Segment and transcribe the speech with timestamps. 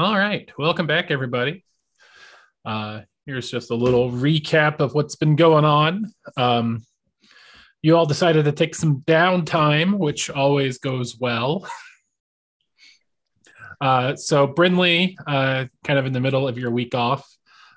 [0.00, 0.50] All right.
[0.56, 1.62] Welcome back, everybody.
[2.64, 6.10] Uh, here's just a little recap of what's been going on.
[6.38, 6.86] Um,
[7.82, 11.68] you all decided to take some downtime, which always goes well.
[13.78, 17.26] Uh, so, Brinley, uh, kind of in the middle of your week off,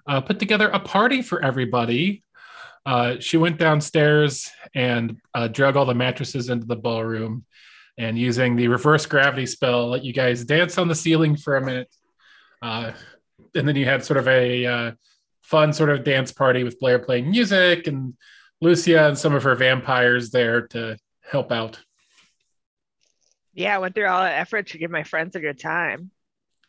[0.08, 2.24] uh, put together a party for everybody.
[2.86, 7.44] Uh, she went downstairs and uh, drug all the mattresses into the ballroom
[7.98, 11.62] and using the reverse gravity spell, let you guys dance on the ceiling for a
[11.62, 11.94] minute.
[12.64, 12.94] Uh,
[13.56, 14.92] and then you had sort of a uh,
[15.42, 18.14] fun sort of dance party with Blair playing music and
[18.62, 20.98] Lucia and some of her vampires there to
[21.30, 21.80] help out.
[23.54, 26.12] Yeah, I went through all that effort to give my friends a good time.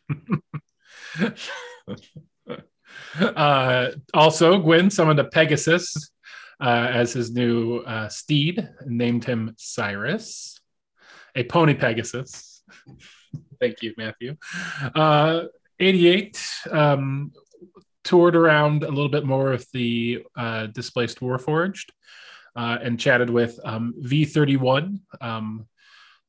[3.19, 6.11] uh, also, Gwyn summoned a Pegasus
[6.59, 10.59] uh, as his new uh, steed and named him Cyrus,
[11.35, 12.63] a pony Pegasus.
[13.61, 14.35] Thank you, Matthew.
[15.79, 17.31] Uh, 88 um,
[18.03, 21.89] toured around a little bit more of the uh, displaced Warforged
[22.55, 24.99] uh, and chatted with um, V31.
[25.21, 25.67] Um,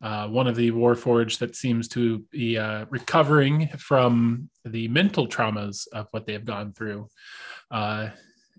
[0.03, 5.87] uh, one of the Warforged that seems to be uh, recovering from the mental traumas
[5.93, 7.09] of what they have gone through,
[7.71, 8.09] uh,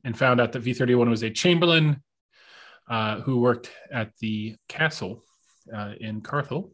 [0.03, 2.01] and found out that V31 was a Chamberlain
[2.89, 5.21] uh, who worked at the castle
[5.99, 6.71] in Carthel.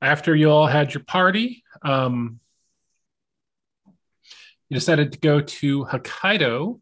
[0.00, 2.40] After you all had your party, um,
[4.68, 6.80] you decided to go to Hokkaido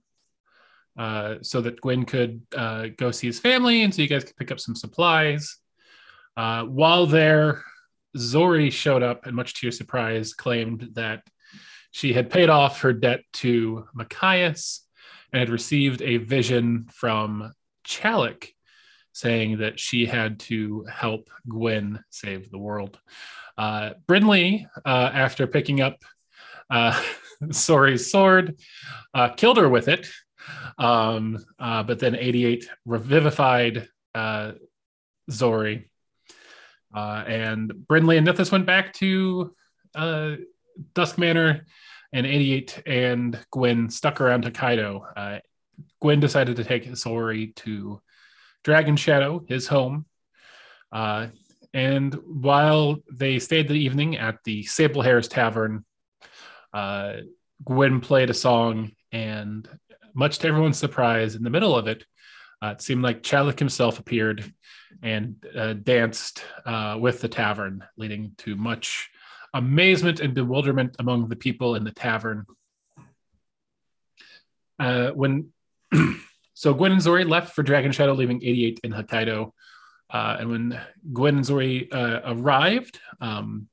[0.99, 4.37] uh, so that Gwyn could uh, go see his family and so you guys could
[4.37, 5.57] pick up some supplies.
[6.37, 7.63] Uh, while there,
[8.17, 11.23] Zori showed up and, much to your surprise, claimed that
[11.93, 14.81] she had paid off her debt to Machias
[15.33, 17.53] and had received a vision from
[17.87, 18.51] Chalik
[19.17, 22.99] saying that she had to help Gwyn save the world.
[23.57, 25.97] Uh, Brinley, uh, after picking up
[26.69, 27.01] uh,
[27.45, 28.59] Zori's sword,
[29.15, 30.07] uh, killed her with it
[30.79, 34.53] um, uh, but then 88 revivified uh,
[35.31, 35.91] Zori.
[36.95, 39.55] Uh, and Brinley and Nithis went back to
[40.95, 41.65] Dusk Manor,
[42.13, 45.01] and 88 and Gwyn stuck around Hokkaido.
[45.17, 45.39] Uh,
[46.01, 48.01] Gwyn decided to take Zori to
[48.67, 50.07] Dragon Shadow, his home.
[50.91, 51.29] Uh,
[51.73, 55.85] and while they stayed the evening at the Sable Hairs Tavern,
[56.75, 57.19] uh,
[57.65, 59.69] Gwyn played a song and
[60.15, 62.05] much to everyone's surprise, in the middle of it,
[62.61, 64.53] uh, it seemed like Chalik himself appeared
[65.01, 69.09] and uh, danced uh, with the tavern, leading to much
[69.55, 72.45] amazement and bewilderment among the people in the tavern.
[74.81, 75.53] Uh, when
[76.57, 79.53] so Gwyn and Zori left for Dragon Shadow, leaving 88 in Hokkaido.
[80.09, 80.81] Uh, and when
[81.13, 83.69] Gwyn and Zori uh, arrived, um,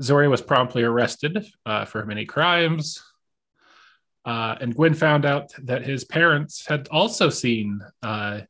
[0.00, 1.46] Zori was promptly arrested
[1.86, 3.02] for many crimes,
[4.24, 8.40] uh, and Gwyn found out that his parents had also seen uh,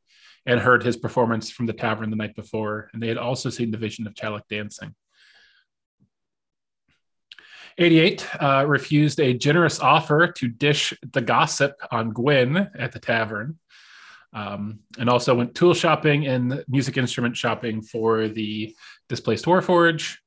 [0.47, 3.71] and heard his performance from the tavern the night before, and they had also seen
[3.71, 4.95] the vision of Chalik dancing.
[7.81, 13.59] 88 uh, refused a generous offer to dish the gossip on Gwyn at the tavern,
[14.35, 18.77] um, and also went tool shopping and music instrument shopping for the
[19.09, 20.19] displaced Warforge.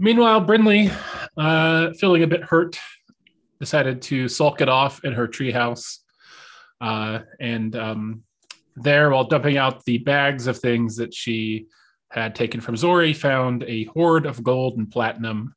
[0.00, 0.92] Meanwhile, Brinley,
[1.36, 2.78] uh, feeling a bit hurt
[3.60, 5.98] decided to sulk it off in her treehouse.
[6.80, 8.22] Uh, and um,
[8.74, 11.66] there, while dumping out the bags of things that she
[12.10, 15.54] had taken from Zori, found a hoard of gold and platinum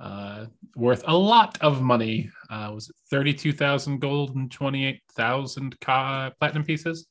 [0.00, 2.30] uh, worth a lot of money.
[2.50, 7.06] Uh, was it 32,000 gold and 28,000 ca- platinum pieces?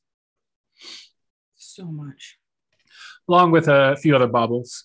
[1.54, 2.38] So much.
[3.28, 4.84] Along with a few other baubles.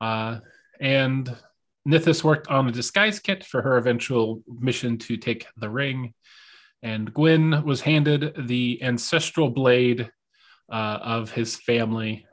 [0.00, 0.40] Uh,
[0.80, 1.34] and
[1.86, 6.14] Nithis worked on a disguise kit for her eventual mission to take the ring,
[6.82, 10.10] and Gwyn was handed the ancestral blade
[10.70, 12.26] uh, of his family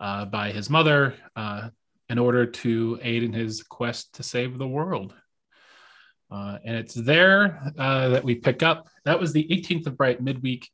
[0.00, 1.68] uh, by his mother uh,
[2.08, 5.14] in order to aid in his quest to save the world.
[6.30, 8.88] Uh, and it's there uh, that we pick up.
[9.04, 10.68] That was the 18th of Bright midweek.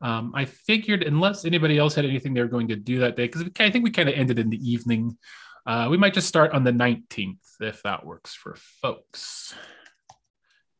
[0.00, 3.26] Um, I figured, unless anybody else had anything they were going to do that day,
[3.26, 5.16] because I think we kind of ended in the evening
[5.66, 9.52] uh, we might just start on the 19th if that works for folks.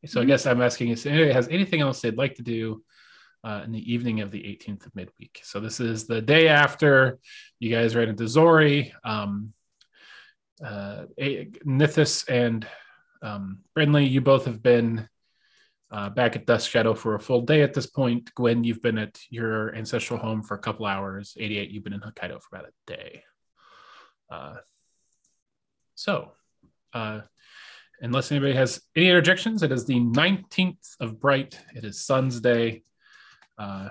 [0.05, 0.29] So I mm-hmm.
[0.29, 2.85] guess I'm asking if anybody has anything else they'd like to do
[3.43, 5.41] uh, in the evening of the 18th of midweek.
[5.43, 7.19] So this is the day after
[7.59, 8.95] you guys ran into Zori.
[9.03, 9.53] Um,
[10.65, 12.67] uh, Nithis and
[13.23, 15.09] um, Brinley, you both have been
[15.91, 18.35] uh, back at Dusk Shadow for a full day at this point.
[18.35, 21.37] Gwyn, you've been at your ancestral home for a couple hours.
[21.39, 23.23] 88, you've been in Hokkaido for about a day.
[24.31, 24.57] Uh,
[25.95, 26.33] so,
[26.93, 27.21] uh,
[28.01, 31.59] unless anybody has any interjections, it is the 19th of Bright.
[31.75, 32.83] It is Sun's Day.
[33.59, 33.91] Uh,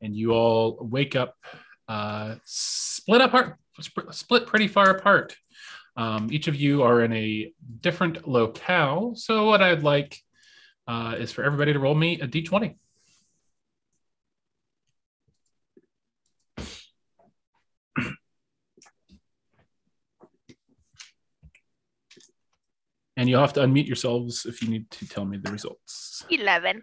[0.00, 1.36] and you all wake up
[1.88, 5.36] uh, split apart, split pretty far apart.
[5.96, 9.14] Um, each of you are in a different locale.
[9.14, 10.18] So, what I'd like
[10.88, 12.76] uh, is for everybody to roll me a d20.
[23.16, 26.24] And you'll have to unmute yourselves if you need to tell me the results.
[26.30, 26.82] 11.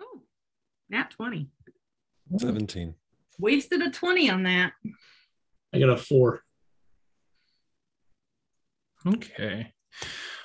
[0.00, 0.22] Oh,
[0.88, 1.48] nat 20.
[2.36, 2.94] 17.
[3.38, 4.72] Wasted a 20 on that.
[5.74, 6.42] I got a four.
[9.06, 9.72] Okay.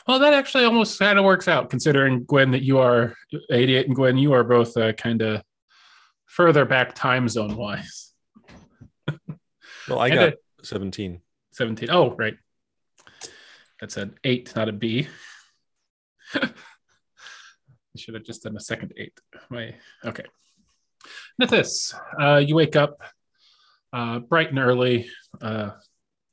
[0.08, 3.16] Well, that actually almost kind of works out, considering Gwyn that you are
[3.52, 5.42] 88 and Gwyn, you are both uh, kind of
[6.26, 8.12] further back time zone wise.
[9.88, 11.22] Well, I And got a- 17.
[11.52, 11.90] 17.
[11.92, 12.34] Oh, right.
[13.80, 15.08] That's an eight, not a B.
[16.34, 16.50] I
[17.96, 19.14] should have just done a second eight.
[19.52, 20.24] My okay.
[21.40, 23.00] Nithis, uh, you wake up
[23.96, 25.10] uh, bright and early.
[25.42, 25.72] Uh,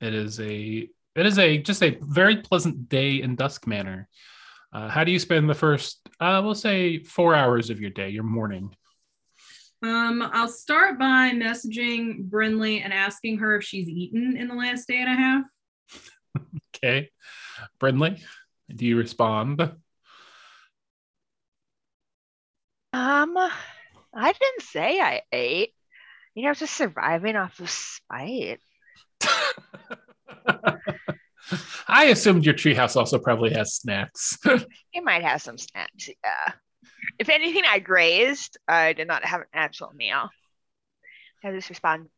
[0.01, 4.09] it is a it is a just a very pleasant day in Dusk Manor.
[4.73, 8.09] Uh, how do you spend the first, uh, we'll say, four hours of your day,
[8.09, 8.75] your morning?
[9.83, 14.89] Um, I'll start by messaging Brinley and asking her if she's eaten in the last
[14.89, 15.45] day and a half.
[16.75, 17.11] Okay,
[17.79, 18.21] Brinley,
[18.75, 19.61] do you respond?
[19.61, 19.77] Um,
[22.93, 25.75] I didn't say I ate.
[26.35, 28.61] You know, just surviving off of spite.
[31.89, 34.39] I assumed your treehouse also probably has snacks.
[34.45, 36.09] it might have some snacks.
[36.09, 36.53] Yeah.
[37.19, 38.57] If anything, I grazed.
[38.67, 40.31] I did not have an actual meal.
[41.45, 42.09] I just respond,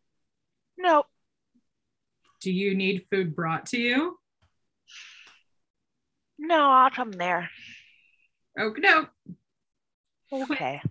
[0.78, 1.06] nope.
[2.42, 4.18] Do you need food brought to you?
[6.38, 7.48] No, I'll come there.
[8.60, 9.06] Okay, no.
[10.30, 10.82] Okay.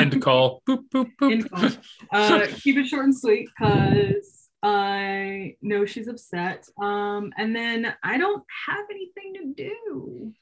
[0.00, 0.62] End call.
[0.68, 1.32] Boop, boop, boop.
[1.32, 1.78] Info.
[2.12, 6.68] Uh, keep it short and sweet because I know she's upset.
[6.80, 10.32] Um, and then I don't have anything to do.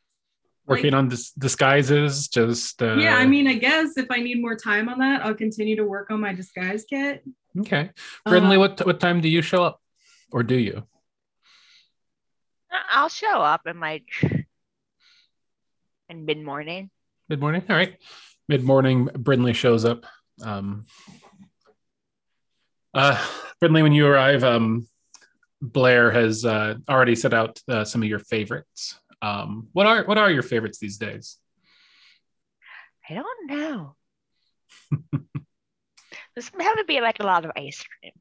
[0.66, 2.80] Working on dis- disguises, just.
[2.82, 5.76] Uh, yeah, I mean, I guess if I need more time on that, I'll continue
[5.76, 7.22] to work on my disguise kit.
[7.60, 7.90] Okay.
[8.26, 9.80] Brinley, Uh, what, what time do you show up?
[10.32, 10.82] Or do you?
[12.72, 14.08] I- I'll show up in like
[16.08, 16.90] in mid morning.
[17.28, 17.62] Mid morning?
[17.68, 17.96] All right.
[18.49, 20.05] Mid morning, Brinley shows up.
[20.43, 20.85] Um,
[22.93, 23.17] uh,
[23.62, 24.87] Brinley, when you arrive, um,
[25.62, 28.99] Blair has uh, already set out uh, some of your favorites.
[29.23, 31.38] Um, what are what are your favorites these days?
[33.08, 33.96] I don't know.
[36.37, 38.12] This have to be like a lot of ice cream.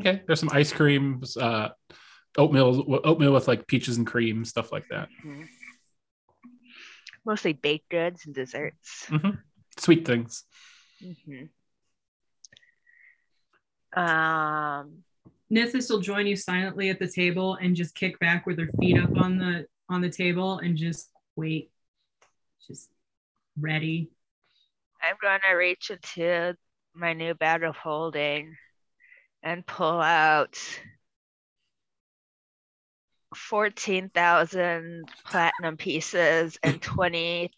[0.00, 1.70] Okay, there's some ice creams, uh,
[2.36, 5.08] oatmeal, oatmeal with like peaches and cream, stuff like that.
[5.24, 5.48] Mhm.
[7.28, 9.04] Mostly baked goods and desserts.
[9.04, 9.32] hmm
[9.76, 10.44] Sweet things.
[10.98, 11.44] hmm
[13.92, 15.04] Um,
[15.52, 18.96] Nithis will join you silently at the table and just kick back with her feet
[18.98, 21.70] up on the on the table and just wait.
[22.66, 22.88] Just
[23.60, 24.10] ready.
[25.02, 26.56] I'm gonna reach into
[26.94, 28.56] my new bag of holding
[29.42, 30.58] and pull out
[33.38, 37.50] fourteen thousand platinum pieces and twenty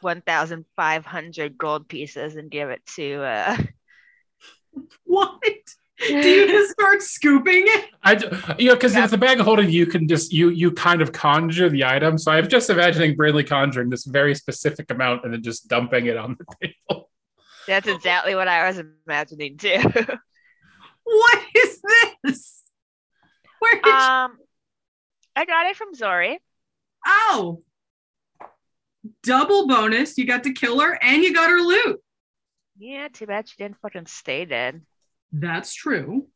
[0.00, 3.56] one thousand five hundred gold pieces and give it to uh
[5.04, 5.40] What?
[6.08, 7.84] Do you just start scooping it?
[8.02, 8.26] I, d-
[8.58, 9.04] you know, because Yeah.
[9.04, 12.18] if the bag of holding, you can just you you kind of conjure the item.
[12.18, 16.16] So I'm just imagining Bradley conjuring this very specific amount and then just dumping it
[16.16, 16.44] on the
[16.88, 17.10] table.
[17.68, 19.78] that's exactly what I was imagining too.
[21.06, 21.43] What is this?
[23.72, 24.38] Where did you- um
[25.36, 26.38] I got it from Zori.
[27.06, 27.62] Oh.
[29.22, 30.16] Double bonus.
[30.16, 32.00] You got to kill her and you got her loot.
[32.78, 34.82] Yeah, too bad she didn't fucking stay dead.
[35.32, 36.28] That's true.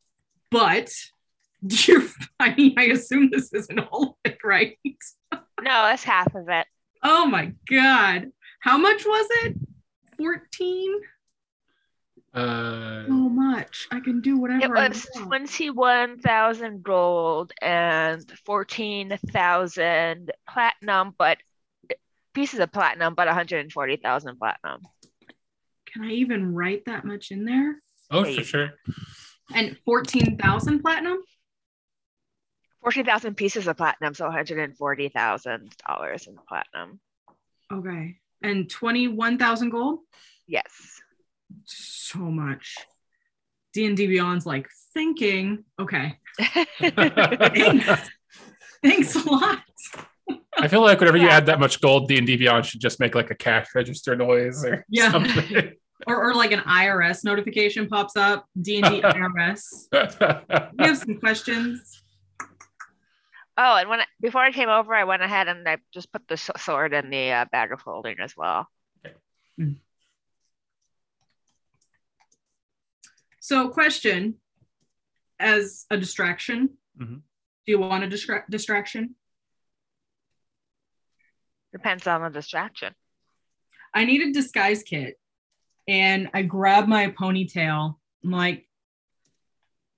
[0.51, 0.91] But
[1.63, 2.05] you're
[2.41, 4.79] I mean, I assume this isn't all of it, right?
[5.61, 6.67] No, that's half of it.
[7.03, 8.29] Oh my god.
[8.61, 9.57] How much was it?
[10.17, 11.01] 14?
[12.35, 13.89] Uh, So much.
[13.91, 15.27] I can do whatever It was want.
[15.29, 21.39] twenty-one thousand gold and fourteen thousand platinum, but
[22.35, 24.83] pieces of platinum, but one hundred and forty thousand platinum.
[25.87, 27.77] Can I even write that much in there?
[28.11, 28.71] oh, for sure.
[29.55, 31.19] And 14,000 platinum?
[32.83, 37.01] Fourteen thousand pieces of platinum, so one hundred and forty thousand dollars in platinum.
[37.73, 38.17] Okay.
[38.43, 39.99] And 21,000 gold?
[40.47, 41.01] Yes.
[41.65, 42.77] So much.
[43.73, 45.65] D and D Beyond's like thinking.
[45.79, 46.19] Okay,
[46.79, 48.11] thanks,
[48.83, 49.59] thanks a lot.
[50.59, 52.99] I feel like whenever you add that much gold, D and D Beyond should just
[53.01, 55.11] make like a cash register noise or Yeah.
[55.11, 55.73] something.
[56.07, 58.47] Or, or like an IRS notification pops up.
[58.63, 59.89] D and D IRS.
[60.79, 62.01] We have some questions.
[63.57, 66.23] Oh, and when I, before I came over, I went ahead and I just put
[66.29, 68.69] the sword in the uh, bag of holding as well.
[73.49, 74.39] So, question:
[75.41, 77.23] As a distraction, Mhm.
[77.65, 79.17] do you want a distra- distraction?
[81.73, 82.95] Depends on the distraction.
[83.95, 85.19] I need a disguise kit,
[85.87, 87.99] and I grab my ponytail.
[88.23, 88.69] I'm like,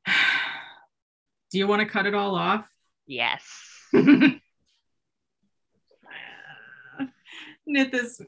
[1.51, 2.73] "Do you want to cut it all off?"
[3.07, 3.43] Yes.
[7.69, 8.23] Nithis is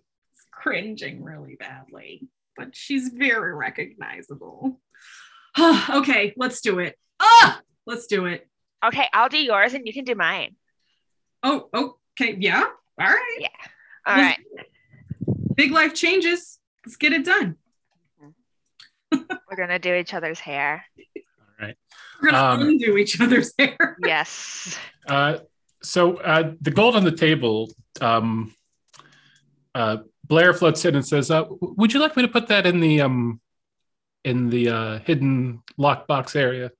[0.50, 4.81] cringing really badly, but she's very recognizable.
[5.90, 6.98] okay, let's do it.
[7.20, 8.48] Ah, let's do it.
[8.84, 10.56] Okay, I'll do yours and you can do mine.
[11.42, 12.64] Oh, okay, yeah.
[13.00, 13.48] All right.
[14.06, 14.66] All Let's right.
[15.56, 16.58] Big life changes.
[16.84, 17.56] Let's get it done.
[19.12, 20.84] We're gonna do each other's hair.
[20.98, 21.76] All right.
[22.20, 23.96] We're gonna Um, undo each other's hair.
[24.04, 24.78] Yes.
[25.06, 25.38] Uh,
[25.82, 28.54] so uh, the gold on the table, um,
[29.74, 32.80] uh, Blair floats in and says, uh, "Would you like me to put that in
[32.80, 33.40] the um,
[34.24, 36.70] in the uh, hidden lockbox area,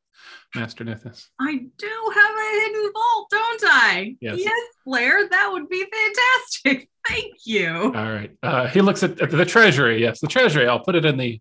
[0.55, 4.17] Master Nithis?" I do have a hidden vault, don't I?
[4.21, 4.41] Yes.
[4.85, 6.89] Blair, that would be fantastic.
[7.09, 7.93] Thank you.
[7.95, 8.31] All right.
[8.43, 10.01] Uh, he looks at, at the treasury.
[10.01, 10.69] Yes, the treasury.
[10.69, 11.33] I'll put it in the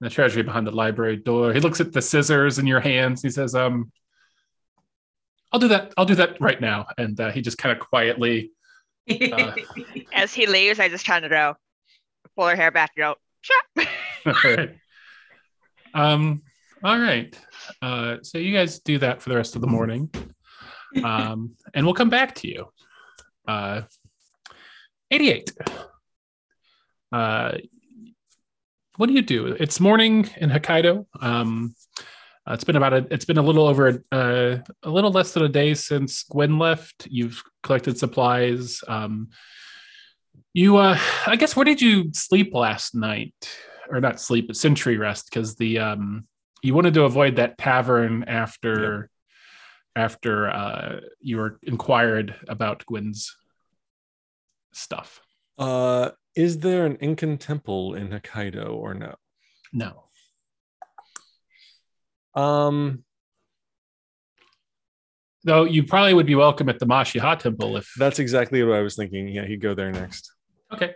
[0.00, 1.52] in the treasury behind the library door.
[1.52, 3.22] He looks at the scissors in your hands.
[3.22, 3.90] He says, "Um,
[5.52, 5.92] I'll do that.
[5.96, 8.52] I'll do that right now." And uh, he just kind of quietly.
[9.10, 9.52] Uh,
[10.12, 11.56] As he leaves, I just kind of go,
[12.36, 13.62] pull her hair back, go, sure.
[14.26, 14.76] all right.
[15.98, 16.42] Um.
[16.84, 17.36] All right.
[17.82, 20.10] Uh, so you guys do that for the rest of the morning,
[21.04, 22.66] um, and we'll come back to you.
[23.46, 23.82] Uh,
[25.10, 25.52] Eighty-eight.
[27.10, 27.52] Uh,
[28.96, 29.46] what do you do?
[29.46, 31.06] It's morning in Hokkaido.
[31.20, 31.74] Um,
[32.46, 35.44] uh, it's been about a, it's been a little over uh, a little less than
[35.44, 37.08] a day since Gwyn left.
[37.10, 38.84] You've collected supplies.
[38.86, 39.30] Um,
[40.52, 43.34] you, uh, I guess, where did you sleep last night?
[43.90, 46.26] Or not sleep, but century rest because the um,
[46.62, 49.10] you wanted to avoid that tavern after
[49.96, 53.36] after uh, you were inquired about Gwyn's
[54.72, 55.20] stuff.
[55.58, 59.16] Uh, is there an Incan temple in Hokkaido or no?
[59.72, 60.04] No.
[62.34, 63.04] Um,
[65.44, 68.82] Though you probably would be welcome at the Mashiha temple if that's exactly what I
[68.82, 69.28] was thinking.
[69.28, 70.30] Yeah, he'd go there next
[70.72, 70.94] okay.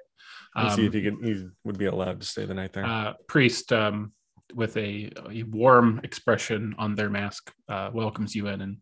[0.54, 1.16] And see if Um, he could.
[1.24, 2.84] He would be allowed to stay the night there.
[2.84, 4.12] uh, priest um,
[4.54, 8.76] with a, a warm expression on their mask uh, welcomes you in and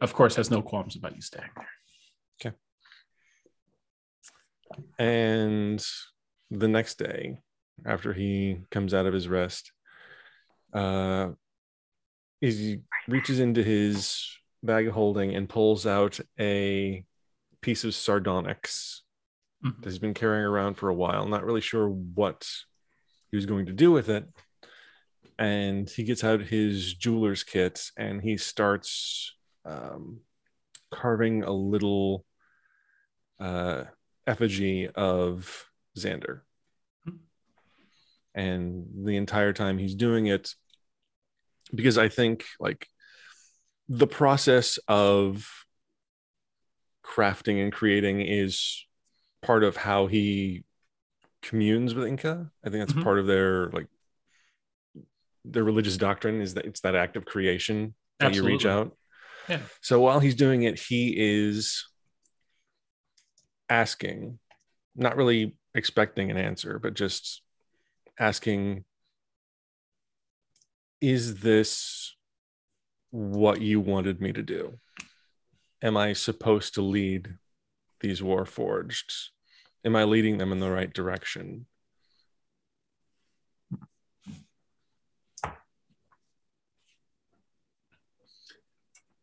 [0.00, 1.68] of course has no qualms about you staying there.
[2.42, 2.56] Okay.
[4.98, 5.84] And
[6.50, 7.38] the next day,
[7.84, 9.72] after he comes out of his rest,
[10.72, 11.30] uh,
[12.40, 14.28] he reaches into his
[14.62, 17.04] bag of holding and pulls out a
[17.62, 19.02] piece of sardonyx
[19.66, 19.82] Mhm.
[19.82, 21.26] that he's been carrying around for a while.
[21.26, 22.48] Not really sure what
[23.30, 24.26] he was going to do with it.
[25.38, 30.20] And he gets out his jeweler's kit and he starts um,
[30.90, 32.24] carving a little
[33.38, 33.84] uh,
[34.26, 35.68] effigy of
[35.98, 36.40] Xander.
[37.04, 37.16] Hmm.
[38.34, 40.54] And the entire time he's doing it,
[41.74, 42.88] because I think like
[43.88, 45.48] the process of
[47.04, 48.85] crafting and creating is
[49.42, 50.64] part of how he
[51.42, 52.50] communes with Inca.
[52.64, 53.04] I think that's Mhm.
[53.04, 53.86] part of their like
[55.44, 58.96] their religious doctrine is that it's that act of creation that you reach out.
[59.48, 59.62] Yeah.
[59.80, 61.86] So while he's doing it, he is
[63.68, 64.40] asking,
[64.96, 67.42] not really expecting an answer, but just
[68.18, 68.84] asking,
[71.00, 72.16] is this
[73.10, 74.80] what you wanted me to do?
[75.82, 77.38] Am I supposed to lead
[78.06, 79.30] these Warforged?
[79.84, 81.66] Am I leading them in the right direction?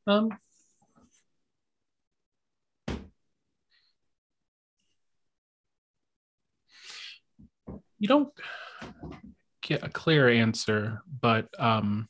[0.05, 0.37] Um,
[7.97, 8.33] you don't
[9.61, 12.09] get a clear answer, but um,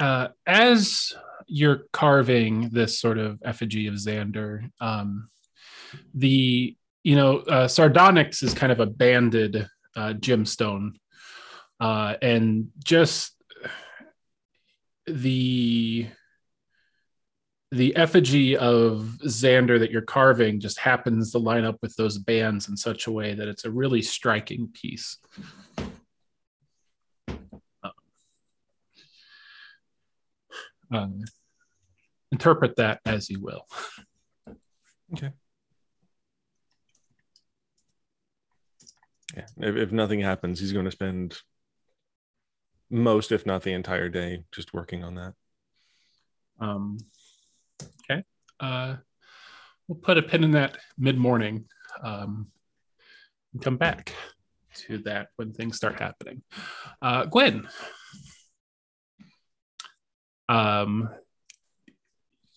[0.00, 1.12] uh, as
[1.50, 5.28] you're carving this sort of effigy of Xander, um,
[6.14, 10.92] the you know uh, sardonyx is kind of a banded uh, gemstone
[11.80, 13.34] uh, and just
[15.06, 16.06] the
[17.72, 22.68] the effigy of Xander that you're carving just happens to line up with those bands
[22.68, 25.18] in such a way that it's a really striking piece.
[30.92, 31.06] Uh,
[32.32, 33.66] interpret that as you will.
[35.12, 35.32] Okay.
[39.36, 39.46] Yeah.
[39.58, 41.38] If, if nothing happens, he's going to spend
[42.90, 45.34] most, if not the entire day, just working on that.
[46.60, 46.98] Um,
[48.02, 48.24] okay.
[48.58, 48.96] Uh,
[49.86, 51.64] we'll put a pin in that mid morning
[52.02, 52.48] um,
[53.52, 54.14] and come back
[54.74, 56.42] to that when things start happening.
[57.00, 57.68] Uh, Gwyn.
[60.48, 61.08] Um,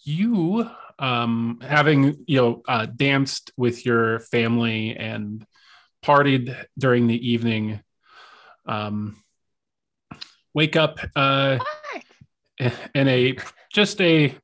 [0.06, 0.70] you
[1.00, 5.46] um, having you know uh, danced with your family and
[6.04, 7.82] partied during the evening
[8.66, 9.18] um,
[10.54, 11.58] wake up uh,
[12.96, 13.36] in a
[13.74, 14.36] just a,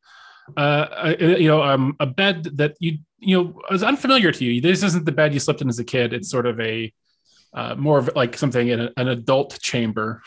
[0.57, 4.61] uh, a you know um, a bed that you you know was unfamiliar to you.
[4.61, 6.13] This isn't the bed you slept in as a kid.
[6.13, 6.91] It's sort of a
[7.53, 10.21] uh, more of like something in a, an adult chamber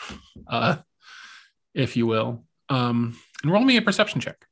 [0.47, 0.77] uh,
[1.73, 2.43] if you will.
[2.69, 4.45] Um, and roll me a perception check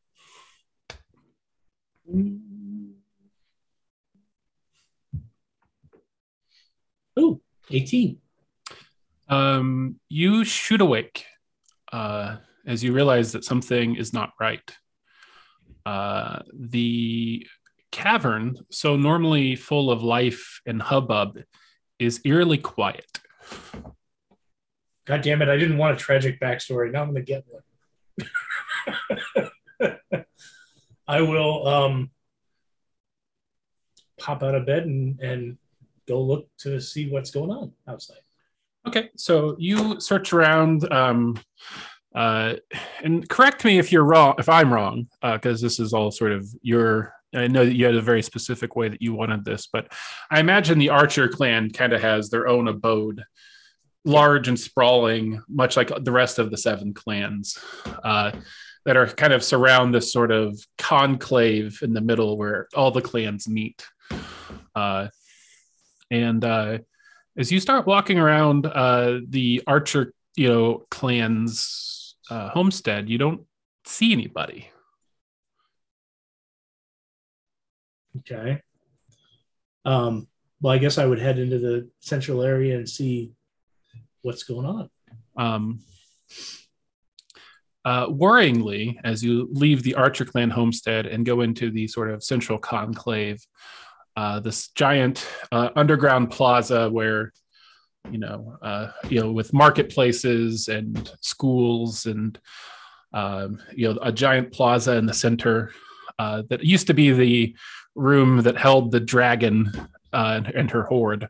[7.20, 8.17] Ooh, 18.
[9.29, 11.25] Um, you shoot awake
[11.91, 14.77] uh, as you realize that something is not right.
[15.86, 17.46] Uh, the
[17.91, 21.39] cavern, so normally full of life and hubbub,
[22.00, 23.20] is eerily quiet.
[25.05, 26.91] God damn it, I didn't want a tragic backstory.
[26.91, 27.63] Now I'm going to get one.
[31.12, 32.10] I will um,
[34.18, 35.58] pop out of bed and, and
[36.08, 38.22] go look to see what's going on outside.
[38.88, 41.38] Okay, so you search around, um,
[42.15, 42.53] uh,
[43.03, 46.32] and correct me if you're wrong, if I'm wrong, because uh, this is all sort
[46.32, 47.13] of your.
[47.36, 49.91] I know that you had a very specific way that you wanted this, but
[50.30, 53.24] I imagine the Archer clan kind of has their own abode,
[54.06, 57.58] large and sprawling, much like the rest of the seven clans,
[58.04, 58.32] uh,
[58.86, 63.02] that are kind of surround this sort of conclave in the middle where all the
[63.02, 63.86] clans meet.
[64.76, 65.08] Uh,
[66.10, 66.80] and uh,
[67.38, 73.41] as you start walking around uh, the Archer, you know, clan's uh, homestead, you don't
[73.86, 74.70] see anybody.
[78.20, 78.62] Okay.
[79.86, 80.28] Um,
[80.60, 83.32] well, I guess I would head into the central area and see
[84.22, 84.89] what's going on.
[85.38, 85.80] Um,
[87.84, 92.24] uh, worryingly, as you leave the Archer clan homestead and go into the sort of
[92.24, 93.44] central conclave,
[94.15, 97.32] uh, this giant uh, underground plaza where
[98.10, 102.39] you know uh, you know with marketplaces and schools and
[103.13, 105.72] um, you know a giant plaza in the center
[106.20, 107.56] uh, that used to be the
[107.96, 109.72] room that held the dragon
[110.13, 111.28] uh, and, her hoard.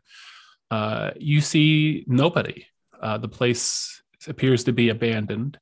[1.16, 2.66] You see nobody.
[3.00, 5.58] the place appears to be abandoned.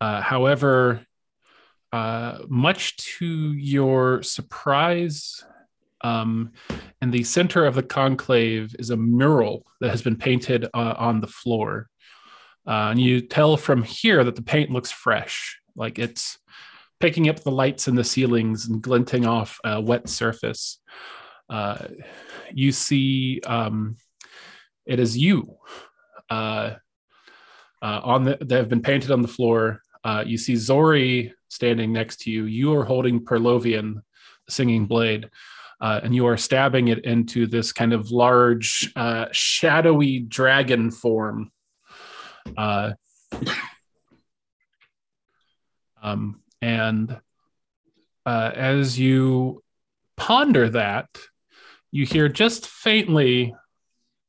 [0.00, 1.06] However,
[2.48, 5.44] much to your surprise
[6.04, 6.52] um,
[7.00, 11.20] in the center of the conclave is a mural that has been painted uh, on
[11.20, 11.88] the floor.
[12.66, 16.38] Uh, and you tell from here that the paint looks fresh, like it's
[17.00, 20.78] picking up the lights in the ceilings and glinting off a wet surface.
[21.48, 21.86] Uh,
[22.52, 23.96] you see um,
[24.86, 25.56] it is you
[26.30, 26.74] uh,
[27.84, 29.82] uh, on the, that have been painted on the floor.
[30.02, 32.44] Uh, you see Zori standing next to you.
[32.44, 34.02] You are holding Perlovian,
[34.46, 35.30] the singing blade
[35.80, 41.50] uh, and you are stabbing it into this kind of large, uh, shadowy dragon form.
[42.56, 42.92] Uh,
[46.02, 47.20] um, and
[48.24, 49.62] uh, as you
[50.16, 51.08] ponder that,
[51.90, 53.54] you hear just faintly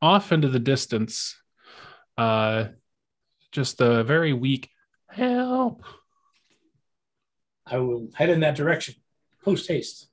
[0.01, 1.37] off into the distance
[2.17, 2.65] uh,
[3.55, 4.69] just a very weak
[5.09, 5.83] help.
[7.65, 8.95] I will head in that direction
[9.43, 10.07] post haste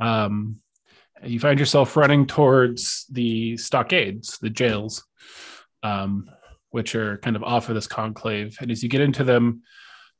[0.00, 0.60] um,
[1.24, 5.04] you find yourself running towards the stockades, the jails,
[5.82, 6.28] um,
[6.70, 8.56] which are kind of off of this conclave.
[8.60, 9.62] And as you get into them,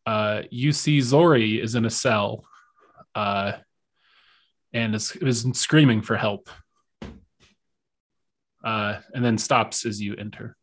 [0.07, 2.45] uh, you see Zori is in a cell
[3.15, 3.53] uh,
[4.73, 6.49] and is, is screaming for help.
[8.65, 10.57] Uh, and then stops as you enter.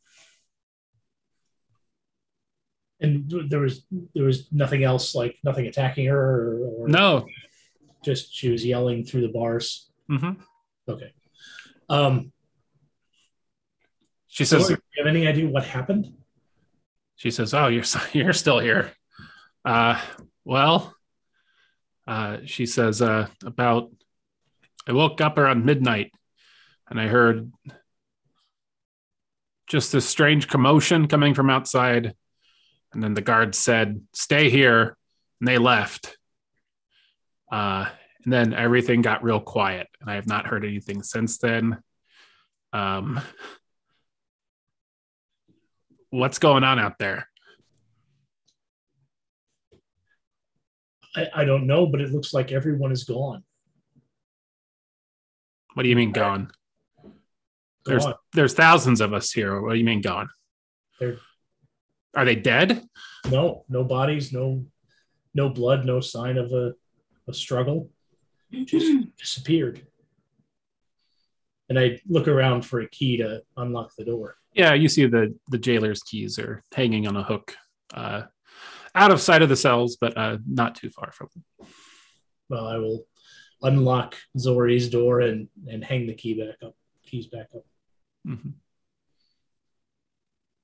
[3.04, 3.86] And there was
[4.16, 6.88] there was nothing else, like nothing attacking her, or, or...
[6.88, 7.26] no,
[8.04, 9.90] just she was yelling through the bars.
[10.10, 10.32] Mm-hmm.
[10.88, 11.14] Okay.
[11.90, 12.32] Um,
[14.28, 16.14] She So, says, do you have any idea what happened?
[17.16, 18.92] she says, "Oh, you're you're still here."
[19.66, 20.00] Uh,
[20.46, 20.96] well,
[22.08, 23.92] uh, she says, uh, about
[24.88, 26.12] I woke up around midnight,
[26.90, 27.52] and I heard
[29.68, 32.16] just this strange commotion coming from outside,
[32.94, 34.98] and then the guards said, "Stay here,"
[35.40, 36.18] and they left.
[37.52, 37.88] Uh,
[38.24, 41.82] and then everything got real quiet, and I have not heard anything since then.
[42.72, 43.20] Um,
[46.10, 47.28] what's going on out there?
[51.16, 53.44] I, I don't know, but it looks like everyone is gone.
[55.74, 56.52] What do you mean gone?
[57.86, 59.60] There's there's thousands of us here.
[59.62, 60.30] What do you mean gone?
[61.00, 61.20] They're-
[62.16, 62.88] Are they dead?
[63.30, 64.66] No, no bodies, no,
[65.34, 66.74] no blood, no sign of a,
[67.28, 67.90] a struggle.
[68.52, 69.86] Just disappeared.
[71.70, 74.36] And I look around for a key to unlock the door.
[74.54, 77.56] Yeah, you see the the jailer's keys are hanging on a hook,
[77.94, 78.24] uh,
[78.94, 81.68] out of sight of the cells, but uh, not too far from them.
[82.50, 83.08] Well, I will
[83.64, 86.76] unlock Zori's door and and hang the key back up.
[87.04, 87.66] Keys back up.
[88.28, 88.50] Mm-hmm.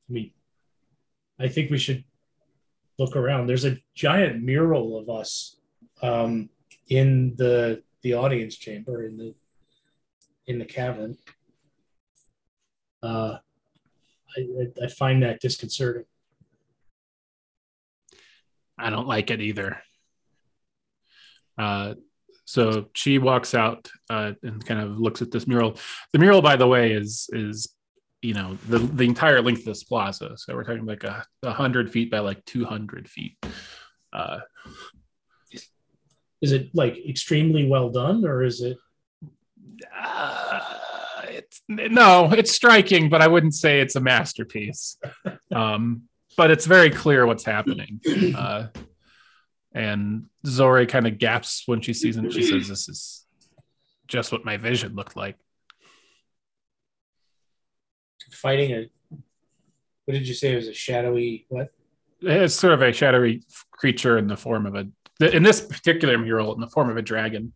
[0.09, 0.31] I mean,
[1.39, 2.03] I think we should
[2.97, 3.47] look around.
[3.47, 5.57] There's a giant mural of us
[6.01, 6.49] um,
[6.89, 9.33] in the the audience chamber in the
[10.47, 11.17] in the cavern.
[13.01, 13.37] Uh,
[14.37, 16.03] I, I, find that disconcerting.
[18.77, 19.81] I don't like it either.
[21.57, 21.93] Uh,
[22.45, 25.77] so she walks out uh, and kind of looks at this mural.
[26.11, 27.73] The mural, by the way, is is
[28.21, 30.37] you know the the entire length of this plaza.
[30.37, 33.37] So we're talking like a, a hundred feet by like two hundred feet.
[34.11, 34.39] Uh,
[36.41, 38.77] Is it like extremely well done, or is it?
[39.97, 40.59] uh,
[41.29, 44.97] it's no, it's striking, but I wouldn't say it's a masterpiece.
[45.51, 46.03] Um,
[46.37, 47.99] but it's very clear what's happening.
[48.37, 48.67] Uh,
[49.73, 52.31] and Zori kind of gasps when she sees it.
[52.31, 53.25] She says, "This is
[54.07, 55.37] just what my vision looked like."
[58.31, 58.89] Fighting a
[60.05, 61.69] what did you say it was a shadowy what
[62.21, 64.87] It's sort of a shadowy creature in the form of a,
[65.35, 67.53] in this particular mural, in the form of a dragon.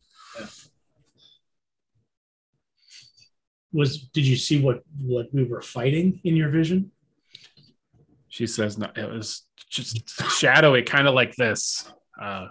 [3.71, 6.91] was did you see what what we were fighting in your vision
[8.29, 12.47] She says, "No, it was just shadowy, kind of like this." Uh,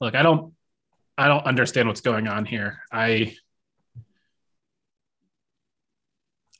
[0.00, 0.54] look, I don't,
[1.18, 2.80] I don't understand what's going on here.
[2.92, 3.34] I,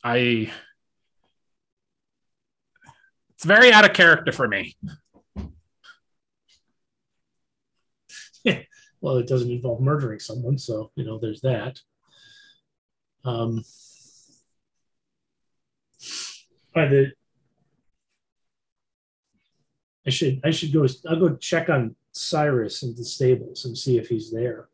[0.06, 0.52] I,
[3.34, 4.76] it's very out of character for me.
[9.00, 11.80] well it doesn't involve murdering someone so you know there's that
[13.24, 13.64] um
[16.72, 17.10] by the
[20.06, 23.98] i should i should go i'll go check on cyrus in the stables and see
[23.98, 24.68] if he's there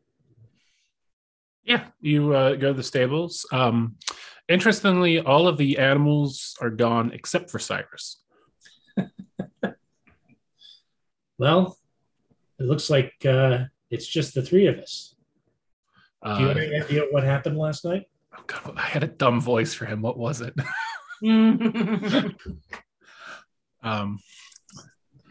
[1.63, 3.45] Yeah, you uh, go to the stables.
[3.51, 3.95] Um,
[4.47, 8.21] interestingly, all of the animals are gone except for Cyrus.
[11.39, 11.75] well
[12.59, 15.15] it looks like uh it's just the three of us
[16.21, 18.05] Uh, do you have any idea what happened last night
[18.37, 20.03] oh God, I had a dumb voice for him.
[20.03, 20.53] What was it?
[23.81, 24.19] um,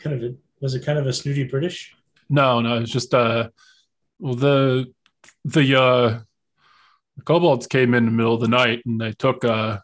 [0.01, 1.94] kind of a, was it kind of a snooty british
[2.33, 3.51] no, no, it's just uh,
[4.18, 4.90] well, the
[5.44, 6.20] the uh,
[7.24, 9.78] the kobolds came in the middle of the night and they took uh,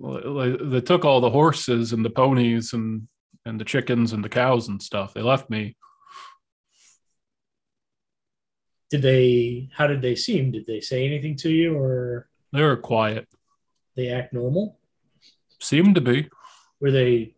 [0.00, 3.08] they took all the horses and the ponies and
[3.44, 5.14] and the chickens and the cows and stuff.
[5.14, 5.76] They left me.
[8.90, 12.76] did they how did they seem did they say anything to you or They were
[12.76, 13.26] quiet.
[13.96, 14.78] they act normal
[15.60, 16.28] Seemed to be.
[16.80, 17.34] were they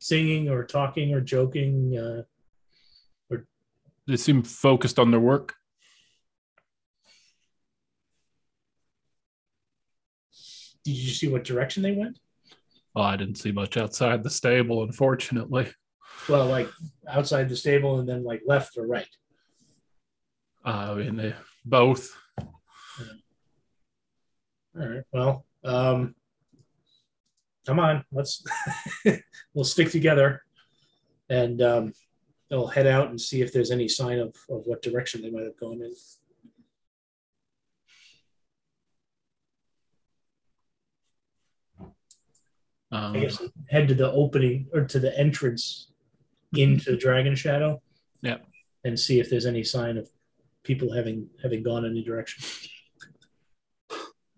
[0.00, 2.22] singing or talking or joking uh,
[4.08, 5.54] They seemed focused on their work.
[10.84, 12.18] Did you see what direction they went
[12.94, 15.68] Well, I didn't see much outside the stable, unfortunately.
[16.28, 16.68] well like
[17.08, 19.08] outside the stable and then like left or right
[20.64, 22.10] Uh, I mean, they both.
[24.78, 26.14] all right well um
[27.66, 28.44] come on let's
[29.54, 30.42] we'll stick together
[31.28, 31.92] and um
[32.48, 35.44] they'll head out and see if there's any sign of, of what direction they might
[35.44, 35.92] have gone in
[42.92, 45.90] Um, I guess head to the opening or to the entrance
[46.56, 47.80] into Dragon Shadow.
[48.22, 48.44] Yep.
[48.84, 50.08] And see if there's any sign of
[50.62, 52.44] people having having gone any direction.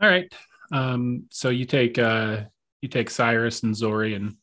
[0.00, 0.32] All right.
[0.72, 2.42] Um, so you take uh,
[2.80, 4.36] you take Cyrus and Zori and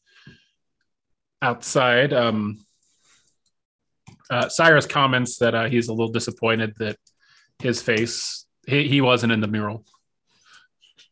[1.42, 2.14] outside.
[2.14, 2.66] Um,
[4.30, 6.98] uh, Cyrus comments that uh, he's a little disappointed that
[7.60, 9.86] his face he, he wasn't in the mural.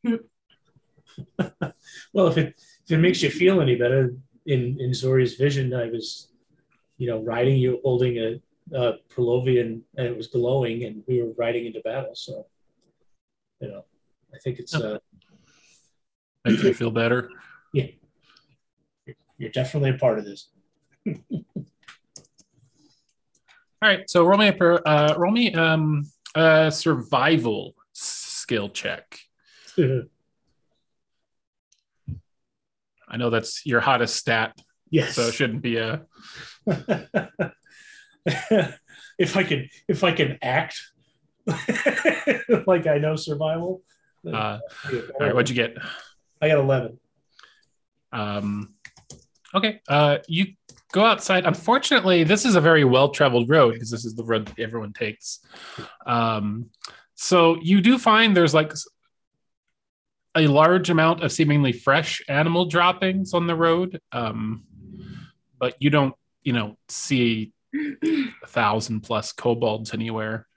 [2.13, 2.55] Well, if it
[2.87, 6.29] if it makes you feel any better, in in Zori's vision, I was,
[6.97, 8.39] you know, riding you holding a,
[8.73, 12.15] a Prolovian and it was glowing, and we were riding into battle.
[12.15, 12.47] So,
[13.59, 13.83] you know,
[14.33, 14.99] I think it's uh,
[16.45, 17.29] Makes you feel better.
[17.73, 17.87] Yeah,
[19.37, 20.47] you're definitely a part of this.
[21.07, 21.13] All
[23.81, 24.09] right.
[24.09, 29.19] So roll me a uh, roll me um, a survival skill check.
[33.07, 35.15] I know that's your hottest stat, yes.
[35.15, 36.05] so it shouldn't be a.
[39.17, 40.81] if I can, if I can act
[42.67, 43.81] like I know survival.
[44.25, 45.35] Uh, that'd be a better all right.
[45.35, 45.77] What'd you get?
[46.41, 46.99] I got eleven.
[48.11, 48.73] Um,
[49.55, 49.81] okay.
[49.87, 50.47] Uh, you
[50.91, 51.45] go outside.
[51.45, 54.93] Unfortunately, this is a very well traveled road because this is the road that everyone
[54.93, 55.39] takes.
[56.05, 56.69] Um,
[57.15, 58.73] so you do find there's like
[60.37, 64.63] a large amount of seemingly fresh animal droppings on the road, um,
[65.59, 70.47] but you don't, you know, see a thousand plus kobolds anywhere.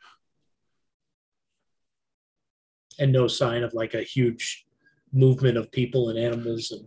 [3.01, 4.67] and no sign of like a huge
[5.13, 6.87] movement of people and animals and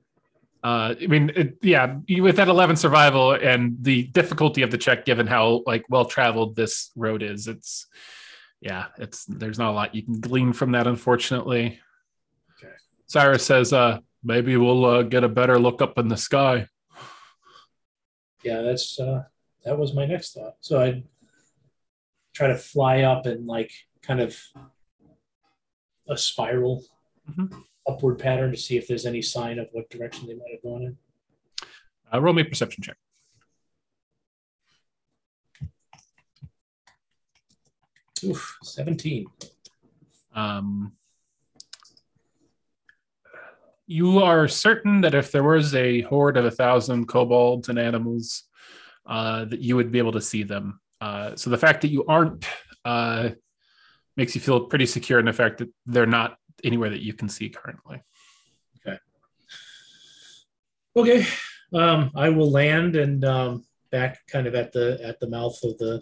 [0.64, 5.04] Uh, I mean, it, yeah, with that 11 survival and the difficulty of the check,
[5.04, 7.88] given how like well traveled this road is, it's
[8.62, 11.82] yeah, it's there's not a lot you can glean from that, unfortunately.
[13.08, 16.68] Cyrus says, uh, maybe we'll uh, get a better look up in the sky.
[18.44, 19.24] yeah that's uh
[19.63, 21.04] that was my next thought so i'd
[22.34, 24.38] try to fly up and like kind of
[26.10, 26.84] a spiral
[27.32, 27.63] Mhm.
[27.88, 30.84] upward pattern to see if there's any sign of what direction they might have gone
[30.84, 30.98] in
[32.13, 32.98] Uh, roll me perception check.
[38.26, 39.26] Oof, 17
[40.36, 40.94] Um,
[43.94, 48.44] you are certain that if there was a horde of a thousand kobolds and animals,
[49.06, 50.80] uh, that you would be able to see them.
[51.00, 52.44] Uh, so the fact that you aren't
[52.86, 53.30] uh,
[54.18, 57.30] makes you feel pretty secure in the fact that they're not anywhere that you can
[57.30, 58.02] see currently.
[58.78, 58.98] okay
[60.96, 61.26] Okay.
[61.74, 65.78] um i will land and um back kind of at the at the mouth of
[65.78, 66.02] the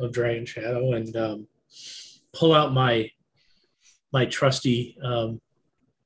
[0.00, 1.46] of dragon shadow and um
[2.32, 3.10] pull out my
[4.12, 5.40] my trusty um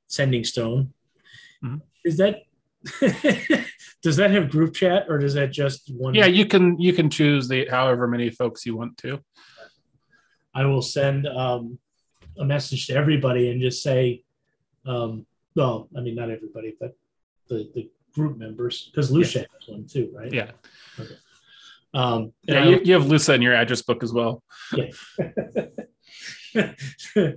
[0.07, 0.93] sending stone
[1.63, 1.81] Mhm.
[2.05, 2.43] is that
[4.03, 7.09] does that have group chat or does that just one Yeah, you can you can
[7.09, 9.19] choose the however many folks you want to.
[10.53, 11.77] I will send um,
[12.39, 14.23] a message to everybody and just say,
[14.85, 16.95] um, well, I mean, not everybody, but
[17.47, 20.33] the, the group members, because Lucia has one too, right?
[20.33, 20.51] Yeah,
[21.93, 22.65] Um, yeah.
[22.65, 24.43] You, you have Lusa in your address book as well.
[24.73, 24.89] Yeah.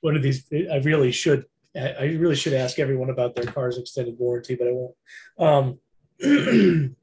[0.00, 1.44] one of these, I really should,
[1.76, 4.94] I I really should ask everyone about their car's extended warranty, but I won't.
[5.38, 5.78] Um,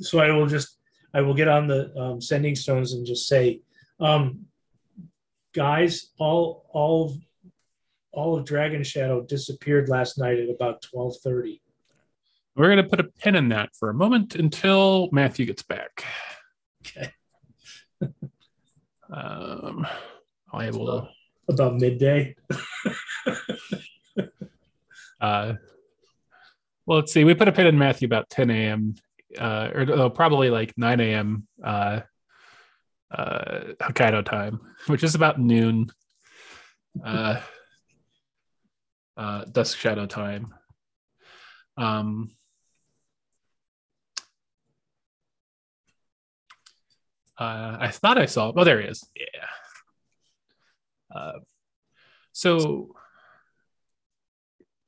[0.00, 0.78] so I will just,
[1.14, 3.60] I will get on the um, sending stones and just say,
[4.00, 4.46] um,
[5.52, 7.16] guys, all, all, of-
[8.12, 11.62] all of Dragon Shadow disappeared last night at about twelve thirty.
[12.54, 16.04] We're gonna put a pin in that for a moment until Matthew gets back.
[16.86, 17.10] Okay.
[19.14, 19.86] Um,
[20.54, 21.06] I will.
[21.48, 22.36] About midday.
[25.20, 25.54] Uh,
[26.84, 27.22] well, let's see.
[27.22, 28.96] We put a pin in Matthew about 10 a.m.
[29.38, 31.46] Uh, or probably like 9 a.m.
[31.62, 32.00] Uh,
[33.12, 35.90] uh, Hokkaido time, which is about noon.
[37.04, 37.40] Uh,
[39.16, 40.52] uh, dusk shadow time.
[41.76, 42.32] Um,
[47.38, 48.52] uh, I thought I saw.
[48.54, 49.08] Oh, there he is.
[49.14, 49.46] Yeah.
[51.14, 51.32] Uh,
[52.32, 52.94] so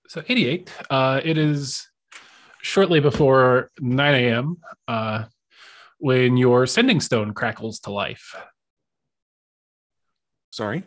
[0.09, 1.89] so 88 uh, it is
[2.63, 4.57] shortly before 9 a.m
[4.89, 5.25] uh,
[5.99, 8.35] when your sending stone crackles to life
[10.51, 10.85] Sorry.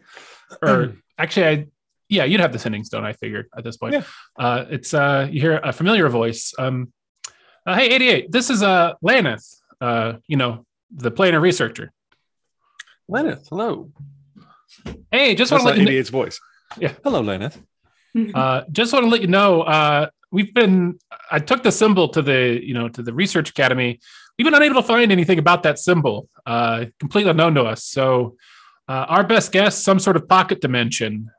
[0.62, 1.68] or actually i
[2.10, 4.04] yeah you'd have the sending stone i figured at this point Yeah.
[4.40, 6.92] uh, it's uh, you hear a familiar voice um,
[7.66, 9.46] uh, hey 88 this is uh, Leneth
[9.82, 11.92] uh, you know the planar researcher
[13.10, 13.90] Leneth, hello.
[15.12, 16.40] Hey just That's want to not let you know, 88's voice.
[16.78, 16.94] Yeah.
[17.04, 17.58] Hello, Leneth.
[18.36, 20.98] uh, just want to let you know uh, we've been
[21.32, 24.00] i took the symbol to the you know to the research academy
[24.38, 28.36] we've been unable to find anything about that symbol uh, completely unknown to us so
[28.90, 31.30] uh, our best guess some sort of pocket dimension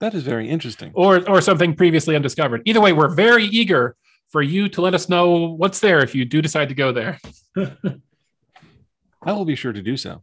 [0.00, 0.90] That is very interesting.
[0.94, 2.62] or or something previously undiscovered.
[2.64, 3.94] Either way, we're very eager
[4.30, 7.18] for you to let us know what's there if you do decide to go there.
[9.24, 10.22] I will be sure to do so.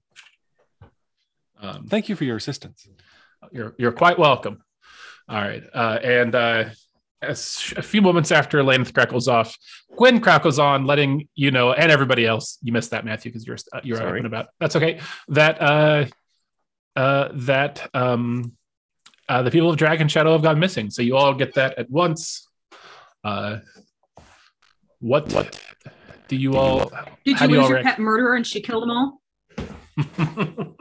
[1.61, 2.87] Um, Thank you for your assistance.
[3.51, 4.61] You're you're quite welcome.
[5.27, 6.65] All right, uh, and uh,
[7.21, 9.57] as a few moments after Leneth crackles off,
[9.97, 12.57] Gwyn crackles on, letting you know and everybody else.
[12.61, 14.19] You missed that, Matthew, because you're uh, you're Sorry.
[14.19, 14.47] open about.
[14.59, 14.99] That's okay.
[15.29, 16.05] That uh,
[16.95, 18.53] uh, that um,
[19.27, 20.89] uh, the people of Dragon Shadow have gone missing.
[20.89, 22.47] So you all get that at once.
[23.23, 23.59] Uh,
[24.99, 25.61] what what
[26.27, 26.91] do you all?
[27.25, 29.21] Did you do you lose all your rank- pet murderer and she killed them all?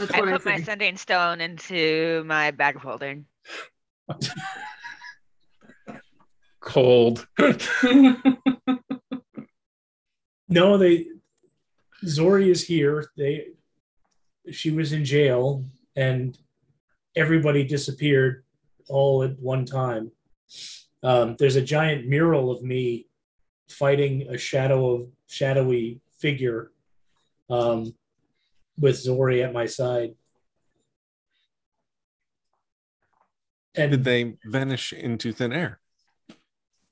[0.00, 0.66] That's I what I, put my figured.
[0.66, 3.26] sending stone into my bag of holding.
[6.60, 7.26] Cold.
[10.52, 11.06] No, they
[12.04, 13.06] Zori is here.
[13.16, 13.50] They
[14.50, 16.36] she was in jail and
[17.14, 18.44] everybody disappeared
[18.88, 20.10] all at one time.
[21.04, 23.06] Um, there's a giant mural of me
[23.68, 26.72] fighting a shadow of shadowy figure
[27.48, 27.94] um,
[28.80, 30.14] with Zori at my side.
[33.74, 35.78] And Did they vanish into thin air?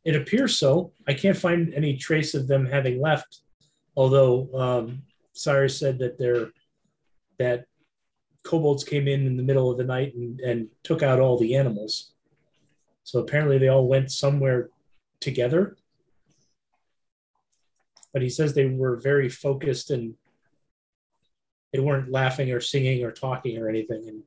[0.05, 0.93] It appears so.
[1.07, 3.41] I can't find any trace of them having left.
[3.97, 6.51] Although um, Cyrus said that they're
[7.39, 7.65] that
[8.45, 11.57] kobolds came in in the middle of the night and, and took out all the
[11.57, 12.13] animals.
[13.05, 14.71] So apparently they all went somewhere
[15.21, 15.77] together.
[18.13, 20.15] But he says they were very focused and
[21.73, 24.23] they weren't laughing or singing or talking or anything, and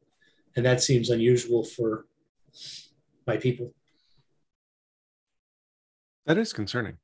[0.56, 2.06] and that seems unusual for
[3.26, 3.74] my people.
[6.26, 6.98] That is concerning.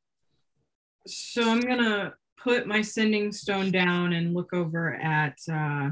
[1.08, 5.92] So I'm gonna put my sending stone down and look over at uh,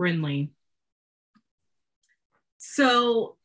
[0.00, 0.50] Brinley.
[2.58, 3.36] So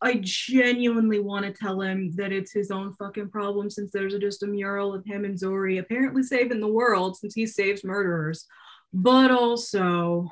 [0.00, 4.42] I genuinely want to tell him that it's his own fucking problem since there's just
[4.42, 8.46] a mural of him and Zori apparently saving the world since he saves murderers.
[8.92, 10.30] But also,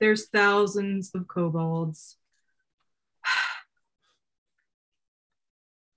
[0.00, 2.16] there's thousands of kobolds.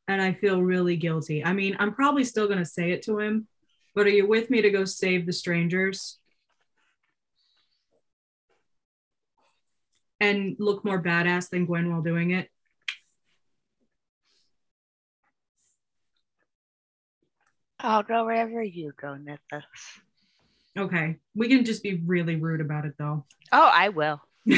[0.06, 1.46] And I feel really guilty.
[1.46, 3.48] I mean, I'm probably still going to say it to him,
[3.96, 6.20] but are you with me to go save the strangers?
[10.20, 12.50] And look more badass than Gwyn while doing it?
[17.80, 19.64] I'll go wherever you go, Nithis.
[20.78, 21.18] Okay.
[21.36, 23.26] We can just be really rude about it though.
[23.52, 24.22] Oh, I will.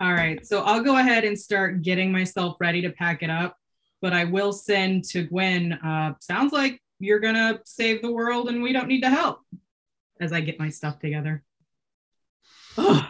[0.00, 0.44] All right.
[0.44, 3.56] So I'll go ahead and start getting myself ready to pack it up.
[4.00, 8.48] But I will send to Gwyn, uh, sounds like you're going to save the world
[8.48, 9.40] and we don't need to help
[10.20, 11.42] as I get my stuff together.
[12.76, 13.04] Ugh,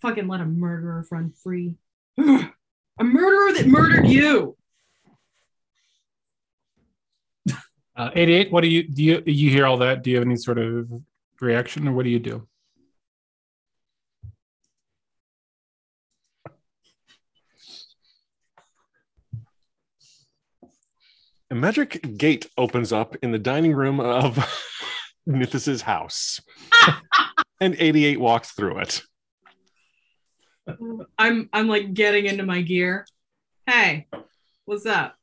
[0.00, 1.76] fucking let a murderer run free.
[2.18, 2.50] Ugh,
[2.98, 4.56] a murderer that murdered you.
[7.94, 10.02] Uh, 88, what do you do you you hear all that?
[10.02, 10.90] Do you have any sort of
[11.40, 12.48] reaction or what do you do?
[21.50, 24.36] A magic gate opens up in the dining room of
[25.28, 26.40] Nithis's house.
[27.60, 29.02] and 88 walks through it.
[31.18, 33.06] I'm I'm like getting into my gear.
[33.66, 34.08] Hey,
[34.64, 35.16] what's up?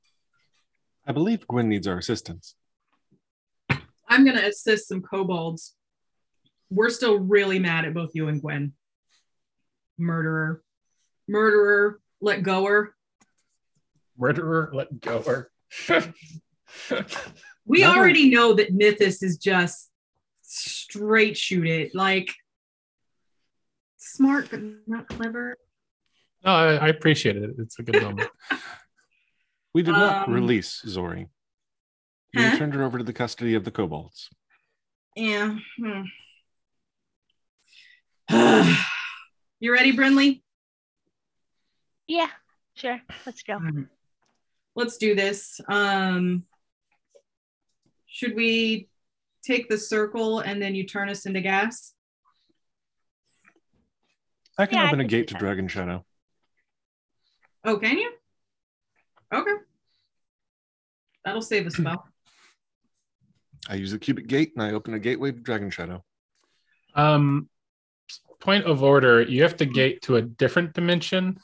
[1.07, 2.55] I believe Gwyn needs our assistance.
[4.09, 5.75] I'm gonna assist some kobolds.
[6.69, 8.73] We're still really mad at both you and Gwyn.
[9.97, 10.61] Murderer.
[11.27, 12.95] Murderer, let goer.
[14.17, 15.23] Murderer, let go.
[15.25, 15.51] Or
[17.65, 17.97] We Murderer.
[17.97, 19.89] already know that Nithis is just
[20.41, 21.93] straight shoot it.
[21.93, 22.33] Like
[23.97, 25.55] smart but not clever.
[26.43, 27.51] no, I, I appreciate it.
[27.59, 28.29] It's a good moment.
[29.71, 31.27] We did not Um, release Zori.
[32.33, 32.57] We huh?
[32.57, 34.29] turned her over to the custody of the kobolds.
[35.15, 35.57] Yeah.
[35.77, 36.01] hmm.
[39.59, 40.41] you ready, Brinley?
[42.07, 42.27] Yeah,
[42.75, 43.01] sure.
[43.25, 43.53] Let's go.
[43.53, 43.87] Alright.
[44.75, 45.59] Let's do this.
[45.67, 46.43] Um,
[48.07, 48.89] should we
[49.43, 51.93] take the circle and then you turn us into gas?
[54.57, 55.33] I can Yeah, open a can do gate to.
[55.35, 56.05] Dragon Shadow.
[57.63, 58.11] Oh, can you?
[59.33, 59.53] Okay.
[61.25, 62.08] That'll save a spell.
[63.69, 66.03] I use the cubic gate and I open a gateway to Dragon Shadow.
[66.95, 67.49] Um,
[68.39, 71.39] point of order: you have to gate to a different dimension.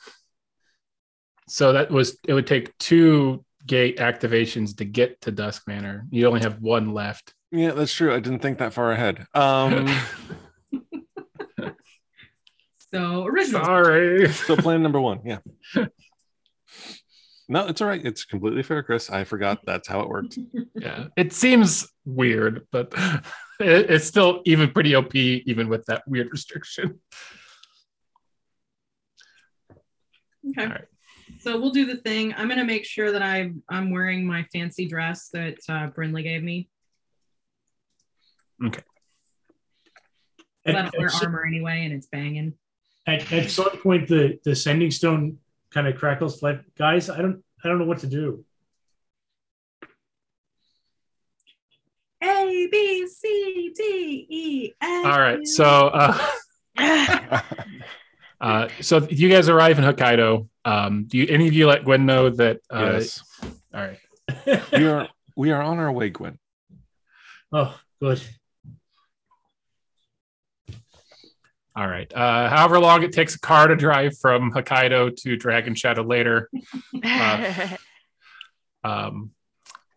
[1.48, 2.34] So that was it.
[2.34, 6.06] Would take two gate activations to get to Dusk Manor.
[6.10, 7.34] You only have one left.
[7.52, 8.14] Yeah, that's true.
[8.14, 9.26] I didn't think that far ahead.
[9.34, 9.88] Um,
[12.96, 13.66] So original.
[13.66, 14.30] Sorry.
[14.32, 15.40] So plan number one, yeah.
[17.48, 18.04] No, it's all right.
[18.04, 19.10] It's completely fair, Chris.
[19.10, 20.38] I forgot that's how it worked.
[20.76, 22.94] Yeah, it seems weird, but
[23.60, 27.00] it, it's still even pretty OP, even with that weird restriction.
[30.50, 30.64] Okay.
[30.64, 30.86] All right.
[31.40, 32.34] So we'll do the thing.
[32.38, 36.44] I'm gonna make sure that I I'm wearing my fancy dress that uh, Brinley gave
[36.44, 36.70] me.
[40.66, 42.54] At, I don't wear armor anyway, and it's banging.
[43.06, 45.40] at, at some point, the the sending stone
[45.76, 46.42] kind of crackles.
[46.42, 48.44] Like, guys, I don't I don't know what to do.
[52.24, 55.06] A B C D E F.
[55.06, 55.46] All right.
[55.46, 55.64] So,
[55.94, 56.18] uh,
[58.42, 60.48] uh, so you guys arrive in Hokkaido.
[60.64, 62.62] Um, do you, any of you let Gwyn know that?
[62.74, 63.22] Uh, yes.
[63.74, 64.00] All right.
[64.72, 66.40] We are we are on our way, Gwyn.
[67.52, 68.22] oh, good.
[71.78, 72.12] All right.
[72.14, 76.50] Uh, however long it takes a car to drive from Hokkaido to Dragon Shadow later,
[78.84, 79.32] um,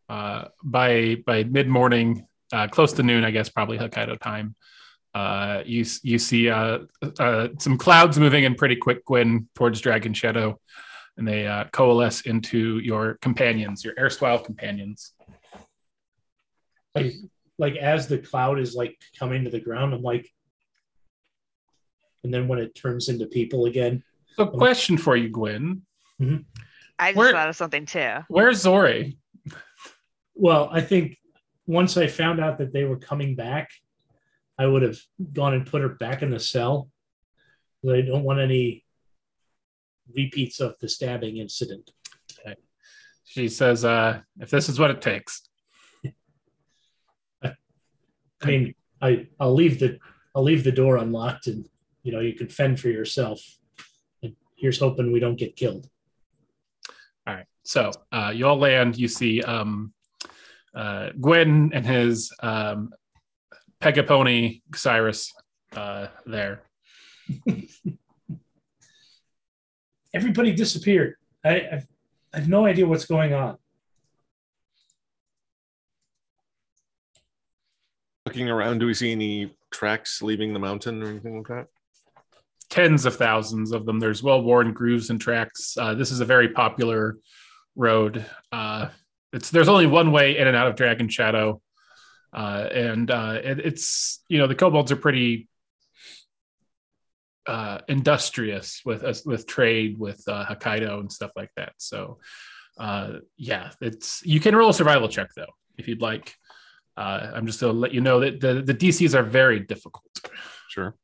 [0.08, 4.56] uh, by by mid morning, uh, close to noon, I guess, probably Hokkaido time.
[5.14, 6.80] Uh, you you see uh,
[7.20, 10.60] uh, some clouds moving in pretty quick, Gwyn, towards Dragon Shadow,
[11.16, 15.12] and they uh, coalesce into your companions, your erstwhile companions.
[16.94, 17.12] Like,
[17.56, 20.28] like as the cloud is like coming to the ground, I'm like,
[22.24, 24.02] and then when it turns into people again,
[24.36, 25.82] So, question for you, Gwyn:
[26.98, 28.12] I just Where- thought of something too.
[28.28, 29.18] Where's Zori?
[30.34, 31.18] well, I think
[31.66, 33.70] once I found out that they were coming back,
[34.58, 34.98] I would have
[35.32, 36.90] gone and put her back in the cell.
[37.82, 38.84] 'Cause I don't want any
[40.14, 41.92] repeats of the stabbing incident.
[43.24, 45.42] She says, uh, "If this is what it takes."
[47.42, 47.52] I
[48.44, 49.98] mean, I I'll leave the
[50.34, 51.68] I'll leave the door unlocked, and
[52.08, 53.38] you know you can fend for yourself.
[54.22, 55.86] And here's hoping we don't get killed.
[57.26, 57.44] All right.
[57.64, 58.96] So uh, you all land.
[58.96, 59.92] You see um,
[60.74, 62.94] uh, Gwyn and his um,
[63.82, 65.34] Pegapony Cyrus
[65.76, 66.62] uh, there.
[70.14, 71.16] Everybody disappeared.
[71.44, 71.86] I I've,
[72.32, 73.58] I have no idea what's going on.
[78.24, 81.66] Looking around, do we see any tracks leaving the mountain or anything like that?
[82.70, 83.98] Tens of thousands of them.
[83.98, 85.76] There's well-worn grooves and tracks.
[85.78, 87.16] Uh, this is a very popular
[87.76, 88.24] road.
[88.52, 88.88] Uh,
[89.32, 91.60] it's there's only one way in and out of Dragon Shadow,
[92.32, 95.48] uh, and uh, it, it's you know the kobolds are pretty
[97.46, 101.72] uh, industrious with us with trade with uh, Hokkaido and stuff like that.
[101.78, 102.18] So
[102.78, 106.34] uh, yeah, it's you can roll a survival check though if you'd like.
[106.96, 110.04] Uh, I'm just going to let you know that the, the DCs are very difficult.
[110.68, 110.96] Sure.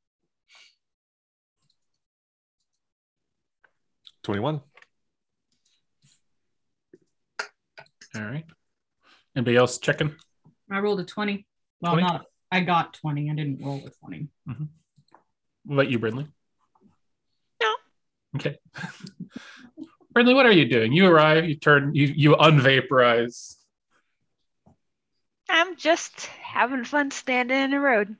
[4.24, 4.60] 21.
[8.16, 8.44] All right.
[9.36, 10.14] Anybody else checking?
[10.70, 11.46] I rolled a 20.
[11.80, 12.06] Well, 20?
[12.06, 13.30] not I got 20.
[13.30, 14.28] I didn't roll a 20.
[15.64, 16.28] What about you, Brinley?
[17.62, 17.74] No.
[18.36, 18.58] Okay.
[20.14, 20.92] Brinley, what are you doing?
[20.92, 23.56] You arrive, you turn, you you unvaporize.
[25.48, 28.14] I'm just having fun standing in the road.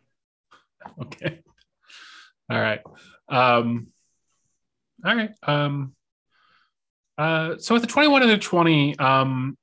[1.00, 1.40] Okay.
[2.50, 2.80] All right.
[3.28, 3.88] Um
[5.04, 5.30] all right.
[5.42, 5.94] Um
[7.16, 9.56] uh so with the 21 and the 20, um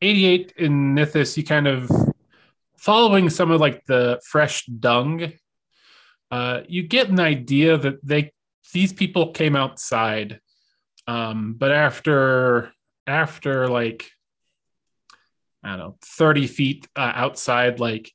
[0.00, 1.90] 88 in Nithis, you kind of
[2.76, 5.32] following some of like the fresh dung,
[6.30, 8.32] uh, you get an idea that they
[8.72, 10.40] these people came outside,
[11.06, 12.72] um, but after
[13.06, 14.10] after like
[15.62, 18.12] I don't know, 30 feet uh, outside, like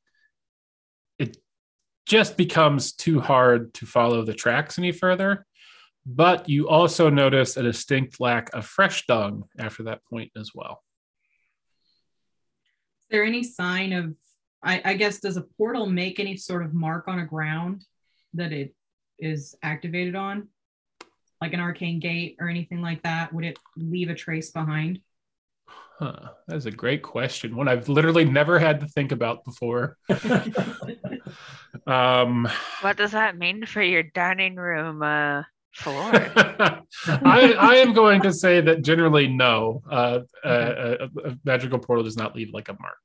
[2.09, 5.45] just becomes too hard to follow the tracks any further.
[6.07, 10.83] But you also notice a distinct lack of fresh dung after that point as well.
[13.01, 14.15] Is there any sign of,
[14.63, 17.85] I, I guess, does a portal make any sort of mark on a ground
[18.33, 18.73] that it
[19.19, 20.47] is activated on?
[21.39, 23.31] Like an arcane gate or anything like that?
[23.33, 24.99] Would it leave a trace behind?
[25.99, 27.57] Huh, that's a great question.
[27.57, 29.97] One I've literally never had to think about before.
[31.85, 32.49] Um,
[32.81, 35.43] What does that mean for your dining room uh,
[35.73, 36.11] floor?
[36.13, 39.83] I, I am going to say that generally no.
[39.89, 42.97] Uh, uh, a, a magical portal does not leave like a mark.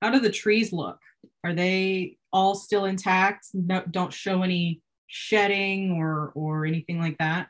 [0.00, 0.98] How do the trees look?
[1.42, 3.46] Are they all still intact?
[3.52, 7.48] No, don't show any shedding or or anything like that?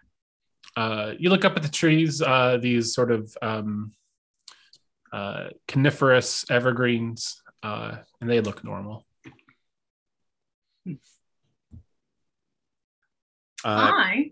[0.76, 3.93] Uh, you look up at the trees, uh, these sort of um,
[5.13, 9.05] uh, coniferous evergreens, uh, and they look normal.
[10.87, 10.93] Uh,
[13.65, 14.31] I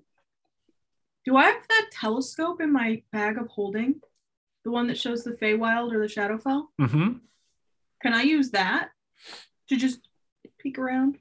[1.25, 4.01] do I have that telescope in my bag of holding?
[4.65, 6.67] The one that shows the Feywild or the Shadowfell?
[6.79, 7.19] hmm
[8.01, 8.91] Can I use that
[9.69, 10.01] to just
[10.59, 11.19] peek around?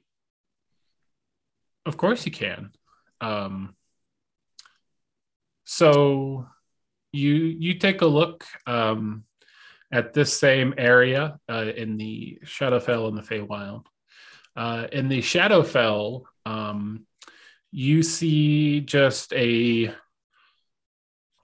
[1.84, 2.70] Of course you can.
[3.20, 3.74] Um,
[5.64, 6.46] so
[7.12, 9.24] you you take a look um,
[9.92, 13.86] at this same area uh, in the Shadowfell and the Feywild.
[14.56, 17.06] Uh, in the Shadowfell, um,
[17.70, 19.92] you see just a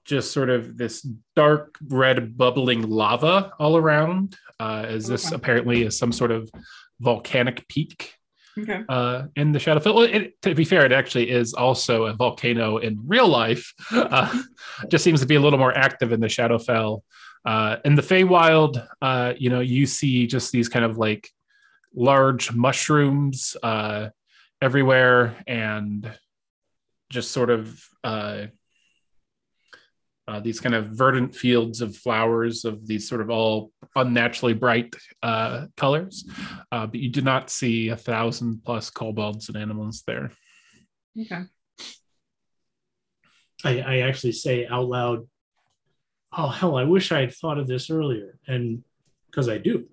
[0.04, 5.36] just sort of this dark red bubbling lava all around, uh, as this Okay.
[5.36, 6.50] apparently is some sort of
[7.00, 8.14] volcanic peak
[8.58, 8.82] Okay.
[8.88, 9.94] uh, in the Shadowfell.
[9.94, 13.72] Well, it, to be fair, it actually is also a volcano in real life.
[13.92, 14.42] Uh,
[14.90, 17.02] just seems to be a little more active in the Shadowfell.
[17.44, 21.28] Uh, in the Feywild, uh, you know, you see just these kind of like
[21.94, 24.08] large mushrooms uh,
[24.60, 26.10] everywhere, and
[27.10, 28.46] just sort of uh,
[30.28, 34.94] uh, these kind of verdant fields of flowers of these sort of all unnaturally bright
[35.22, 36.24] uh, colors
[36.70, 40.30] uh, but you do not see a thousand plus kobolds and animals there.
[41.20, 41.42] Okay.
[43.64, 45.28] I, I actually say out loud,
[46.32, 48.82] "Oh hell, I wish I had thought of this earlier," and
[49.26, 49.88] because I do,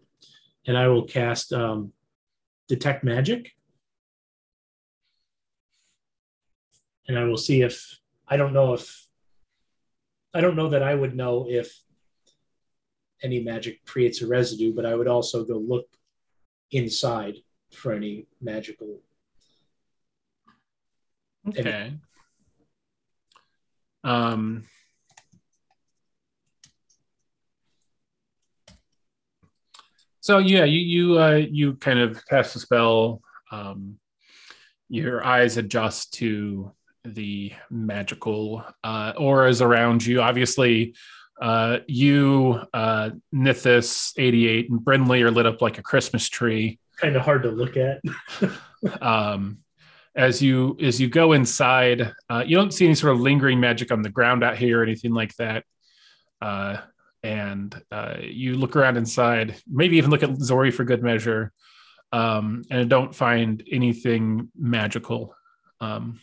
[0.65, 1.93] and I will cast um,
[2.67, 3.51] detect magic,
[7.07, 9.07] and I will see if I don't know if
[10.33, 11.81] I don't know that I would know if
[13.21, 15.87] any magic creates a residue, but I would also go look
[16.71, 17.35] inside
[17.73, 19.01] for any magical.
[21.47, 21.93] Okay.
[24.03, 24.65] Um,
[30.29, 33.23] so yeah, you you uh, you kind of cast a spell.
[33.51, 33.97] Um,
[34.87, 36.71] your eyes adjust to
[37.03, 40.21] the magical uh, auras around you.
[40.21, 40.93] Obviously,
[41.41, 46.77] uh, you, uh, Nithis, 88, and Brinley are lit up like a Christmas tree.
[46.97, 47.99] Kind of hard to look at.
[49.01, 49.57] um,
[50.15, 53.91] as you as you go inside, uh, you don't see any sort of lingering magic
[53.91, 55.63] on the ground out here or anything like that.
[56.39, 56.77] Uh,
[57.23, 61.51] and uh, you look around inside, maybe even look at Zori for good measure,
[62.11, 65.35] um, and don't find anything magical.
[65.81, 66.19] Um,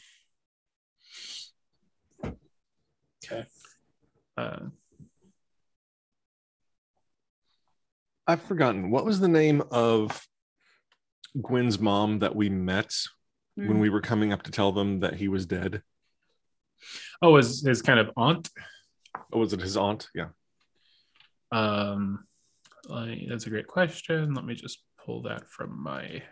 [3.24, 3.44] Okay.
[4.36, 4.58] uh,
[8.28, 10.26] I've forgotten what was the name of
[11.40, 12.92] Gwyn's mom that we met
[13.56, 13.68] Hmm.
[13.68, 15.82] when we were coming up to tell them that he was dead.
[17.22, 18.48] oh, his his kind of aunt.
[19.32, 20.08] Oh, was it his aunt?
[20.14, 20.28] Yeah.
[21.52, 22.26] Um,
[22.90, 24.34] I- that's a great question.
[24.34, 26.22] Let me just pull that from my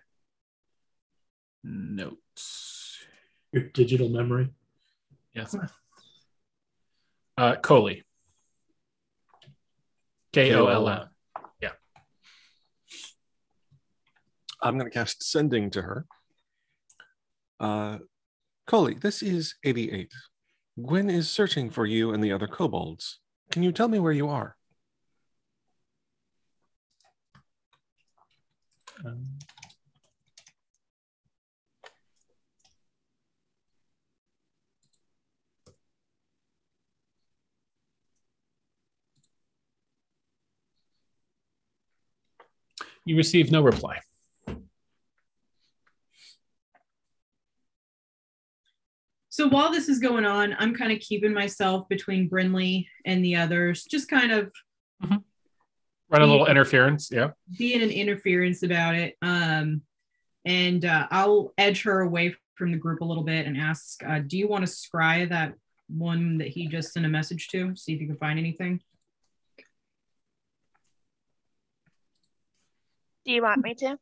[1.62, 2.98] notes.
[3.52, 4.50] Your digital memory.
[5.32, 5.56] Yes.
[7.36, 8.04] Uh, Coley.
[10.32, 11.08] K O L L.
[11.60, 11.70] Yeah.
[14.60, 16.06] I'm going to cast sending to her.
[17.60, 17.98] Uh,
[18.66, 20.10] Coley, this is 88.
[20.84, 23.20] Gwyn is searching for you and the other kobolds.
[23.50, 24.56] Can you tell me where you are?
[29.02, 29.26] Um,
[43.04, 44.00] you receive no reply.
[49.28, 53.34] So while this is going on, I'm kind of keeping myself between Brinley and the
[53.34, 54.52] others, just kind of
[56.14, 57.10] Run a little interference.
[57.10, 57.30] Yeah.
[57.58, 59.16] being an interference about it.
[59.20, 59.82] Um,
[60.44, 64.20] and uh, I'll edge her away from the group a little bit and ask, uh,
[64.24, 65.54] do you want to scry that
[65.88, 67.74] one that he just sent a message to?
[67.74, 68.80] See if you can find anything.
[73.24, 73.98] Do you want me to?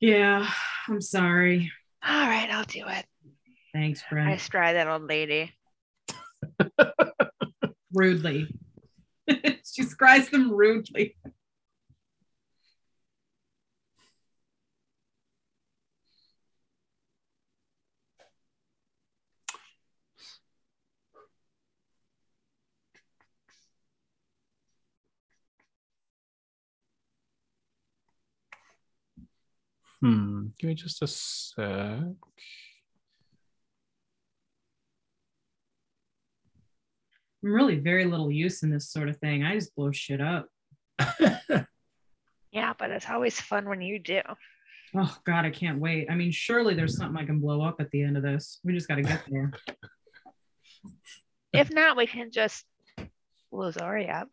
[0.00, 0.48] Yeah,
[0.88, 1.70] I'm sorry.
[2.04, 3.06] All right, I'll do it.
[3.72, 4.40] Thanks, I Brent.
[4.40, 5.52] scry that old lady.
[7.94, 8.48] Rudely.
[9.76, 11.16] She scries them rudely.
[30.00, 30.46] Hmm.
[30.58, 32.16] Give me just a sec.
[37.44, 39.44] I'm really very little use in this sort of thing.
[39.44, 40.48] I just blow shit up.
[42.52, 44.22] Yeah, but it's always fun when you do.
[44.96, 46.10] Oh God, I can't wait.
[46.10, 48.60] I mean, surely there's something I can blow up at the end of this.
[48.64, 49.52] We just got to get there.
[51.52, 52.64] If not, we can just
[53.50, 54.28] blow Zori up.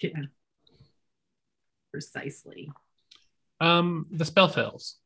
[0.00, 0.10] Yeah.
[1.90, 2.70] Precisely.
[3.60, 4.96] Um, the spell fails.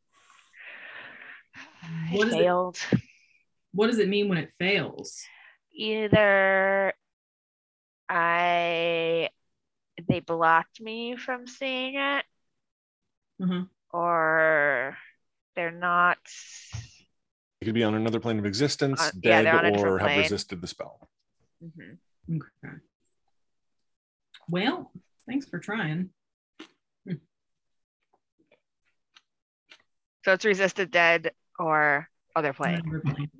[2.12, 2.38] It What is it?
[2.38, 2.78] failed.
[3.72, 5.20] What does it mean when it fails?
[5.76, 6.94] Either
[8.08, 9.28] I
[10.08, 12.24] they blocked me from seeing it,
[13.42, 13.64] Uh-huh.
[13.90, 14.96] or
[15.54, 16.18] they're not.
[17.60, 19.98] It could be on another plane of existence, Uh, yeah, dead, they're on a or
[19.98, 20.18] have plane.
[20.18, 21.10] resisted the spell.
[21.62, 21.98] Mhm.
[22.30, 22.76] Okay.
[24.48, 24.92] Well,
[25.26, 26.10] thanks for trying.
[30.24, 32.80] So it's resisted dead or other plane.
[32.80, 33.30] Another plane.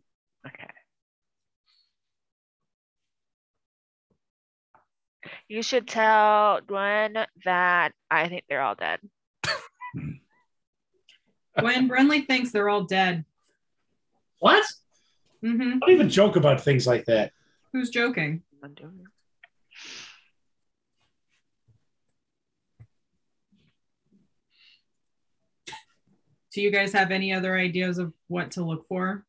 [5.49, 8.99] You should tell Gwyn that I think they're all dead.
[11.59, 13.25] Gwyn Brinley thinks they're all dead.
[14.41, 14.65] What?
[15.41, 17.33] hmm Don't even joke about things like that.
[17.73, 18.43] Who's joking?
[26.53, 29.25] Do you guys have any other ideas of what to look for?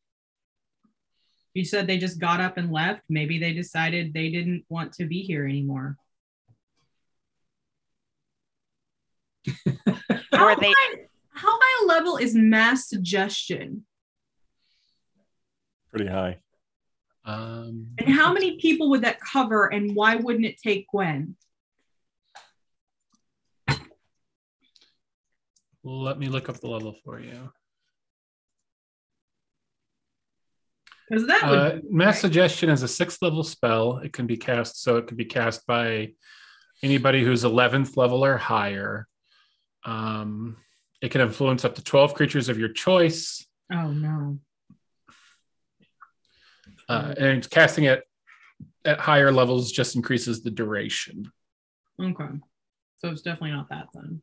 [1.54, 3.02] You said they just got up and left.
[3.08, 5.96] Maybe they decided they didn't want to be here anymore.
[10.32, 10.94] How they- high,
[11.30, 13.84] how high a level is mass suggestion?
[15.90, 16.38] Pretty high.
[17.24, 19.66] Um, And how many people would that cover?
[19.72, 21.36] And why wouldn't it take Gwyn?
[25.84, 27.50] let me look up the level for you.
[31.08, 33.98] Because that would Uh, mass suggestion is a sixth level spell.
[33.98, 36.12] It can be cast, so it can be cast by
[36.82, 39.08] anybody who's 11th level or higher.
[39.84, 40.56] Um,
[41.00, 43.46] it can influence up to 12 creatures of your choice.
[43.72, 44.38] oh no.
[46.88, 48.02] Uh, and casting it
[48.84, 51.30] at higher levels just increases the duration.
[52.02, 52.24] Okay.
[52.96, 54.22] So it's definitely not that then.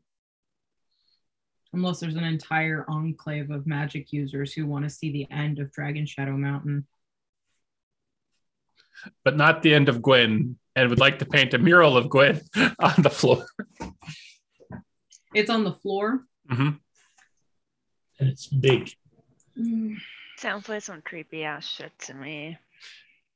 [1.73, 5.71] Unless there's an entire enclave of magic users who want to see the end of
[5.71, 6.87] Dragon Shadow Mountain.
[9.23, 12.41] but not the end of Gwyn, and would like to paint a mural of Gwyn
[12.79, 13.45] on the floor.
[15.35, 16.23] It's on the floor.
[16.49, 16.69] Mm-hmm.
[18.19, 18.91] And it's big.
[20.37, 22.57] Sounds like some creepy ass shit to me.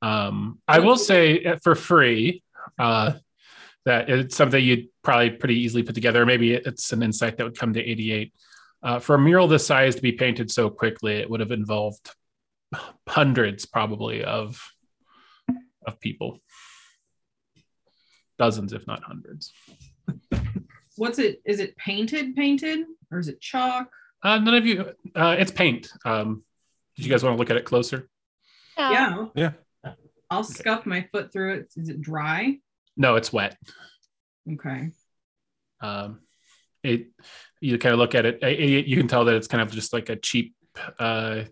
[0.02, 2.42] Um, I will say uh, for free
[2.78, 3.12] uh,
[3.84, 6.24] that it's something you'd probably pretty easily put together.
[6.24, 8.32] Maybe it's an insight that would come to 88.
[8.82, 12.10] Uh, for a mural this size to be painted so quickly, it would have involved
[13.06, 14.60] hundreds, probably, of
[15.86, 16.38] of people,
[18.38, 19.52] dozens, if not hundreds.
[21.00, 21.40] What's it?
[21.46, 22.80] Is it painted, painted,
[23.10, 23.88] or is it chalk?
[24.22, 24.92] Uh, none of you.
[25.14, 25.90] Uh, it's paint.
[26.04, 26.44] Um,
[26.94, 28.06] did you guys want to look at it closer?
[28.76, 29.28] Yeah.
[29.34, 29.52] Yeah.
[30.28, 31.70] I'll scuff my foot through it.
[31.74, 32.58] Is it dry?
[32.98, 33.56] No, it's wet.
[34.52, 34.90] Okay.
[35.80, 36.20] um,
[36.82, 37.06] it
[37.62, 39.70] you kind of look at it, it- it- you can tell that it's kind of
[39.72, 40.54] just like a cheap
[40.98, 41.44] uh,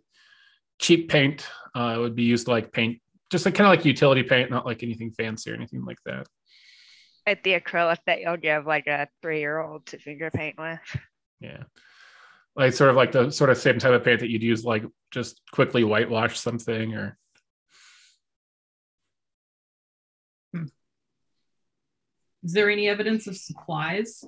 [0.78, 3.84] cheap paint uh, it would be used to like paint just like kind of like
[3.86, 6.26] utility paint not like anything fancy or anything like that
[7.28, 10.78] Like the acrylic that you'll give like a three year old to finger paint with.
[11.40, 11.64] yeah.
[12.56, 14.82] Like sort of like the sort of same type of paint that you'd use like
[15.10, 17.18] just quickly whitewash something or?
[22.42, 24.24] Is there any evidence of supplies?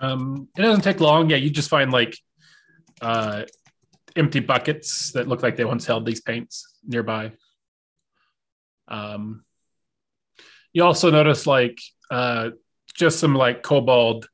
[0.00, 1.30] um, it doesn't take long.
[1.30, 2.18] Yeah you just find like
[3.00, 3.44] uh,
[4.16, 7.30] empty buckets that look like they once held these paints nearby.
[8.88, 9.44] Um,
[10.78, 12.50] you also notice like uh,
[12.94, 14.28] just some like kobold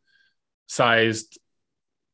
[0.67, 1.39] sized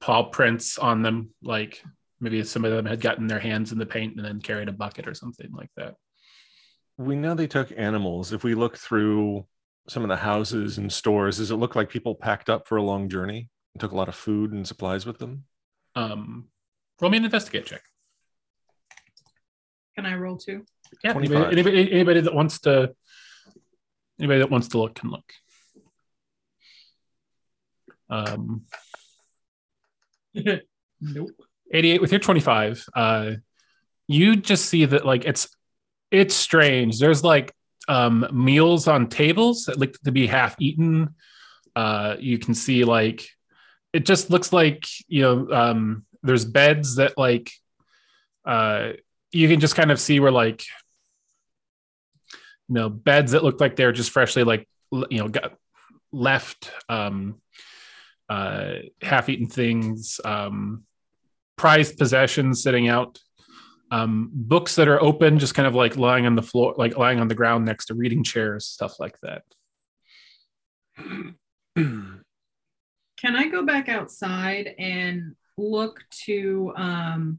[0.01, 1.83] paw prints on them like
[2.21, 4.73] maybe some of them had gotten their hands in the paint and then carried a
[4.73, 5.95] bucket or something like that
[6.97, 8.33] We know they took animals.
[8.33, 9.47] If we look through
[9.89, 12.83] some of the houses and stores, does it look like people packed up for a
[12.83, 15.45] long journey and took a lot of food and supplies with them?
[15.97, 16.47] um,
[17.01, 17.83] roll me an investigate check
[19.97, 20.65] Can I roll two?
[21.03, 22.95] yeah anybody, anybody, anybody that wants to
[24.21, 25.33] anybody that wants to look can look.
[28.09, 28.63] Um,
[31.01, 31.31] nope.
[31.73, 33.33] 88 with your 25 uh
[34.09, 35.49] you just see that like it's
[36.11, 36.99] it's strange.
[36.99, 37.55] There's like
[37.89, 41.15] um meals on tables that look to be half eaten
[41.77, 43.29] uh you can see like
[43.93, 47.53] it just looks like you know um there's beds that like
[48.45, 48.91] uh
[49.31, 50.65] you can just kind of see where like
[52.71, 55.53] you know beds that look like they're just freshly like you know got
[56.13, 57.41] left um
[58.31, 60.85] uh, half-eaten things, um,
[61.59, 63.19] prized possessions sitting out,
[63.91, 67.19] um, books that are open, just kind of like lying on the floor, like lying
[67.19, 69.43] on the ground next to reading chairs, stuff like that.
[71.77, 77.39] Can I go back outside and look to um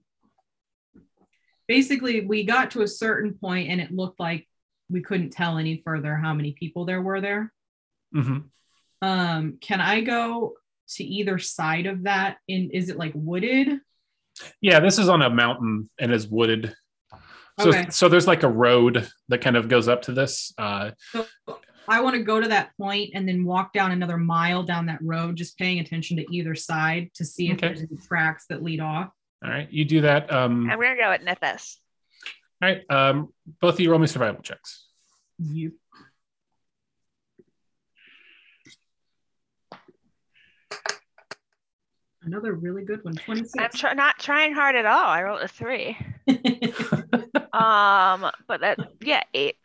[1.67, 4.47] basically we got to a certain point and it looked like
[4.91, 7.51] we couldn't tell any further how many people there were there.
[8.13, 8.39] hmm
[9.01, 10.53] Um can I go
[10.95, 13.79] to either side of that in is it like wooded?
[14.59, 16.73] Yeah, this is on a mountain and is wooded.
[17.59, 17.85] So, Okay.
[17.89, 20.53] so there's like a road that kind of goes up to this.
[20.57, 21.27] Uh, So
[21.87, 24.99] I want to go to that point and then walk down another mile down that
[25.01, 27.67] road, just paying attention to either side to see if Okay.
[27.67, 29.09] there's any tracks that lead off.
[29.43, 30.31] all right, you do that.
[30.31, 31.77] Um, I'm gonna go at Nithis.
[32.62, 34.86] Right, um, both of you roll me survival checks.
[35.39, 35.74] You.
[42.24, 43.80] Another really good one, I'm 26.
[43.80, 45.05] tr- not trying hard at all.
[45.05, 45.97] I rolled a three.
[47.53, 49.57] Um, but that yeah, eight.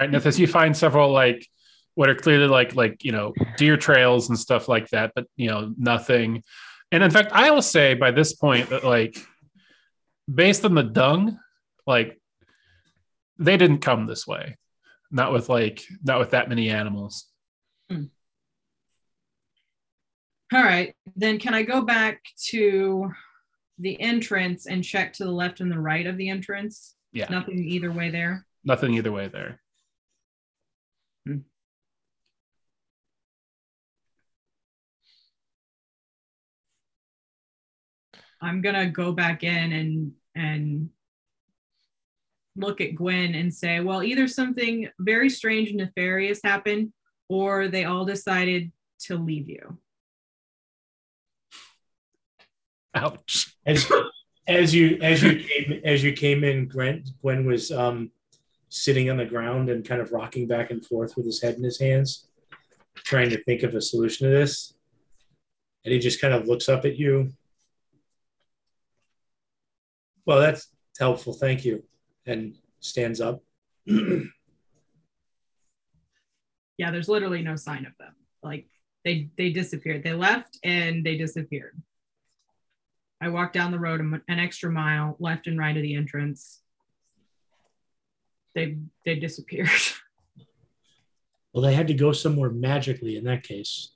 [0.00, 1.46] All right, Nithis, you find several like
[1.94, 5.48] what are clearly like like you know deer trails and stuff like that, but you
[5.48, 6.42] know nothing.
[6.90, 9.18] And in fact, I will say by this point that like
[10.32, 11.38] based on the dung,
[11.86, 12.20] like
[13.38, 14.56] they didn't come this way.
[15.10, 17.26] Not with like not with that many animals.
[17.90, 18.04] Hmm.
[20.54, 23.10] All right, then can I go back to
[23.78, 26.94] the entrance and check to the left and the right of the entrance?
[27.12, 28.46] Yeah, Nothing either way there.
[28.64, 29.60] nothing either way there.
[31.26, 31.38] Hmm.
[38.40, 40.90] I'm gonna go back in and and
[42.56, 46.92] look at Gwyn and say, well, either something very strange and nefarious happened,
[47.28, 49.78] or they all decided to leave you.
[52.94, 53.56] Ouch.
[53.64, 53.90] As,
[54.46, 58.10] as you as you came as you came in, Gwyn Gwyn was um,
[58.68, 61.62] sitting on the ground and kind of rocking back and forth with his head in
[61.62, 62.28] his hands,
[62.96, 64.74] trying to think of a solution to this.
[65.84, 67.32] And he just kind of looks up at you.
[70.26, 71.32] Well, that's helpful.
[71.32, 71.82] Thank you.
[72.26, 73.42] And stands up.
[76.78, 78.14] Yeah, there's literally no sign of them.
[78.42, 78.66] Like
[79.04, 80.02] they they disappeared.
[80.02, 81.80] They left and they disappeared.
[83.20, 86.60] I walked down the road an extra mile, left and right of the entrance.
[88.56, 89.68] They they disappeared.
[91.54, 93.90] Well, they had to go somewhere magically in that case.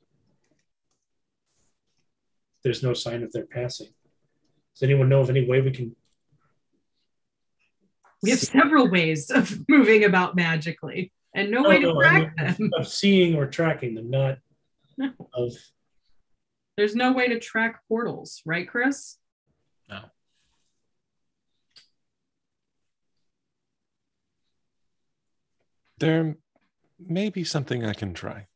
[2.62, 3.94] There's no sign of their passing.
[4.74, 5.96] Does anyone know of any way we can?
[8.22, 12.02] We have several ways of moving about magically, and no, No, way to no, I
[12.08, 12.70] track mean, them.
[12.78, 14.38] of seeing or tracking them, not
[14.96, 15.12] No.
[15.34, 15.52] of.
[16.76, 19.16] There's no way to track portals, right, Chris?
[19.88, 20.00] No.
[25.98, 26.36] There
[26.98, 28.46] may be something I can try.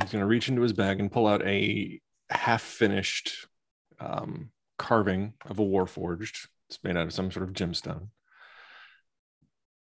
[0.00, 2.00] He's going to reach into his bag and pull out a
[2.30, 3.46] half finished
[3.98, 6.48] um, carving of a warforged.
[6.68, 8.08] It's made out of some sort of gemstone.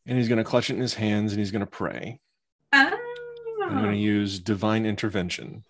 [0.06, 2.20] And he's going to clutch it in his hands and he's going to pray.
[2.74, 2.92] I'm
[3.70, 5.64] going Oh, to use divine intervention.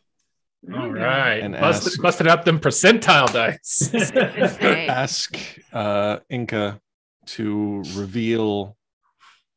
[0.63, 1.01] there All you go.
[1.01, 3.93] right, And busted, ask- busted up them percentile dice.
[4.89, 5.37] Ask
[5.71, 6.81] uh, Inca
[7.27, 8.75] to reveal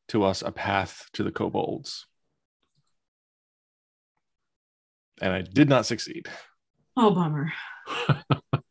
[0.08, 2.06] to us a path to the kobolds.
[5.22, 6.28] And I did not succeed.
[6.96, 7.52] Oh, bummer.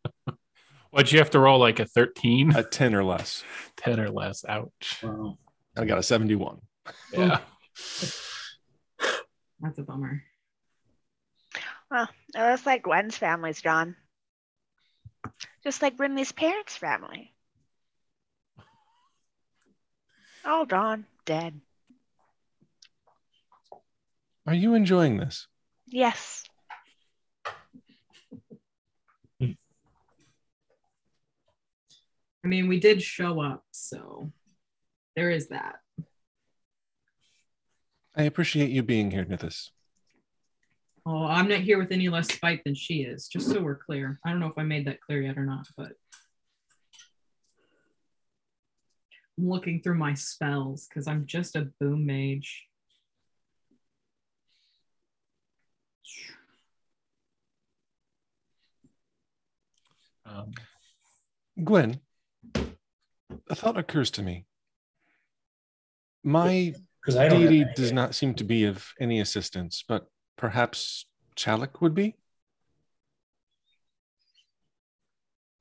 [0.95, 2.55] What'd you have to roll like a 13?
[2.55, 3.43] A 10 or less.
[3.75, 4.45] 10 or less.
[4.47, 5.03] Ouch.
[5.03, 5.37] Wow.
[5.75, 6.61] I got a 71.
[7.11, 7.39] Yeah.
[9.59, 10.23] That's a bummer.
[11.91, 13.97] Well, it looks like Gwyn's family's gone.
[15.65, 17.33] Just like Brinley's parents' family.
[20.45, 21.59] All gone, dead.
[24.47, 25.47] Are you enjoying this?
[25.87, 26.45] Yes.
[32.45, 34.31] I mean, we did show up, so
[35.15, 35.77] there is that.
[38.15, 39.71] I appreciate you being here, Nithis.
[41.07, 44.19] Oh, I'm not here with any less spite than she is, just so we're clear.
[44.23, 45.93] I don't know if I made that clear yet or not, but
[49.39, 52.65] I'm looking through my spells because I'm just a boom mage.
[60.27, 60.51] Um,
[61.63, 62.01] Gwyn,
[63.49, 64.45] a thought occurs to me.
[66.23, 66.73] My
[67.07, 72.15] deity does not seem to be of any assistance, but perhaps Chalik would be?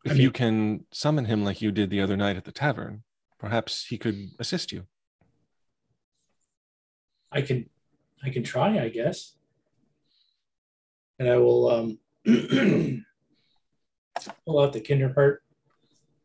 [0.05, 3.03] If I you can summon him like you did the other night at the tavern,
[3.39, 4.87] perhaps he could assist you.
[7.33, 7.69] I can
[8.23, 9.35] I can try, I guess.
[11.19, 11.99] And I will um
[14.47, 15.43] pull out the Kinder part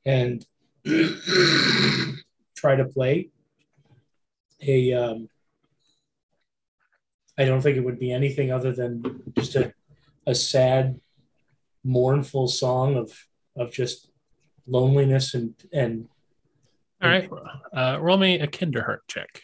[0.05, 0.45] and
[2.55, 3.29] try to play
[4.61, 5.29] a um
[7.37, 9.73] I don't think it would be anything other than just a,
[10.27, 10.99] a sad,
[11.85, 13.11] mournful song of
[13.55, 14.11] of just
[14.67, 16.07] loneliness and and
[17.01, 17.29] All right.
[17.73, 19.41] Uh, roll me a Kinderheart check.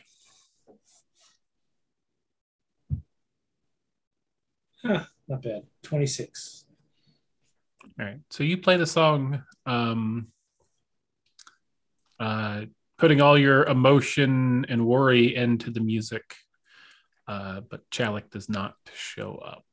[4.83, 5.63] ah, not bad.
[5.83, 6.65] 26.
[7.97, 8.19] All right.
[8.29, 10.27] So you play the song, um,
[12.19, 12.65] uh,
[12.97, 16.35] putting all your emotion and worry into the music,
[17.27, 19.65] uh, but Chalik does not show up.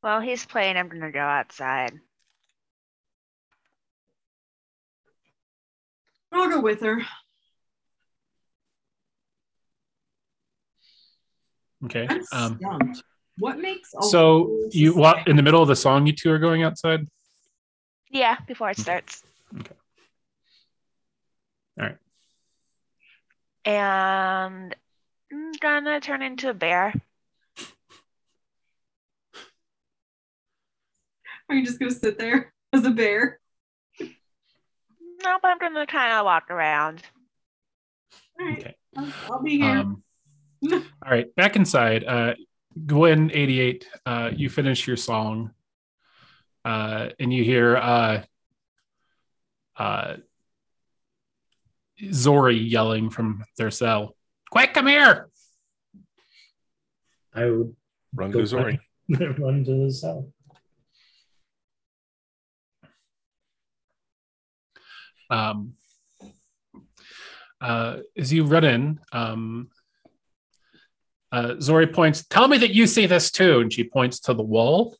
[0.00, 1.92] While he's playing, I'm gonna go outside.
[6.32, 7.02] I'll go with her.
[11.84, 12.06] Okay.
[12.32, 12.94] I'm Um.
[13.38, 16.06] What makes a so you what in the middle of the song?
[16.06, 17.06] You two are going outside.
[18.10, 19.22] Yeah, before it starts.
[21.80, 21.96] All right.
[23.64, 24.76] And
[25.32, 26.92] I'm gonna turn into a bear.
[31.48, 33.40] Are you just gonna sit there as a bear?
[34.00, 37.02] No, but I'm gonna kind of walk around.
[38.38, 38.74] All right, Okay.
[38.96, 39.78] I'll, I'll be here.
[39.78, 40.02] Um,
[40.72, 42.04] all right, back inside.
[42.04, 42.34] Uh,
[42.86, 43.86] Gwyn, eighty-eight.
[44.06, 45.50] Uh, you finish your song,
[46.64, 48.22] uh, and you hear uh,
[49.76, 50.16] uh,
[52.12, 54.16] Zori yelling from their cell.
[54.50, 55.28] Quick, come here!
[57.34, 57.76] I would
[58.12, 58.80] Run to Zori.
[59.08, 60.32] run to the cell.
[65.28, 65.74] Um,
[67.60, 69.68] uh, as you run in, um,
[71.30, 73.60] uh, Zori points, Tell me that you see this too.
[73.60, 74.96] And she points to the wall.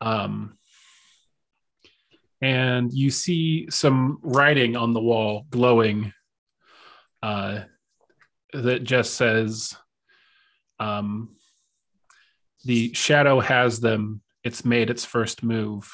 [0.00, 0.58] Um,
[2.44, 6.12] and you see some writing on the wall glowing
[7.22, 7.60] uh,
[8.52, 9.74] that just says,
[10.78, 11.36] um,
[12.64, 14.20] The shadow has them.
[14.42, 15.90] It's made its first move.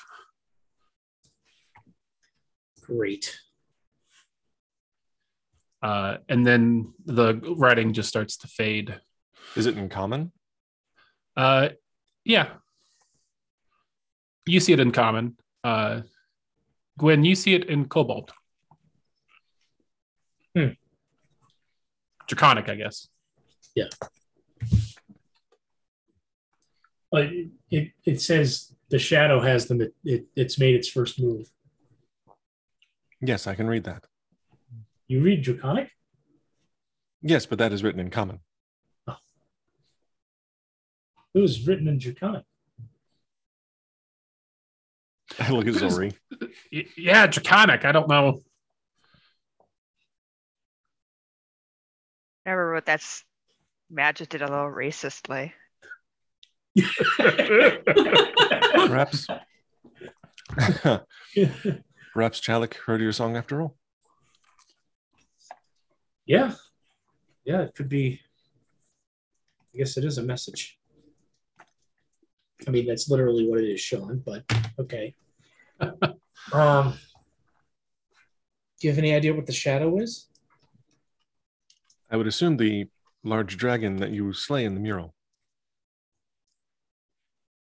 [2.82, 3.38] Great.
[5.82, 9.00] uh, and then the writing just starts to fade.
[9.56, 10.32] Is it in common?
[11.36, 11.68] Uh,
[12.24, 12.48] yeah,
[14.46, 15.36] you see it in common.
[15.62, 16.02] Uh,
[17.00, 18.30] Gwyn, you see it in Kobold.
[20.54, 20.72] Hmm.
[22.28, 23.08] Draconic, I guess.
[27.10, 29.80] But it, it, it says the shadow has them.
[29.80, 31.50] It, it, it's made its first move.
[33.22, 34.04] Yes, I can read that.
[35.08, 35.90] You read Draconic?
[37.22, 38.40] Yes, but that is written in common.
[41.32, 42.44] It was written in Draconic.
[45.40, 46.12] I look at Zori.
[46.96, 47.84] Yeah, Draconic.
[47.84, 48.40] I don't know.
[52.46, 53.24] Never wrote that's
[53.90, 55.52] Magic did a little racistly.
[58.86, 59.26] Perhaps.
[62.12, 63.76] Perhaps Chalik heard your song after all.
[66.26, 66.52] yeah.
[67.44, 68.20] Yeah, it could be.
[69.74, 70.78] I guess it is a message.
[72.66, 74.44] I mean, that's literally what it is, Sean, but
[74.78, 75.14] okay.
[76.52, 76.98] um,
[78.78, 80.28] do you have any idea what the shadow is?
[82.10, 82.88] I would assume the
[83.22, 85.14] large dragon that you slay in the mural.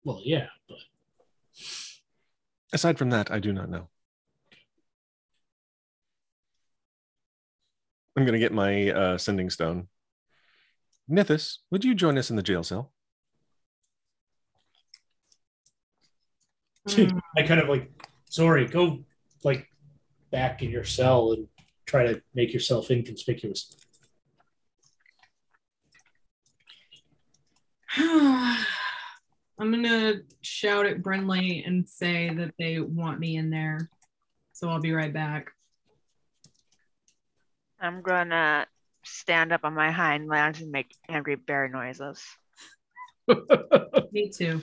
[0.04, 0.78] Well, yeah, but
[2.72, 3.90] Aside from that, I do not know.
[8.16, 9.88] I'm going to get my uh, sending stone.
[11.10, 12.92] Nithis, would you join us in the jail cell?
[16.88, 17.90] Mm, I kind of like,
[18.30, 19.04] sorry, go
[19.44, 19.68] like
[20.32, 21.48] back in your cell and
[21.86, 23.76] try to make yourself inconspicuous.
[27.98, 33.90] I'm gonna shout at Brinley and say that they want me in there.
[34.54, 35.52] So I'll be right back.
[37.82, 38.68] I'm gonna
[39.04, 42.24] stand up on my hind legs and make angry bear noises.
[44.12, 44.62] Me too.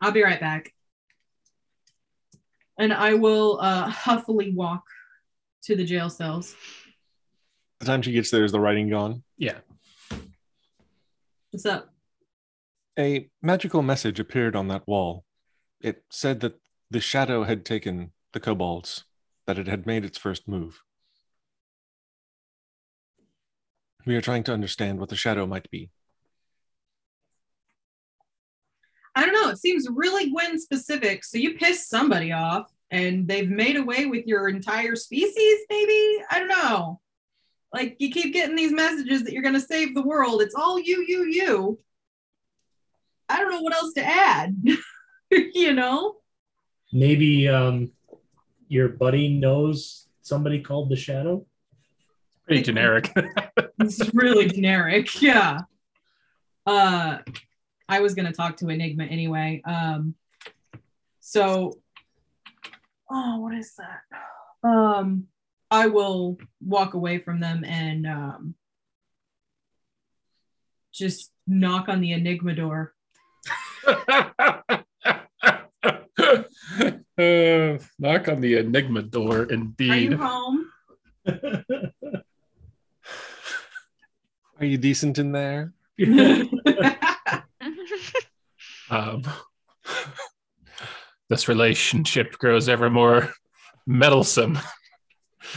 [0.00, 0.72] I'll be right back.
[2.78, 4.82] And I will uh, huffily walk
[5.64, 6.54] to the jail cells.
[7.80, 9.22] The time she gets there, is the writing gone?
[9.36, 9.58] Yeah.
[11.50, 11.92] What's up?
[12.98, 15.24] A magical message appeared on that wall.
[15.80, 16.60] It said that
[16.90, 19.04] the shadow had taken the kobolds,
[19.46, 20.82] that it had made its first move.
[24.06, 25.90] We are trying to understand what the shadow might be.
[29.14, 29.50] I don't know.
[29.50, 31.24] It seems really Gwyn specific.
[31.24, 36.22] So you pissed somebody off and they've made away with your entire species, maybe?
[36.30, 37.00] I don't know.
[37.72, 40.42] Like you keep getting these messages that you're going to save the world.
[40.42, 41.78] It's all you, you, you.
[43.28, 44.62] I don't know what else to add.
[45.30, 46.16] you know?
[46.92, 47.92] Maybe um,
[48.68, 51.46] your buddy knows somebody called the Shadow.
[52.46, 53.10] Pretty generic.
[53.80, 55.20] It's really generic.
[55.20, 55.60] Yeah.
[56.66, 57.18] Uh
[57.92, 59.60] I was gonna talk to Enigma anyway.
[59.66, 60.14] Um
[61.20, 61.78] so
[63.10, 64.00] oh what is that?
[64.66, 65.26] Um
[65.70, 68.54] I will walk away from them and um
[70.90, 72.94] just knock on the Enigma door.
[73.86, 74.62] Uh,
[77.98, 79.90] knock on the enigma door, indeed.
[79.90, 80.10] Are indeed.
[80.12, 80.66] you home?
[84.60, 85.74] Are you decent in there?
[88.92, 89.22] Um,
[91.30, 93.32] this relationship grows ever more
[93.86, 94.58] meddlesome.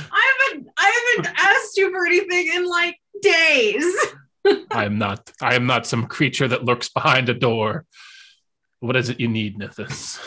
[0.09, 3.85] I haven't I haven't asked you for anything in like days.
[4.71, 5.29] I am not.
[5.41, 7.85] I am not some creature that lurks behind a door.
[8.79, 10.17] What is it you need, Nithis?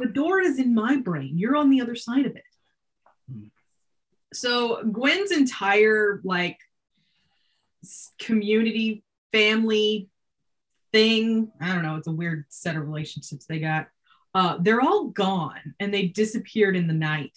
[0.00, 1.36] The door is in my brain.
[1.36, 2.44] You're on the other side of it.
[3.30, 3.46] Hmm.
[4.32, 6.58] So Gwyn's entire like
[8.18, 10.08] community, family
[10.94, 13.88] thing, I don't know, it's a weird set of relationships they got.
[14.32, 17.36] Uh, they're all gone and they disappeared in the night.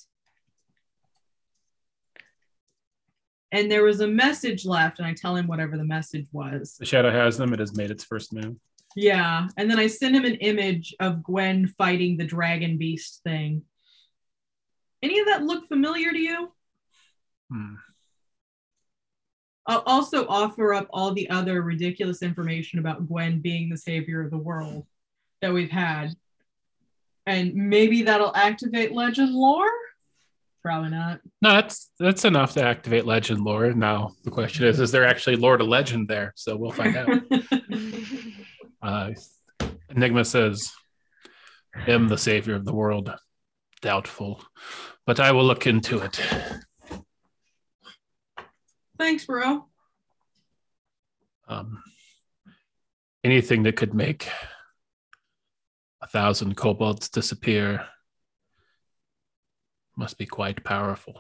[3.52, 6.76] And there was a message left, and I tell him whatever the message was.
[6.78, 7.54] The shadow has them.
[7.54, 8.58] It has made its first move.
[8.96, 9.48] Yeah.
[9.58, 13.64] And then I sent him an image of Gwyn fighting the dragon beast thing.
[15.02, 16.52] Any of that look familiar to you?
[17.50, 17.76] Hmm.
[19.68, 24.32] I'll also offer up all the other ridiculous information about Gwyn being the savior of
[24.32, 24.86] the world
[25.42, 26.16] that we've had.
[27.26, 29.70] And maybe that'll activate legend lore?
[30.64, 31.20] Probably not.
[31.42, 33.74] No, that's that's enough to activate legend lore.
[33.74, 36.34] Now the question is: Is there actually lore to legend there?
[36.36, 37.22] So we'll find out.
[38.80, 39.10] Uh,
[39.90, 40.72] Enigma says,
[41.88, 43.12] "Am the savior of the world."
[43.82, 44.42] Doubtful,
[45.06, 46.22] but I will look into it.
[48.98, 49.66] Thanks, bro.
[51.48, 51.84] Um,
[53.24, 54.30] anything that could make
[56.02, 57.86] a thousand kobolds disappear
[59.96, 61.20] must be quite powerful.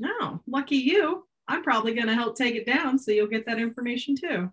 [0.00, 1.26] No, lucky you.
[1.46, 4.50] I'm probably going to help take it down so you'll get that information too.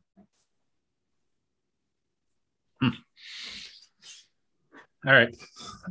[5.08, 5.36] All right,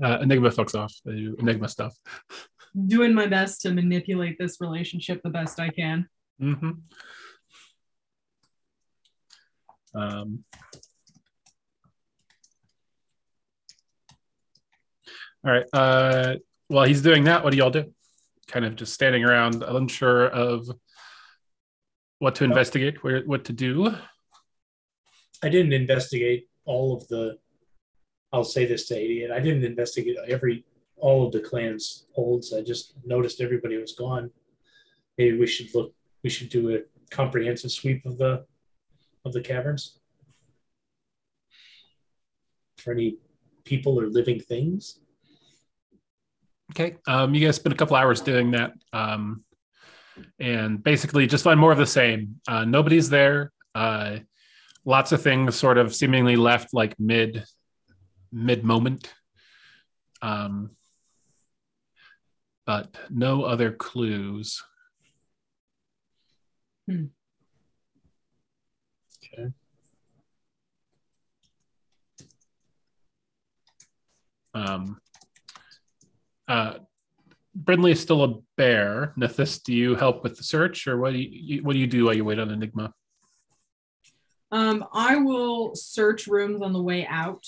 [0.03, 0.93] uh, Enigma fucks off.
[1.05, 1.97] They Enigma stuff.
[2.75, 6.09] Doing my best to manipulate this relationship the best I can.
[6.43, 6.71] Mm-hmm.
[9.95, 10.45] Um,
[15.45, 15.67] all right.
[15.73, 16.35] Uh,
[16.69, 17.93] while he's doing that, what do y'all do?
[18.49, 20.69] Kind of just standing around, unsure of
[22.19, 23.95] what to investigate, where what to do.
[25.43, 27.39] I didn't investigate all of the.
[28.33, 29.31] I'll say this to idiot.
[29.31, 30.65] I didn't investigate every
[31.05, 32.55] all of the clan's holds.
[32.55, 34.31] I just noticed everybody was gone.
[35.19, 35.93] Maybe we should look.
[36.23, 36.79] We should do a
[37.11, 38.47] comprehensive sweep of the
[39.27, 40.01] of the caverns
[42.79, 43.19] for any
[43.65, 45.01] people or living things.
[46.73, 46.97] Okay.
[47.07, 48.73] Um, you guys spend a couple hours doing that.
[48.95, 49.45] Um,
[50.39, 52.41] and basically just find more of the same.
[52.49, 53.53] Uh, nobody's there.
[53.75, 54.19] Uh,
[54.87, 57.45] lots of things sort of seemingly left like mid
[58.33, 59.13] mid moment.
[60.23, 60.71] Um,
[62.67, 64.63] but no other clues.
[66.87, 67.07] Hmm.
[69.25, 69.51] Okay.
[74.55, 75.01] Um,
[76.47, 76.75] uh,
[77.59, 79.15] Brinley is still a bear.
[79.19, 82.05] Nithis, do you help with the search, or what do you what do you do
[82.05, 82.93] while you wait on Enigma?
[84.51, 87.45] Um, I will search rooms on the way out.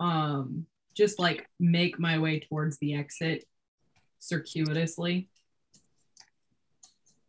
[0.00, 3.44] Um, just like make my way towards the exit
[4.18, 5.28] circuitously.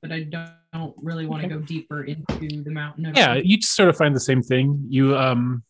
[0.02, 1.56] But I don't really want to Okay.
[1.56, 3.06] go deeper into the mountain.
[3.08, 4.86] of- Yeah, you just sort of find the same thing.
[4.90, 5.64] You um,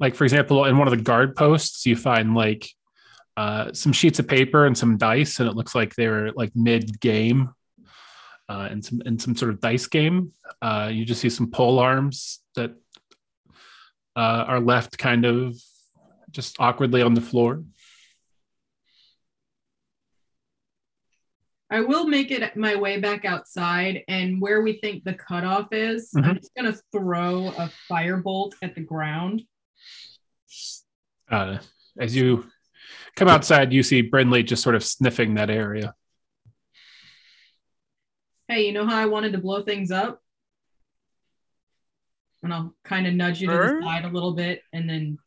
[0.00, 2.68] like for example, in one of the guard posts, you find like
[3.36, 6.52] uh, some sheets of paper and some dice, and it looks like they were like
[6.54, 7.50] mid game.
[8.50, 10.32] Uh, and some and some sort of dice game.
[10.62, 12.70] Uh, you just see some pole arms that
[14.16, 15.54] uh, are left kind of
[16.30, 17.62] just awkwardly on the floor.
[21.70, 26.10] I will make it my way back outside, and where we think the cutoff is,
[26.16, 29.42] I'm just gonna throw a firebolt at the ground.
[31.30, 31.58] Uh,
[31.98, 32.46] as you
[33.16, 35.94] come outside, you see Brinley just sort of sniffing that area.
[38.48, 40.22] Hey, you know how I wanted to blow things up?
[42.42, 43.80] And I'll kind of nudge you to Sure.
[43.80, 45.18] the side a little bit, and then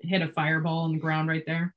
[0.00, 1.74] hit a fireball on the ground right there,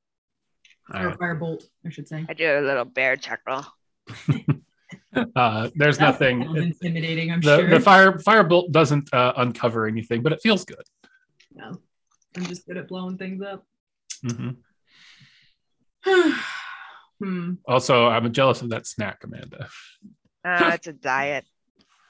[0.93, 2.25] or Uh, a firebolt, I should say.
[2.29, 3.65] I do a little bear chuckle.
[5.35, 6.43] uh, there's That nothing.
[6.43, 7.31] sounds intimidating.
[7.31, 7.69] I'm The, sure.
[7.69, 10.83] the fire firebolt doesn't uh, uncover anything, but it feels good.
[11.53, 11.79] No,
[12.35, 13.65] I'm just good at blowing things up.
[14.21, 14.49] hmm
[17.19, 17.53] hmm.
[17.67, 19.67] Also, I'm jealous of that snack, Amanda.
[20.45, 21.45] Uh, it's a diet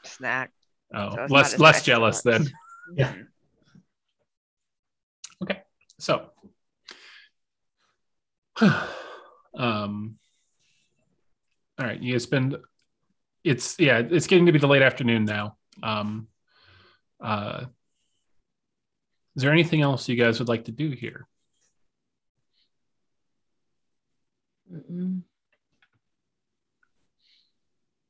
[0.03, 0.51] snack.
[0.93, 2.45] Oh, So less less jealous lunch.
[2.45, 2.51] then.
[2.95, 3.13] Yeah.
[5.43, 5.61] Okay,
[5.99, 6.29] so,
[9.57, 10.17] um,
[11.79, 12.57] all right, you been
[13.43, 15.57] It's yeah, it's getting to be the late afternoon now.
[15.83, 16.27] Um,
[17.21, 17.65] uh,
[19.35, 21.27] is there anything else you guys would like to do here?
[24.73, 25.21] Mm-mm.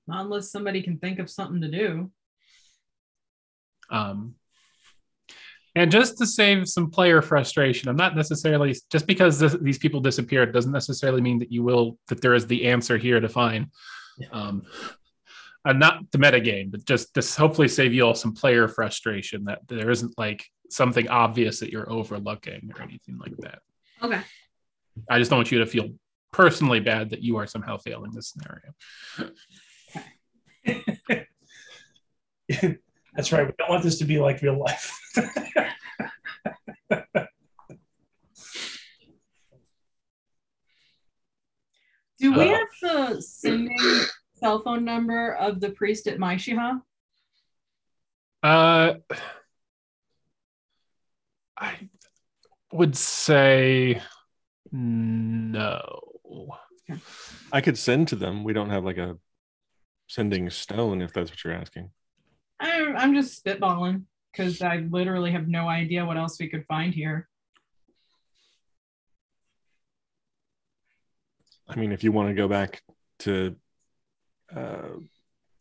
[0.08, 2.12] Not unless somebody can think of something to do.
[3.90, 4.36] Um,
[5.78, 10.00] and just to save some player frustration, I'm not necessarily just because this, these people
[10.00, 13.68] disappeared doesn't necessarily mean that you will that there is the answer here to find.
[14.18, 14.28] Yeah.
[14.32, 14.64] Um,
[15.66, 19.60] and not the metagame, but just to hopefully save you all some player frustration that
[19.68, 23.60] there isn't like something obvious that you're overlooking or anything like that.
[24.02, 24.22] Okay.
[25.10, 25.90] I just don't want you to feel
[26.32, 28.74] personally bad that you are somehow failing this scenario.
[33.16, 33.48] That's right.
[33.48, 34.97] We don't want this to be like real life.
[42.20, 43.78] Do we Uh, have the sending
[44.34, 46.82] cell phone number of the priest at Maishiha?
[48.44, 48.94] Uh,
[51.58, 51.90] I
[52.72, 54.02] would say
[54.72, 56.02] no.
[57.52, 58.44] I could send to them.
[58.44, 59.18] We don't have like a
[60.08, 61.92] sending stone if that's what you're asking.
[62.60, 64.04] I'm, I'm just spitballing
[64.38, 67.28] because I literally have no idea what else we could find here.
[71.68, 72.82] I mean, if you want to go back
[73.20, 73.56] to
[74.56, 75.00] uh,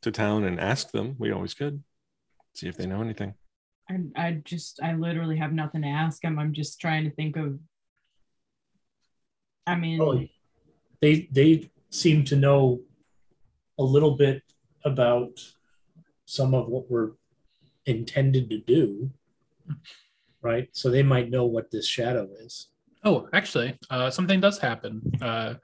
[0.02, 1.82] to town and ask them, we always could
[2.54, 3.34] see if they know anything.
[3.90, 6.38] I, I just, I literally have nothing to ask them.
[6.38, 7.58] I'm just trying to think of.
[9.66, 10.22] I mean, Oh,
[11.00, 12.80] they they seem to know
[13.78, 14.42] a little bit
[14.84, 15.40] about
[16.26, 17.12] some of what we're
[17.86, 19.10] intended to do,
[20.42, 20.68] right?
[20.72, 22.68] So they might know what this shadow is.
[23.04, 25.54] Oh, actually, uh, something does happen uh,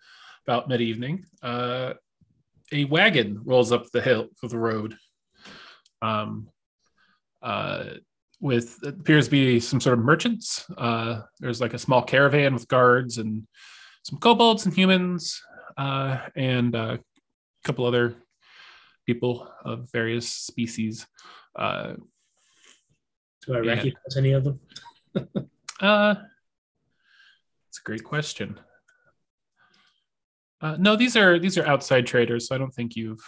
[0.46, 1.24] about mid evening.
[1.42, 1.94] Uh,
[2.72, 4.96] a wagon rolls up the hill of the road
[6.02, 6.48] um,
[7.42, 7.84] uh,
[8.40, 10.66] with it appears to be some sort of merchants.
[10.76, 13.46] Uh, there's like a small caravan with guards and
[14.03, 15.40] some kobolds and humans
[15.76, 16.99] uh, and a
[17.64, 18.16] couple other
[19.07, 21.07] people of various species.
[23.46, 23.70] Do I Yeah.
[23.74, 24.60] recognize any of them?
[25.80, 26.14] Uh,
[27.68, 28.60] it's a great question.
[30.60, 33.18] Uh, no, these are these are outside traders, so I don't think you've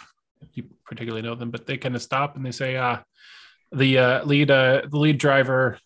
[0.53, 1.51] you particularly know them.
[1.51, 3.03] But they kind of stop and they say, "Ah,
[3.73, 5.77] the uh, lead uh, the lead driver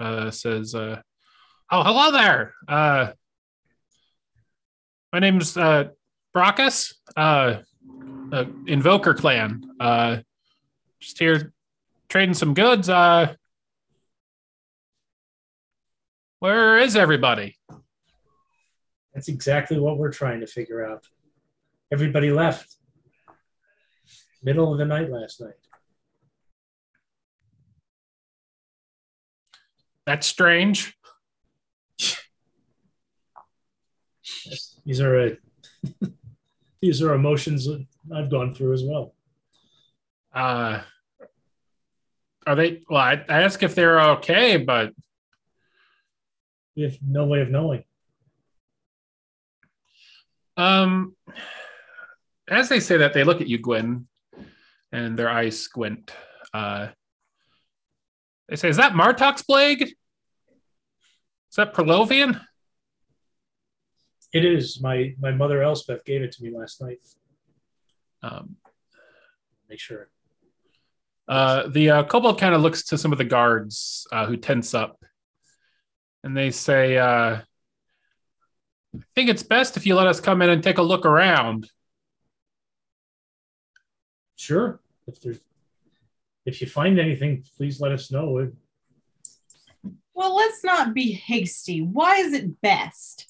[0.00, 1.00] uh, says, uh,
[1.70, 2.52] oh, hello there.
[2.68, 3.12] Uh,
[5.14, 5.84] my name's uh,
[6.36, 7.60] Brockus, uh,
[8.32, 9.62] uh, Invoker Clan.
[9.80, 10.18] Uh,
[11.00, 11.54] just here
[12.10, 12.90] trading some goods.
[12.90, 13.34] Uh,
[16.40, 17.56] where is everybody?
[19.14, 21.04] That's exactly what we're trying to figure out.
[21.92, 22.76] Everybody left.
[24.42, 25.54] Middle of the night last night.
[30.06, 30.96] That's strange.
[34.86, 35.30] These are uh,
[36.80, 37.84] these are emotions that
[38.14, 39.14] I've gone through as well.
[40.32, 40.80] Uh,
[42.46, 42.82] are they?
[42.88, 44.94] Well, I, I ask if they're okay, but
[46.78, 47.82] We have no way of knowing.
[50.56, 51.16] um,
[52.48, 54.06] as they say that, they look at you, Gwyn,
[54.92, 56.12] and their eyes squint.
[56.54, 56.90] Uh,
[58.48, 59.82] they say, "Is that Martok's blade?
[59.82, 59.96] Is
[61.56, 62.40] that Perlovian?"
[64.32, 64.80] It is.
[64.80, 67.00] My my mother Elspeth gave it to me last night.
[68.22, 68.54] Um,
[69.68, 70.10] Make sure.
[71.26, 74.74] Uh, the uh, kobold kind of looks to some of the guards uh, who tense
[74.74, 74.97] up
[76.28, 77.38] and they say, uh,
[78.94, 81.70] I think it's best if you let us come in and take a look around.
[84.36, 84.78] Sure.
[85.06, 85.40] If there's
[86.44, 88.50] if you find anything, please let us know.
[90.12, 91.80] Well, let's not be hasty.
[91.80, 93.26] Why is it best?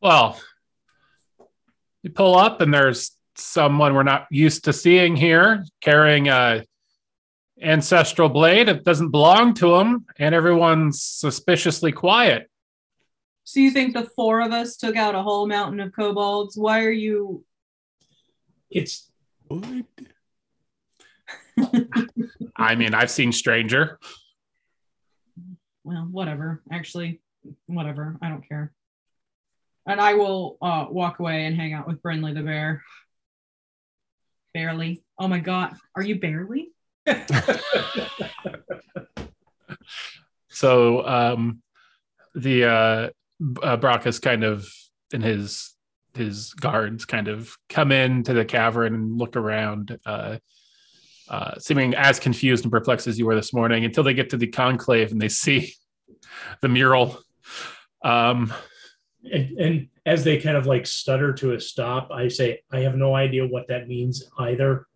[0.00, 0.40] Well,
[2.04, 6.64] you pull up and there's someone we're not used to seeing here carrying a
[7.60, 8.68] ancestral blade.
[8.68, 12.50] It doesn't belong to him, and everyone's suspiciously quiet.
[13.44, 16.56] So you think the four of us took out a whole mountain of kobolds?
[16.56, 17.44] Why are you?
[18.70, 19.10] It's
[19.48, 19.84] What?
[22.56, 23.98] I mean, I've seen Stranger.
[25.84, 26.62] Well, whatever.
[26.72, 27.20] Actually,
[27.66, 28.16] whatever.
[28.22, 28.72] I don't care.
[29.86, 32.82] And I will uh, walk away and hang out with Brinley the bear.
[34.54, 35.04] Barely.
[35.18, 35.76] Oh my god.
[35.94, 36.73] Are you barely?
[40.54, 41.62] So um,
[42.34, 43.10] the uh,
[43.62, 44.66] uh, Brockus kind of
[45.12, 45.74] in his
[46.14, 50.38] his guards kind of come into the cavern and look around, uh,
[51.28, 54.36] uh, seeming as confused and perplexed as you were this morning until they get to
[54.36, 55.74] the conclave and they see
[56.62, 57.18] the mural.
[58.04, 58.54] Um,
[59.24, 62.94] and, and as they kind of like stutter to a stop, I say, I have
[62.94, 64.86] no idea what that means either.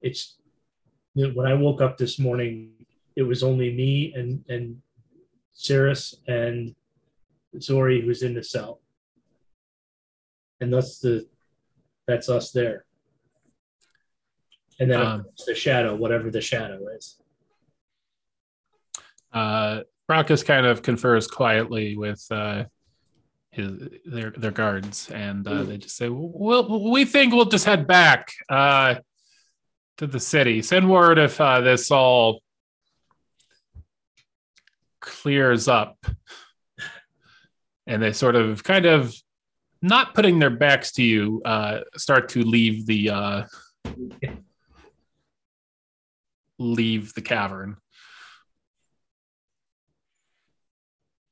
[0.00, 0.39] It's
[1.20, 2.70] you know, when I woke up this morning,
[3.14, 4.80] it was only me and and
[5.52, 6.74] Cirrus and
[7.60, 8.80] Zori who's in the cell.
[10.60, 11.26] And that's the
[12.06, 12.86] that's us there.
[14.78, 17.18] And then Um, the shadow, whatever the shadow is.
[19.32, 22.64] uh, Brockus kind of confers quietly with uh,
[23.52, 27.86] his their their guards, and uh, they just say, "Well, we think we'll just head
[27.86, 28.96] back uh,
[30.00, 30.62] to the city.
[30.62, 32.42] Send word if uh, this all
[35.00, 36.04] clears up."
[37.86, 39.14] And they sort of, kind of,
[39.82, 43.44] not putting their backs to you, uh, start to leave the uh,
[46.58, 47.76] leave the cavern.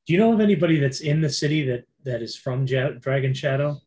[0.06, 3.32] Do you know of anybody that's in the city that that is from ja- Dragon
[3.32, 3.78] Shadow?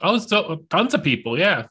[0.00, 1.66] Oh, so tons of people, yeah.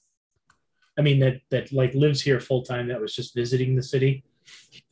[0.97, 4.23] I mean that that like lives here full time that was just visiting the city.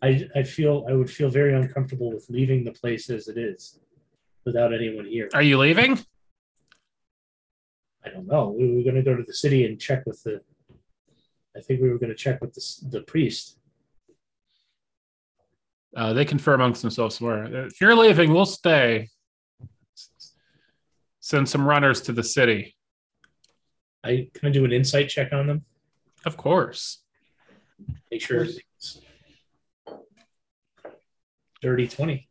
[0.02, 3.80] I I feel I would feel very uncomfortable with leaving the place as it is
[4.46, 5.30] without anyone here.
[5.34, 6.00] Are you leaving?
[8.06, 8.56] I don't know.
[8.58, 10.42] We were going to go to the city and check with the.
[11.56, 13.58] I think we were going to check with the the priest.
[15.96, 17.66] Uh, they confer amongst themselves somewhere.
[17.66, 19.10] If you're leaving, we'll stay.
[21.20, 22.76] Send some runners to the city.
[24.04, 25.66] I can I do an insight check on them.
[26.26, 27.00] Of course.
[28.12, 29.02] Make sure everything's
[31.62, 32.28] dirty twenty.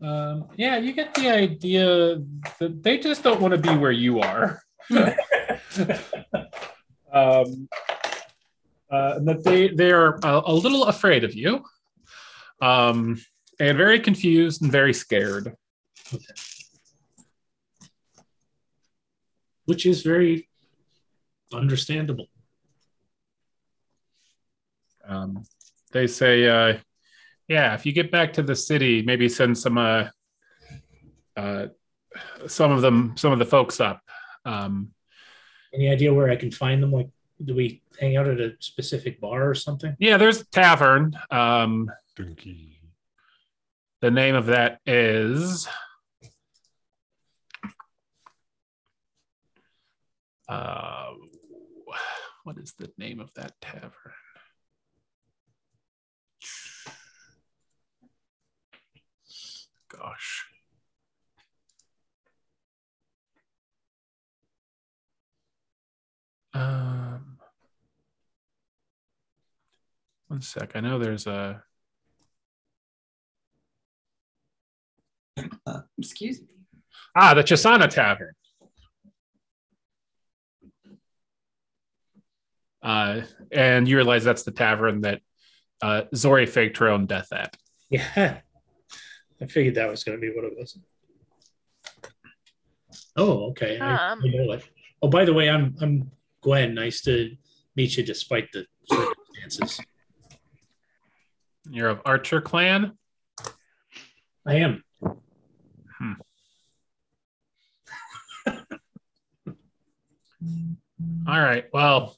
[0.00, 2.20] Um, yeah, you get the idea
[2.58, 4.60] that they just don't want to be where you are.
[4.90, 5.14] um,
[8.90, 11.64] uh, and that they they are a, a little afraid of you,
[12.60, 13.18] um,
[13.60, 15.54] and very confused and very scared.
[19.64, 20.48] which is very
[21.52, 22.26] understandable.
[25.06, 25.42] Um,
[25.92, 26.78] they say, uh,
[27.48, 30.08] yeah, if you get back to the city, maybe send some uh,
[31.36, 31.66] uh,
[32.46, 34.00] some of them, some of the folks up.
[34.44, 34.92] Um,
[35.74, 36.92] Any idea where I can find them?
[36.92, 37.08] Like,
[37.44, 39.96] do we hang out at a specific bar or something?
[39.98, 41.18] yeah, there's a tavern.
[41.30, 42.78] Um, Donkey.
[44.00, 45.66] the name of that is.
[50.48, 51.12] Uh,
[52.44, 53.90] what is the name of that tavern?
[59.98, 60.46] Gosh.
[66.54, 67.38] Um,
[70.28, 70.72] one sec.
[70.74, 71.62] I know there's a.
[75.98, 76.46] Excuse me.
[77.16, 78.32] Ah, the Chisana Tavern.
[82.82, 85.20] Uh, and you realize that's the tavern that
[85.82, 87.56] uh, Zori faked her own death at.
[87.90, 88.40] Yeah,
[89.42, 90.78] I figured that was going to be what it was.
[93.16, 93.78] Oh, okay.
[93.78, 94.22] Um.
[94.24, 94.64] I know it.
[95.02, 96.10] Oh, by the way, I'm I'm
[96.42, 96.74] Gwyn.
[96.74, 97.36] Nice to
[97.74, 99.80] meet you, despite the circumstances.
[101.68, 102.96] You're of Archer clan.
[104.46, 104.84] I am.
[105.02, 105.16] All
[111.26, 111.64] right.
[111.72, 112.16] Well,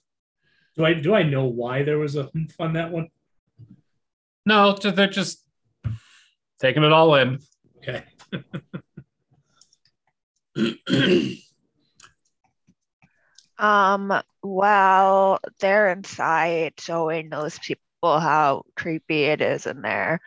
[0.76, 3.08] Do I do I know why there was a humph on that one?
[4.46, 5.43] No, they're just
[6.64, 7.38] taking it all in.
[7.78, 8.04] Okay.
[13.56, 20.20] Um, while they're inside showing those people how creepy it is in there,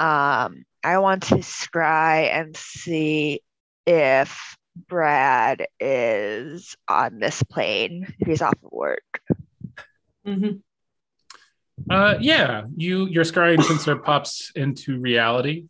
[0.00, 3.42] um, I want to scry and see
[3.86, 9.20] if Brad is on this plane, if he's off of work.
[10.26, 10.62] Mhm.
[11.90, 15.66] Uh, yeah, you your scrying sensor pops into reality,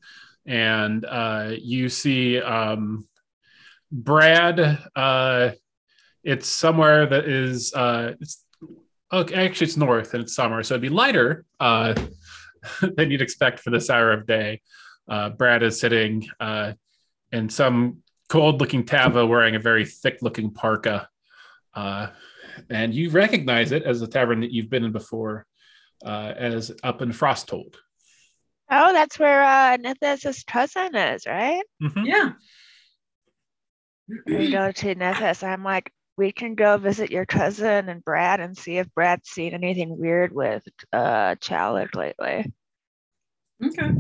[0.47, 3.07] and uh, you see um,
[3.91, 4.79] Brad.
[4.95, 5.51] Uh,
[6.25, 8.45] it's somewhere that is uh, it's
[9.13, 9.47] okay.
[9.47, 11.95] Actually, it's north and it's summer, so it'd be lighter uh,
[12.97, 14.61] than you'd expect for this hour of day.
[15.09, 16.73] Uh, Brad is sitting uh,
[17.33, 21.09] in some cold-looking tava, wearing a very thick-looking parka,
[21.75, 22.09] uh,
[22.69, 25.47] and you recognize it as the tavern that you've been in before
[26.05, 27.75] uh, as up in Frosthold.
[28.71, 31.63] Oh, that's where uh Nithis' cousin is, right?
[31.83, 32.07] Mhm.
[32.07, 32.33] Yeah.
[34.27, 35.43] We go to Nithis.
[35.43, 39.55] I'm like, we can go visit your cousin and Brad and see if Brad's seen
[39.55, 42.53] anything weird with uh Chalik lately.
[43.65, 43.91] Okay.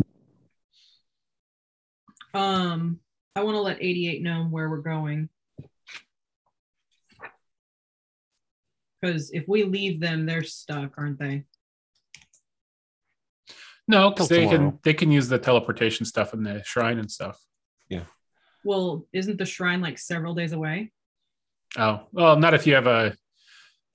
[2.34, 3.00] Um,
[3.34, 5.28] I want to let 88 know where we're going.
[9.00, 11.44] Because if we leave them, they're stuck, aren't they?
[13.88, 17.10] No, because Till they can they can use the teleportation stuff in the shrine and
[17.10, 17.40] stuff.
[17.88, 18.02] Yeah.
[18.64, 20.92] Well, isn't the shrine like several days away?
[21.76, 23.14] Oh, well, not if you have a.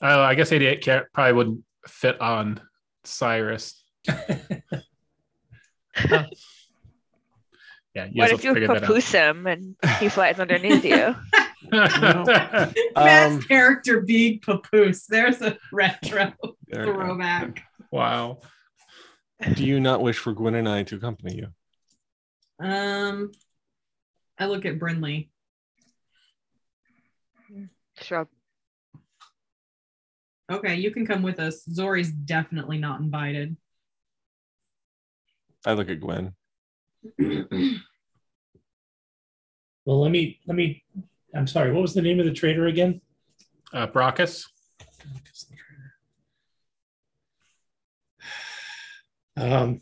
[0.02, 2.60] Oh, I guess 88 can't, probably wouldn't fit on
[3.04, 3.84] Cyrus.
[7.96, 11.16] Yeah, you what if you figure papoose him and he flies underneath you?
[11.72, 15.06] Matt's Um, character being Papoose.
[15.06, 16.34] There's a retro
[16.68, 17.64] there throwback.
[17.92, 18.40] wow.
[19.54, 21.48] Do you not wish for Gwyn and I to accompany you?
[22.66, 23.32] Um,
[24.40, 25.30] I look at Brinley.
[28.02, 28.28] Sure.
[30.52, 31.66] Okay, you can come with us.
[31.66, 33.56] Zori's definitely not invited.
[35.66, 36.34] I look at Gwyn.
[39.86, 40.84] well, let me let me.
[41.36, 41.72] I'm sorry.
[41.72, 43.02] What was the name of the trader again?
[43.72, 44.46] Uh, Brockus.
[49.38, 49.82] Um,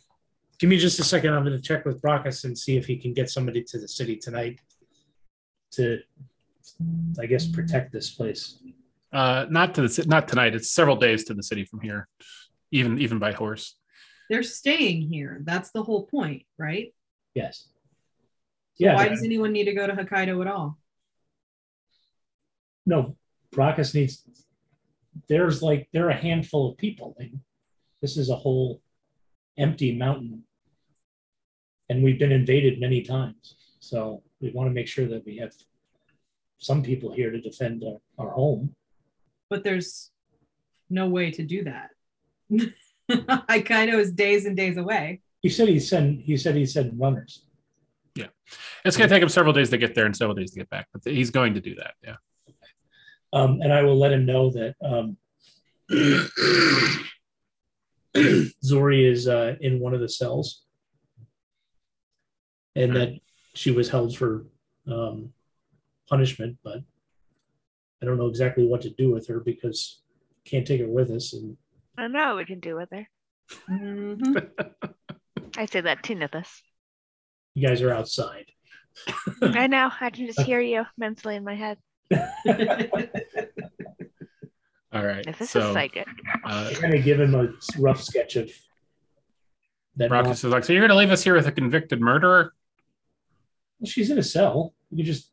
[0.60, 1.34] give me just a second.
[1.34, 3.88] I'm going to check with Brockus and see if he can get somebody to the
[3.88, 4.60] city tonight
[5.72, 5.99] to,
[7.19, 8.60] I guess, protect this place.
[9.11, 10.56] Uh, not to the ci- not tonight.
[10.56, 12.07] It's several days to the city from here,
[12.72, 13.76] even even by horse.
[14.30, 15.41] They're staying here.
[15.44, 16.94] That's the whole point, right?
[17.34, 17.68] Yes.
[18.76, 18.95] So Yeah.
[18.95, 20.78] why does anyone need to go to Hokkaido at all?
[22.86, 23.18] No,
[23.53, 24.23] Brockus needs.
[25.28, 27.14] There's like there are a handful of people.
[27.19, 27.34] Like,
[28.02, 28.82] this is a whole
[29.57, 30.44] empty mountain,
[31.90, 33.56] and we've been invaded many times.
[33.80, 35.53] So we want to make sure that we have
[36.57, 38.76] some people here to defend our, our home.
[39.49, 40.11] But there's
[40.90, 41.90] no way to do that.
[43.49, 45.22] I kind of is days and days away.
[45.41, 46.22] He said he sent.
[46.22, 47.45] He said he sent runners.
[48.15, 48.28] Yeah,
[48.86, 50.69] it's going to take him several days to get there and several days to get
[50.69, 51.94] back, but he's going to do that.
[52.03, 52.15] Yeah.
[53.34, 55.18] Um, and I will let him know that um,
[58.63, 60.63] Zori is uh, in one of the cells,
[62.75, 63.13] and that
[63.53, 64.45] she was held for
[64.88, 65.31] um,
[66.09, 66.57] punishment.
[66.63, 66.79] But
[68.01, 70.01] I don't know exactly what to do with her because
[70.45, 71.33] can't take her with us.
[71.33, 71.57] And
[71.97, 73.07] I know what we can do with her.
[73.69, 74.49] Mhm.
[75.57, 76.61] I say that to Nithis.
[77.53, 78.45] you guys are outside.
[79.41, 79.89] I know.
[79.99, 81.77] I can just hear you mentally in my head.
[84.93, 85.26] All right.
[85.26, 86.07] If this so, is psychic.
[86.45, 87.49] uh, I'm going to give him a
[87.80, 88.51] rough sketch of
[89.95, 90.09] that.
[90.09, 92.53] Brockus is like, so you're going to leave us here with a convicted murderer?
[93.80, 94.73] Well, she's in a cell.
[94.89, 95.31] You can just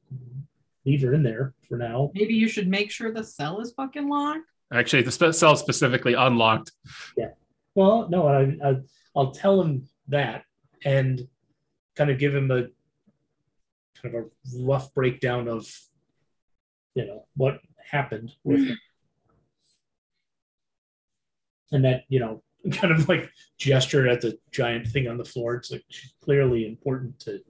[0.85, 2.11] leave her in there for now.
[2.15, 4.47] Maybe you should make sure the cell is fucking locked.
[4.73, 6.73] Actually, the spe- cell is specifically unlocked.
[7.17, 7.31] Yeah.
[7.75, 8.77] Well, no, I, I
[9.17, 10.45] I'll tell him that
[10.85, 11.27] and
[11.97, 12.69] kind of give him a
[14.01, 14.25] kind of a
[14.63, 15.67] rough breakdown of
[16.95, 17.61] you know what
[17.91, 18.79] happened with him.
[21.73, 22.43] And that, you know,
[22.73, 25.55] kind of like gesture at the giant thing on the floor.
[25.55, 27.41] It's like she's clearly important to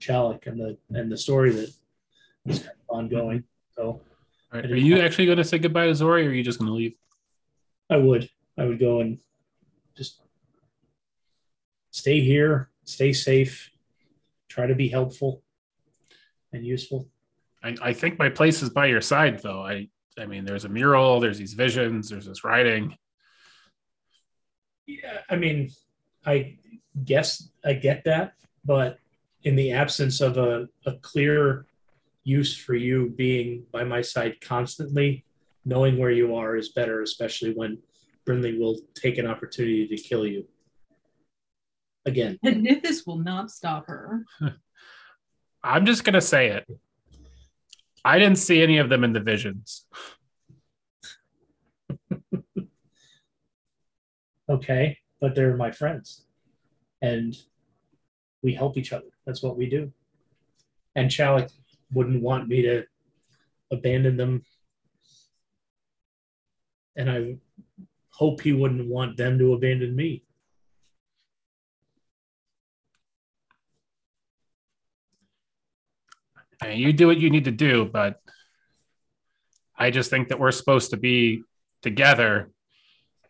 [0.00, 1.70] Chalik and the and the story that
[2.46, 3.44] is kind of ongoing.
[3.76, 4.00] So
[4.52, 4.64] right.
[4.64, 6.74] Are you actually going to say goodbye to Zori or are you just going to
[6.74, 6.94] leave?
[7.90, 8.28] I would.
[8.56, 9.18] I would go and
[9.96, 10.20] just
[11.90, 13.70] stay here, stay safe,
[14.48, 15.42] try to be helpful
[16.52, 17.08] and useful.
[17.62, 19.62] I, I think my place is by your side, though.
[19.62, 19.88] I,
[20.18, 22.96] I mean, there's a mural, there's these visions, there's this writing.
[25.08, 25.70] Yeah, I mean,
[26.26, 26.56] I
[27.04, 28.98] guess I get that, but
[29.44, 31.66] in the absence of a, a clear
[32.24, 35.24] use for you being by my side constantly,
[35.64, 37.78] knowing where you are is better, especially when
[38.26, 40.44] Brinley will take an opportunity to kill you.
[42.04, 44.24] Again, And Nithis will not stop her.
[45.62, 46.66] I'm just gonna say it.
[48.04, 49.86] I didn't see any of them in the visions.
[54.48, 56.24] Okay, but they're my friends.
[57.02, 57.36] And
[58.42, 59.10] we help each other.
[59.26, 59.92] That's what we do.
[60.94, 61.50] And Chalik
[61.92, 62.84] wouldn't want me to
[63.70, 64.44] abandon them.
[66.96, 67.36] And I
[68.10, 70.24] hope he wouldn't want them to abandon me.
[76.68, 78.20] Mean, you do what you need to do, but
[79.76, 81.42] I just think that we're supposed to be
[81.82, 82.50] together,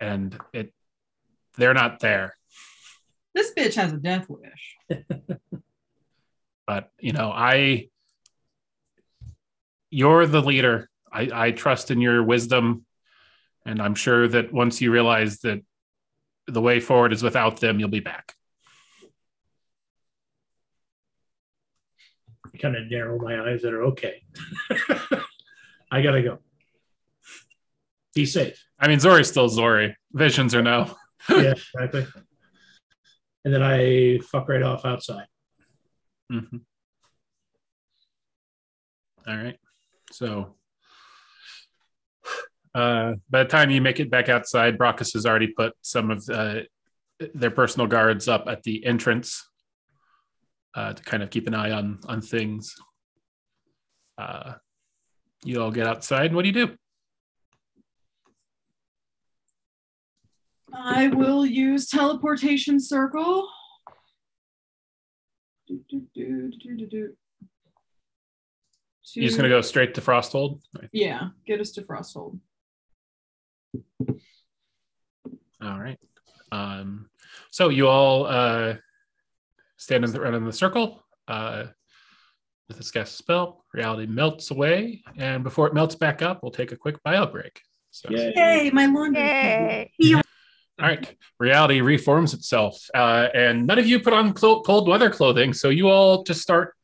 [0.01, 0.73] and it
[1.59, 2.35] they're not there.
[3.35, 4.77] This bitch has a death wish.
[6.67, 7.89] But you know, I
[9.91, 10.91] you're the leader.
[11.11, 12.85] I, I trust in your wisdom,
[13.65, 15.63] and I'm sure that once you realize that
[16.47, 18.35] the way forward is without them, you'll be back.
[22.59, 24.23] kind of narrow my eyes that are okay.
[25.91, 26.39] I gotta go.
[28.15, 28.63] Be safe.
[28.79, 29.97] I mean, Zori's still Zori.
[30.13, 30.95] Visions are no.
[31.31, 32.07] Yeah, exactly.
[33.45, 35.27] And then I fuck right off outside.
[36.31, 36.61] Mhm.
[39.27, 39.59] All right.
[40.13, 40.57] So
[42.75, 46.25] uh, by the time you make it back outside, Brockus has already put some of
[46.33, 46.61] uh,
[47.35, 49.49] their personal guards up at the entrance
[50.75, 52.75] uh, to kind of keep an eye on on things.
[54.17, 54.55] Uh,
[55.45, 56.35] you all get outside.
[56.35, 56.77] What do you do?
[60.73, 63.49] I will use teleportation circle.
[65.67, 67.13] Do, do, do, do, do, do.
[69.15, 70.61] You're just gonna go straight to Frosthold.
[70.93, 72.39] Yeah, get us to Frosthold.
[75.63, 75.99] All right.
[76.53, 77.09] Um,
[77.51, 78.75] so you all uh,
[79.77, 81.03] stand in the, around in the circle.
[81.27, 81.65] Uh,
[82.69, 86.71] with this cast spell, reality melts away, and before it melts back up, we'll take
[86.71, 87.63] a quick bio break.
[87.91, 88.31] So, Yeah.
[88.35, 89.23] Yay, my laundry.
[89.99, 90.21] Yay.
[90.81, 95.11] All right, reality reforms itself, uh, and none of you put on clo- cold weather
[95.11, 96.75] clothing, so you all just start,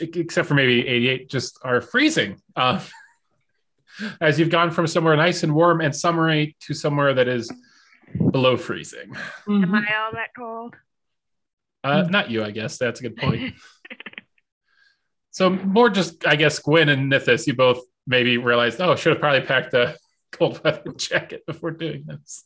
[0.00, 2.40] except for maybe 88, just are freezing.
[2.56, 2.80] Uh,
[4.20, 7.50] as you've gone from somewhere nice and warm and summery to somewhere that is
[8.30, 9.14] below freezing.
[9.48, 10.74] Am I all that cold?
[11.84, 12.78] Uh, not you, I guess.
[12.78, 13.54] That's a good point.
[15.30, 19.20] so more just, I guess, Gwyn and Nithis, you both maybe realized, oh, should have
[19.20, 19.96] probably packed a
[20.32, 22.44] cold weather jacket before doing this.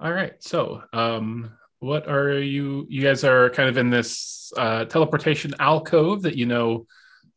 [0.00, 0.32] All right.
[0.42, 2.86] So, um, what are you?
[2.88, 6.86] You guys are kind of in this uh, teleportation alcove that you know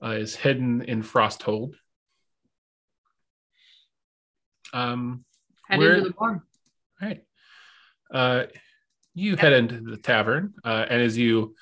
[0.04, 1.74] uh, is hidden in Frosthold.
[4.74, 5.24] Um,
[5.68, 6.42] Head Where- into the barn.
[7.02, 7.24] all right.
[8.14, 8.44] Uh,
[9.14, 11.56] you head into the tavern, uh, and as you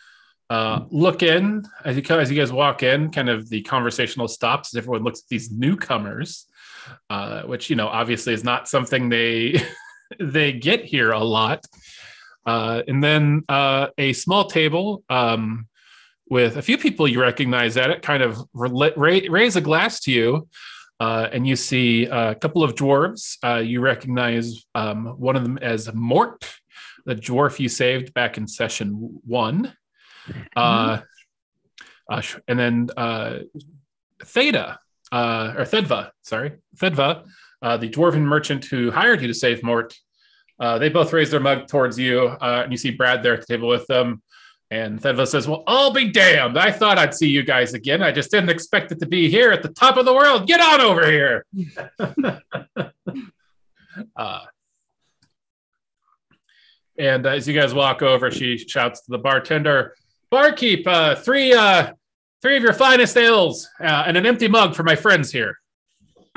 [0.50, 4.74] uh, look in, as you as you guys walk in, kind of the conversational stops
[4.74, 6.46] as everyone looks at these newcomers,
[7.10, 9.60] uh, which you know obviously is not something they
[10.20, 11.66] they get here a lot.
[12.46, 15.68] Uh, and then uh, a small table um,
[16.30, 20.12] with a few people you recognize at it, kind of ra- raise a glass to
[20.12, 20.48] you,
[21.00, 23.38] uh, and you see a couple of dwarves.
[23.44, 26.46] Uh, you recognize um, one of them as Mort,
[27.06, 29.74] the dwarf you saved back in session one.
[30.56, 31.00] Uh,
[32.10, 33.40] uh, and then uh,
[34.24, 34.80] Theta,
[35.12, 37.26] uh, or Thedva, sorry, Thedva,
[37.62, 39.96] uh, the dwarven merchant who hired you to save Mort.
[40.60, 43.42] Uh, they both raise their mug towards you, uh, and you see Brad there at
[43.42, 44.22] the table with them.
[44.72, 46.58] And Thedva says, Well, I'll be damned.
[46.58, 48.02] I thought I'd see you guys again.
[48.02, 50.48] I just didn't expect it to be here at the top of the world.
[50.48, 51.46] Get on over here.
[54.16, 54.46] uh,
[56.98, 59.96] and as you guys walk over, she shouts to the bartender,
[60.32, 61.94] Barkeep, uh, three, uh,
[62.42, 65.60] three of your finest ales uh, and an empty mug for my friends here.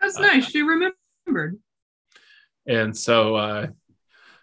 [0.00, 0.46] That's nice.
[0.46, 1.58] She remembered.
[2.66, 3.66] And so uh,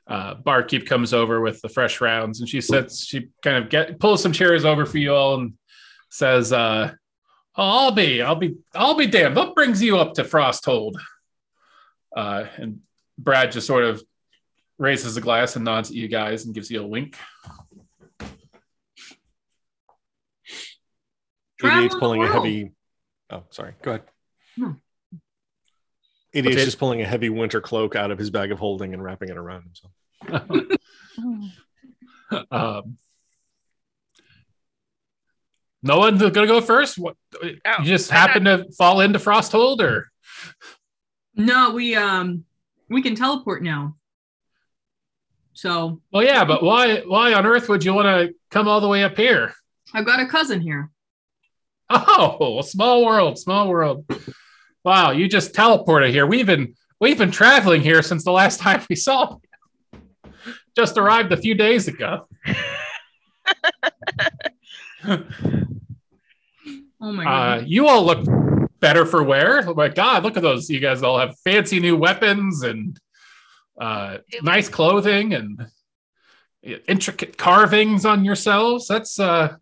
[0.08, 3.06] uh, Barkeep comes over with the fresh rounds, and she sits.
[3.06, 5.54] She kind of get pulls some chairs over for you all, and
[6.10, 6.92] says, uh,
[7.56, 9.36] oh, "I'll be, I'll be, I'll be damned.
[9.36, 10.96] What brings you up to Frosthold?"
[12.16, 12.80] Uh, and
[13.18, 14.02] Brad just sort of
[14.78, 17.18] raises a glass and nods at you guys and gives you a wink.
[21.60, 22.72] Travel Idiot's pulling a heavy.
[23.30, 23.74] Oh, sorry.
[23.82, 24.04] Go ahead.
[24.56, 24.72] Hmm.
[26.38, 26.66] Idiot's Okay.
[26.66, 29.38] just pulling a heavy winter cloak out of his bag of holding and wrapping it
[29.38, 30.78] around himself.
[32.52, 32.98] um,
[35.82, 37.00] no one's gonna go first.
[37.00, 37.16] What?
[37.42, 37.48] Oh,
[37.80, 40.12] you just I'm happen to fall into Frosthold, or
[41.36, 42.44] No, we um
[42.90, 43.96] we can teleport now.
[45.54, 47.00] So well, yeah, but why?
[47.00, 49.54] Why on earth would you want to come all the way up here?
[49.92, 50.92] I've got a cousin here.
[51.90, 54.06] Oh, small world, small world.
[54.84, 56.26] Wow, you just teleported here.
[56.26, 59.38] We've been we've been traveling here since the last time we saw
[59.94, 60.00] you.
[60.76, 62.28] Just arrived a few days ago.
[67.00, 68.26] Oh my Uh, you all look
[68.80, 69.64] better for wear.
[69.68, 70.70] Oh my God, look at those!
[70.70, 73.00] You guys all have fancy new weapons and
[73.80, 75.68] uh, nice clothing and
[76.64, 78.88] intricate carvings on yourselves.
[78.88, 79.58] That's uh,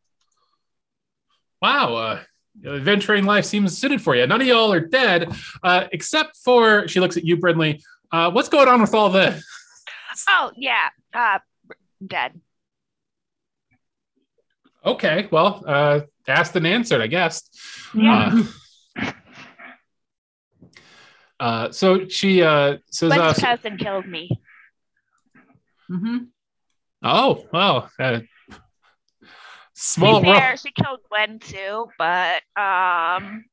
[1.61, 1.95] wow.
[1.95, 2.23] Uh,
[2.65, 4.25] adventuring life seems suited for you.
[4.27, 5.33] None of y'all are dead,
[5.63, 7.81] uh, except for she looks at you, Brinley.
[8.11, 9.43] Uh, what's going on with all this?
[10.29, 11.39] Oh yeah, uh,
[12.05, 12.39] dead.
[14.85, 17.49] Okay, well, uh, asked and answered, I guess.
[17.93, 18.43] Yeah.
[18.97, 19.11] Uh,
[21.39, 24.29] uh, so she uh, says, uh, Gwyn's cousin killed me.
[25.89, 26.17] Mm-hmm.
[27.03, 27.89] "Oh, well,
[29.75, 33.45] uh, To small be fair, she killed Gwyn too, but um.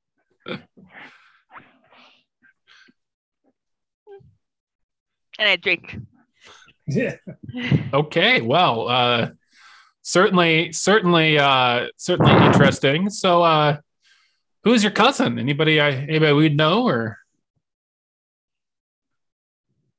[5.38, 5.96] And I drink.
[6.86, 7.16] Yeah.
[7.92, 9.30] Okay, well, uh,
[10.02, 13.08] certainly, certainly, uh, certainly interesting.
[13.10, 13.78] So, uh,
[14.64, 15.38] who's your cousin?
[15.38, 15.80] Anybody?
[15.80, 17.18] I anybody we'd know or?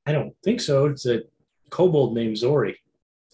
[0.06, 0.86] I don't think so.
[0.86, 1.22] It's a
[1.70, 2.78] kobold named Zori.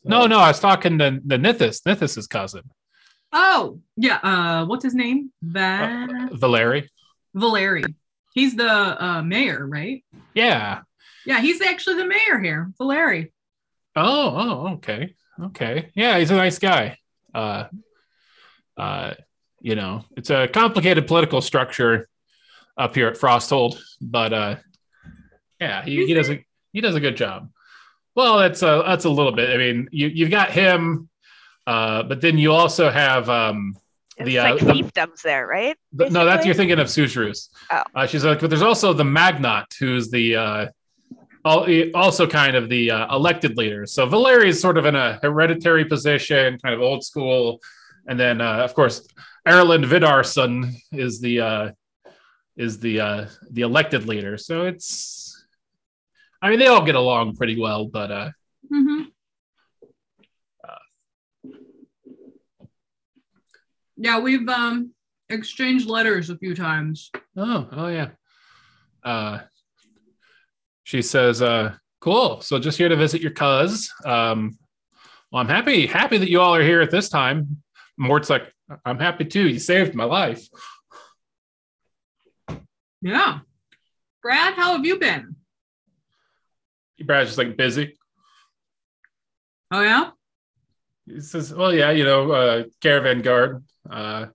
[0.04, 1.82] No, no, I was talking to the Nithis.
[1.82, 2.62] Nithis' cousin,
[3.32, 4.16] Oh, yeah.
[4.22, 5.30] Uh what's his name?
[5.44, 6.90] uh, Va- Valeri.
[7.34, 7.84] Valeri.
[8.34, 10.04] He's the uh mayor, right?
[10.34, 10.82] Yeah.
[11.26, 12.72] Yeah, he's actually the mayor here.
[12.78, 13.32] Valeri.
[13.94, 15.14] Oh, oh, okay,
[15.46, 15.90] okay.
[15.94, 16.96] Yeah, he's a nice guy.
[17.34, 17.64] Uh,
[18.76, 19.14] uh,
[19.60, 22.08] you know, it's a complicated political structure
[22.78, 24.56] up here at Frosthold, but uh,
[25.60, 26.42] yeah, he, he does a
[26.72, 27.50] he does a good job.
[28.14, 29.50] Well, that's a that's a little bit.
[29.50, 31.09] I mean, you you've got him,
[31.72, 33.58] uh, but then you also have um,
[34.16, 34.60] It's The, uh, like
[34.94, 35.76] the- there, right?
[35.98, 37.40] th- no, that's you're thinking of Susrus.
[37.74, 37.82] Oh.
[37.96, 40.62] Uh, she's like, but there's also the Magnat, who's the uh,
[41.50, 41.66] al-
[42.02, 43.82] also kind of the uh, elected leader.
[43.94, 47.40] So Valeri is sort of in a hereditary position, kind of old school,
[48.08, 48.96] and then uh, of course
[49.54, 50.54] Erland Vidarsson
[50.92, 51.66] is the uh,
[52.64, 53.20] is the uh,
[53.56, 54.34] the elected leader.
[54.36, 54.88] So it's,
[56.42, 58.30] I mean, they all get along pretty well, but uh,
[58.72, 59.02] hmm
[64.02, 64.94] Yeah, we've um
[65.28, 67.10] exchanged letters a few times.
[67.36, 68.08] Oh, oh yeah.
[69.04, 69.40] Uh,
[70.84, 72.40] she says, uh, "Cool.
[72.40, 73.92] So just here to visit your cuz.
[74.06, 74.58] Um,
[75.30, 77.62] well, I'm happy, happy that you all are here at this time."
[77.98, 78.50] Mort's like,
[78.86, 79.46] "I'm happy too.
[79.46, 80.48] You saved my life."
[83.02, 83.40] Yeah.
[84.22, 85.36] Brad, how have you been?
[87.04, 87.98] Brad's just like busy.
[89.70, 90.10] Oh yeah?
[91.04, 93.62] He says, "Well, yeah, you know, uh, caravan guard.
[93.88, 94.26] Uh,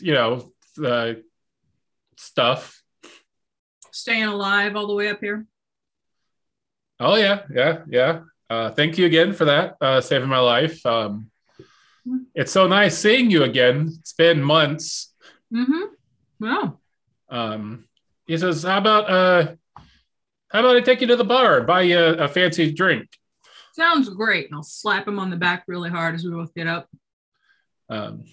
[0.00, 0.52] you know,
[0.84, 1.14] uh,
[2.16, 2.82] stuff.
[3.92, 5.46] Staying alive all the way up here.
[7.00, 8.20] Oh yeah, yeah, yeah.
[8.50, 10.84] Uh, thank you again for that, uh, saving my life.
[10.86, 11.30] Um,
[12.34, 13.92] it's so nice seeing you again.
[14.00, 15.14] It's been months.
[15.52, 15.82] Mm-hmm.
[16.40, 16.80] Well,
[17.28, 17.84] Um,
[18.26, 19.54] he says, "How about uh,
[20.48, 23.17] how about I take you to the bar, buy you a, a fancy drink?"
[23.78, 24.46] Sounds great.
[24.46, 26.88] And I'll slap him on the back really hard as we both get up.
[27.88, 28.24] Um,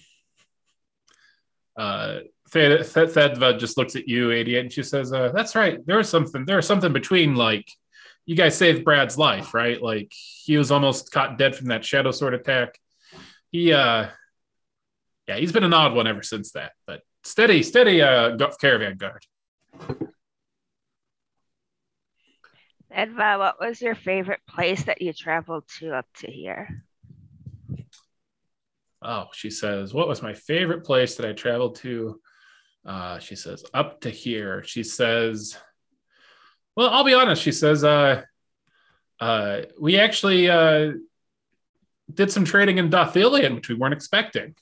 [1.76, 2.20] uh,
[2.52, 5.84] Th- Th- Thedva just looks at you, 88, and she says, uh, "That's right.
[5.84, 6.44] There was something.
[6.44, 7.70] There was something between like."
[8.28, 9.80] You guys saved Brad's life, right?
[9.80, 12.76] Like he was almost caught dead from that shadow sword attack.
[13.52, 14.08] He uh
[15.28, 16.72] yeah, he's been an odd one ever since that.
[16.88, 19.24] But steady, steady uh caravan guard.
[22.96, 26.82] Edva, what was your favorite place that you traveled to up to here?
[29.02, 32.18] Oh, she says, what was my favorite place that I traveled to?
[32.86, 34.62] Uh, she says, up to here.
[34.64, 35.58] She says,
[36.74, 37.42] well, I'll be honest.
[37.42, 38.22] She says, uh,
[39.20, 40.92] uh, we actually uh,
[42.12, 44.54] did some trading in Dothilion, which we weren't expecting.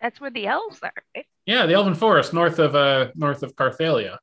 [0.00, 1.26] That's where the elves are, right?
[1.46, 4.18] Yeah, the Elven Forest north of uh, north of Carthalia.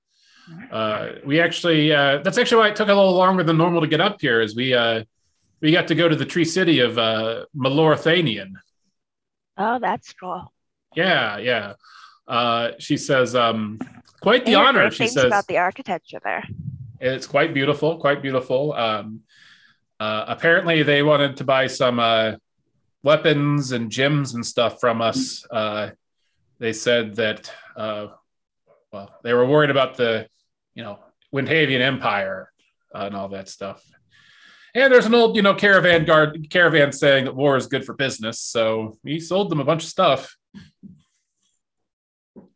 [0.72, 3.88] Uh, we actually uh, that's actually why it took a little longer than normal to
[3.88, 4.42] get up here.
[4.42, 5.04] Is we uh,
[5.62, 8.54] we got to go to the tree city of uh, Malorthanian.
[9.58, 10.52] Oh, that's cool.
[10.96, 11.74] Yeah, yeah.
[12.28, 13.80] Uh, she says, um,
[14.22, 14.90] quite the honor.
[14.92, 16.44] She says about the architecture there.
[17.00, 18.74] it's quite beautiful, quite beautiful.
[18.74, 19.22] Um,
[20.00, 22.34] uh, apparently, they wanted to buy some uh,
[23.04, 25.46] weapons and gems and stuff from us.
[25.52, 25.92] Uh,
[26.60, 28.08] they said that, uh,
[28.92, 30.28] well, they were worried about the,
[30.76, 31.00] you know,
[31.34, 32.52] Windhavian Empire
[32.94, 33.84] uh, and all that stuff.
[34.74, 37.94] And there's an old, you know, caravan guard caravan saying that war is good for
[37.94, 38.40] business.
[38.40, 40.36] So we sold them a bunch of stuff.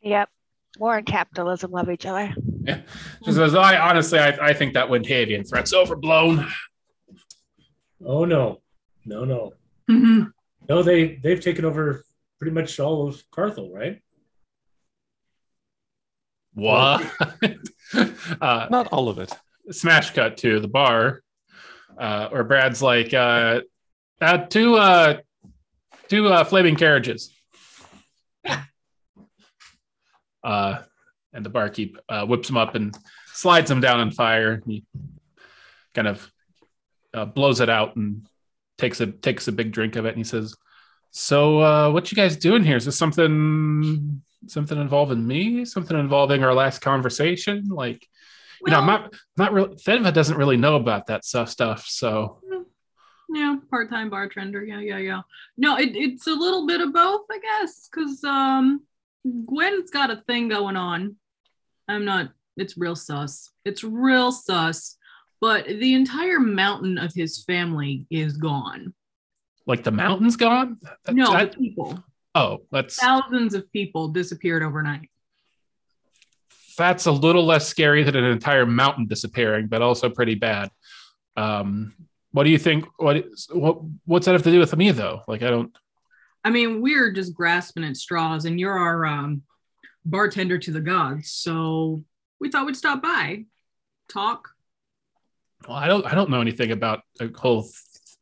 [0.01, 0.29] Yep.
[0.77, 2.33] War and capitalism love each other.
[3.25, 6.47] She says, I honestly, I, I think that Windhavian threat's overblown.
[8.05, 8.61] Oh no,
[9.05, 9.53] no, no,
[9.89, 10.31] Mhm.
[10.69, 10.83] no.
[10.83, 12.03] They they've taken over
[12.39, 14.01] pretty much all of Carthel, right?
[16.55, 17.05] What?
[18.41, 19.31] uh, Not all of it.
[19.71, 21.21] smash cut to the bar,
[21.97, 23.61] uh, where Brad's like, uh,
[24.21, 25.17] uh, two, uh,
[26.07, 27.31] two uh, flaming carriages.
[30.43, 30.83] Uh,
[31.33, 32.95] and the barkeep uh, whips him up and
[33.33, 34.61] slides him down on fire.
[34.67, 34.83] He
[35.95, 36.31] kind of
[37.15, 38.27] uh, blows it out and
[38.77, 40.09] takes a takes a big drink of it.
[40.09, 40.55] And he says,
[41.09, 42.77] "So, uh, what you guys doing here?
[42.77, 45.65] Is this something something involving me?
[45.65, 47.67] Something involving our last conversation?
[47.69, 48.07] Like,
[48.65, 49.75] you know, I'm not not really.
[49.75, 51.49] Fedva doesn't really know about that stuff.
[51.49, 51.85] Stuff.
[51.87, 52.39] So,
[53.33, 54.63] Yeah, part-time bartender.
[54.63, 55.21] Yeah, yeah, yeah.
[55.57, 58.81] No, it, it's a little bit of both, I guess, because um,
[59.45, 61.15] Gwyn's got a thing going on.
[61.87, 62.29] I'm not.
[62.57, 63.51] It's real sus.
[63.65, 64.97] It's real sus.
[65.41, 68.93] But the entire mountain of his family is gone.
[69.67, 70.79] like the mountain's gone.
[71.11, 72.03] No, that- the people.
[72.35, 75.09] Oh, that's Thousands of people disappeared overnight.
[76.77, 80.69] that's a little less scary than an entire mountain disappearing, but also pretty bad.
[81.37, 81.93] Um,
[82.31, 82.85] what do you think?
[82.97, 85.21] What what what's that have to do with me though?
[85.27, 85.75] Like, I don't.
[86.43, 89.41] I mean, we're just grasping at straws, and you're our um,
[90.03, 91.31] bartender to the gods.
[91.31, 92.03] So
[92.39, 93.45] we thought we'd stop by,
[94.09, 94.49] talk.
[95.65, 96.05] Well, I don't.
[96.05, 97.69] I don't know anything about a whole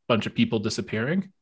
[0.08, 1.33] bunch of people disappearing.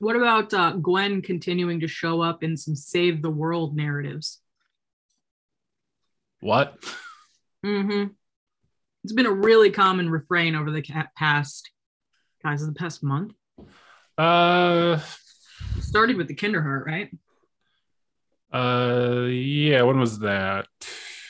[0.00, 4.40] What about uh, Gwyn continuing to show up in some save the world narratives?
[6.40, 6.74] What?
[7.62, 8.04] hmm
[9.04, 10.82] It's been a really common refrain over the
[11.16, 11.70] past,
[12.42, 13.34] guys, in the past month.
[14.16, 15.00] Uh,
[15.76, 17.10] It started with the Kinderheart, right?
[18.52, 19.82] uh, yeah.
[19.82, 20.66] When was that?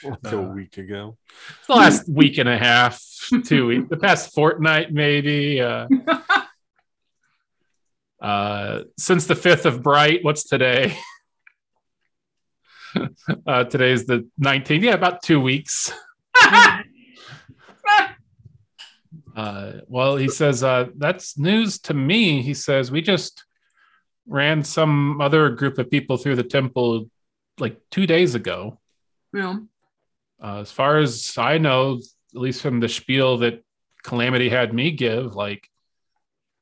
[0.05, 1.19] Like a Uh, week ago.
[1.67, 3.03] the last week and a half,
[3.45, 5.61] two weeks, the past fortnight, maybe.
[5.61, 5.89] Uh,
[8.21, 10.97] uh, since the 5th of Bright, what's today?
[13.47, 14.83] uh, today's the 19th.
[14.83, 15.93] Yeah, about two weeks.
[19.37, 22.43] Uh, well, he says, uh, that's news to me.
[22.43, 23.45] He says, we just
[24.27, 27.11] ran some other group of people through the temple
[27.59, 28.79] like two days ago.
[29.33, 29.57] yeah.
[30.43, 32.01] Uh, as far as I know,
[32.35, 33.63] at least from the spiel that
[34.03, 35.69] Calamity had me give, like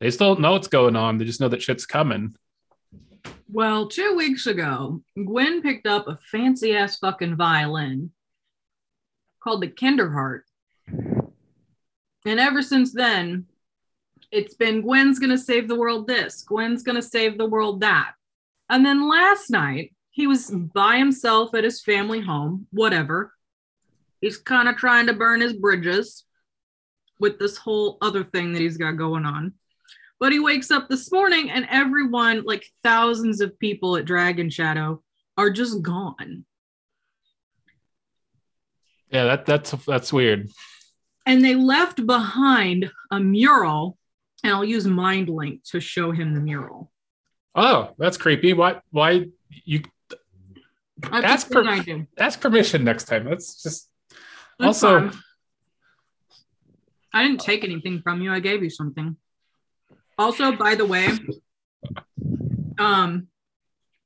[0.00, 1.18] they still don't know what's going on.
[1.18, 2.36] They just know that shit's coming.
[3.50, 8.12] Well, two weeks ago, Gwyn picked up a fancy ass fucking violin
[9.42, 10.42] called the Kinderheart.
[12.26, 13.46] And ever since then,
[14.30, 18.12] it's been Gwyn's gonna save the world this, Gwyn's gonna save the world that.
[18.68, 23.32] And then last night, he was by himself at his family home, whatever.
[24.20, 26.24] He's kind of trying to burn his bridges
[27.18, 29.54] with this whole other thing that he's got going on.
[30.20, 35.02] But he wakes up this morning and everyone, like thousands of people at Dragon Shadow,
[35.36, 36.44] are just gone.
[39.10, 40.50] Yeah, that that's that's weird.
[41.24, 43.96] And they left behind a mural,
[44.42, 46.90] and I'll use Mind Link to show him the mural.
[47.54, 48.52] Oh, that's creepy.
[48.52, 48.80] Why?
[48.90, 49.26] Why
[49.64, 49.82] you
[50.98, 53.24] That's Ask per- I ask permission next time?
[53.24, 53.88] That's just
[54.58, 55.20] That's also fine.
[57.12, 58.32] I didn't take anything from you.
[58.32, 59.16] I gave you something.
[60.18, 61.08] Also, by the way,
[62.78, 63.28] um,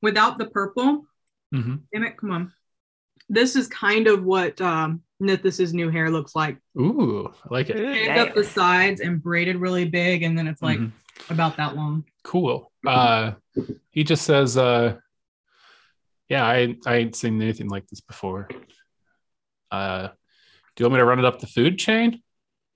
[0.02, 1.06] without the purple,
[1.52, 1.82] Mhm.
[1.93, 2.52] damn it, come on.
[3.28, 6.59] This is kind of what um, Nithis's new hair looks like.
[6.78, 7.76] Ooh, I like it.
[7.76, 10.93] Shaved up the sides and braided really big, and then it's like Mhm.
[11.30, 12.05] about that long.
[12.24, 12.70] cool.
[12.86, 13.32] Uh,
[13.90, 14.98] he just says, uh,
[16.28, 18.48] "Yeah, I I ain't seen anything like this before."
[19.70, 22.22] Uh, do you want me to run it up the food chain?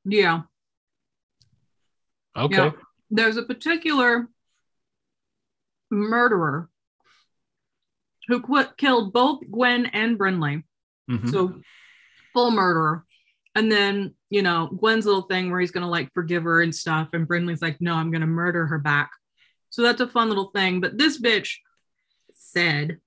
[0.04, 0.42] Yeah.
[2.36, 2.56] Okay.
[2.56, 2.72] Yeah.
[3.10, 4.28] There's a particular
[5.90, 6.68] murderer
[8.28, 10.64] who qu- killed both Gwyn and Brinley.
[11.08, 11.30] Mhm.
[11.30, 11.60] So
[12.32, 13.04] full murderer.
[13.54, 17.10] And then, you know, Gwyn's little thing where he's gonna like forgive her and stuff.
[17.12, 19.10] And Brinley's like, no, I'm gonna murder her back.
[19.70, 20.80] So that's a fun little thing.
[20.80, 21.56] But this bitch
[22.32, 23.00] said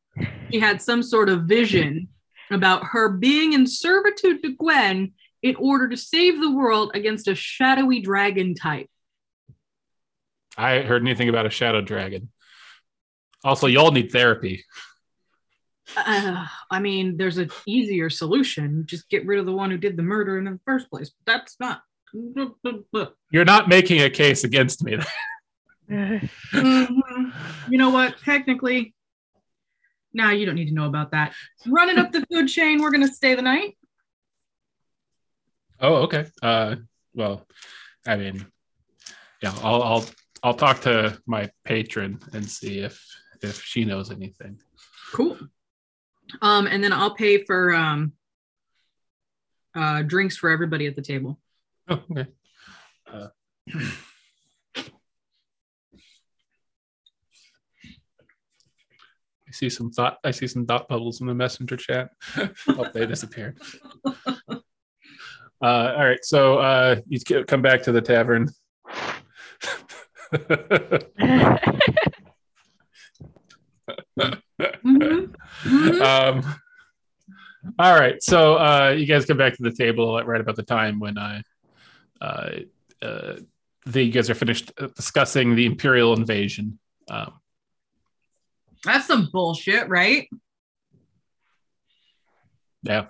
[0.51, 2.09] she had some sort of vision
[2.49, 7.35] about her being in servitude to Gwyn in order to save the world against a
[7.35, 8.89] shadowy dragon type.
[10.59, 12.29] I heard anything about a shadow dragon.
[13.43, 14.65] Also, y'all need therapy.
[15.95, 18.83] Uh, I mean, there's an easier solution.
[18.85, 21.11] Just get rid of the one who did the murder in the first place.
[21.25, 21.81] That's not.
[23.31, 24.97] You're not making a case against me.
[25.89, 27.33] Mhm.
[27.69, 28.19] You know what?
[28.19, 28.93] Technically,
[30.13, 31.33] now you don't need to know about that.
[31.65, 33.75] Running up the food chain, we're gonna stay the night.
[35.79, 36.27] oh, okay.
[36.43, 36.75] Uh,
[37.15, 37.47] well,
[38.05, 38.45] I mean,
[39.41, 40.05] yeah, I'll I'll
[40.43, 43.03] I'll talk to my patron and see if
[43.41, 44.59] if she knows anything.
[45.13, 45.37] Cool.
[46.41, 48.13] Um, and then I'll pay for um
[49.75, 51.39] uh drinks for everybody at the table.
[51.87, 52.27] Oh, okay.
[53.11, 53.27] Uh,
[59.47, 60.17] I see some thought.
[60.23, 62.11] I see some thought bubbles in the messenger chat.
[62.67, 63.59] oh, they disappeared.
[65.61, 68.49] Uh, all right, so uh, you come back to the tavern.
[74.85, 75.33] Mhm.
[75.65, 76.01] Mhm.
[76.01, 76.55] um,
[77.77, 80.63] all right, so uh, you guys come back to the table at right about the
[80.63, 81.41] time when I,
[82.21, 82.49] uh,
[83.01, 83.35] uh,
[83.85, 86.79] the, you guys are finished uh, discussing the imperial invasion.
[87.09, 87.33] Um,
[88.83, 90.29] That's some bullshit, right?
[92.83, 93.07] yeah,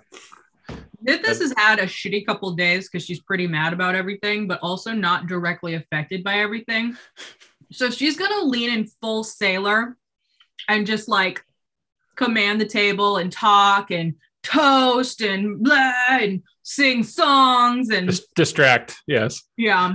[1.06, 4.92] Nithis has had a shitty couple days because she's pretty mad about everything, but also
[4.92, 6.96] not directly affected by everything.
[7.72, 9.96] So she's gonna lean in full sailor
[10.68, 11.44] and just like
[12.16, 18.96] command the table and talk and toast and blah and sing songs and Dis- distract.
[19.06, 19.42] Yes.
[19.56, 19.94] yeah,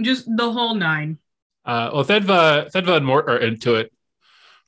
[0.00, 1.18] just the whole nine.
[1.64, 3.92] Uh, well, Thedva, Thedva and Mort are into it.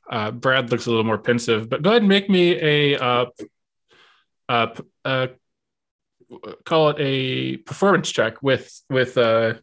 [0.08, 3.26] Uh, Brad looks a little more pensive, but go ahead and make me a uh,
[4.48, 4.66] uh,
[5.04, 5.28] uh,
[6.64, 9.54] call it a performance check with with uh,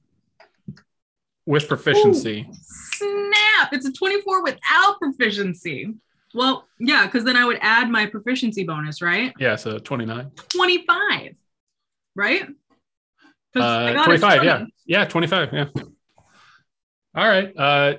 [1.45, 2.47] with proficiency.
[2.51, 3.73] Snap!
[3.73, 5.93] It's a 24 without proficiency.
[6.33, 9.33] Well, yeah, because then I would add my proficiency bonus, right?
[9.37, 10.31] Yeah, so twenty nine.
[10.49, 11.35] 25,
[12.15, 12.47] right?
[13.53, 14.65] Uh, 25, yeah.
[14.85, 15.65] Yeah, 25, yeah.
[17.13, 17.53] All right.
[17.57, 17.95] Uh,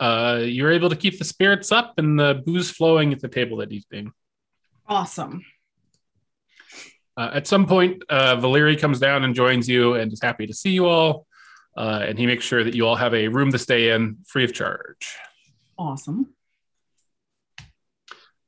[0.00, 3.58] uh, you're able to keep the spirits up and the booze flowing at the table
[3.58, 4.12] that evening.
[4.88, 5.44] Awesome.
[7.16, 10.54] Uh, at some point, uh, Valeri comes down and joins you and is happy to
[10.54, 11.26] see you all.
[11.76, 14.44] Uh, and he makes sure that you all have a room to stay in free
[14.44, 15.16] of charge.
[15.78, 16.34] Awesome.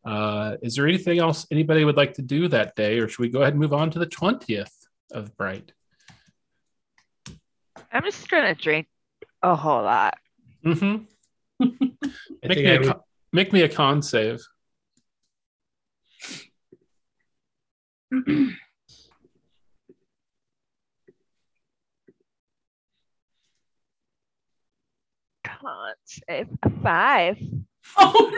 [0.04, 3.28] Uh, is there anything else anybody would like to do that day, or should we
[3.28, 4.70] go ahead and move on to the 20th
[5.12, 5.72] of Bright?
[7.92, 8.86] I'm just gonna drink
[9.42, 10.18] a whole lot.
[10.64, 11.04] Mm-hmm.
[12.44, 13.00] Make, me I a would, con-
[13.32, 14.40] make me a con save.
[25.44, 27.38] Can't save a five.
[27.96, 28.36] Oh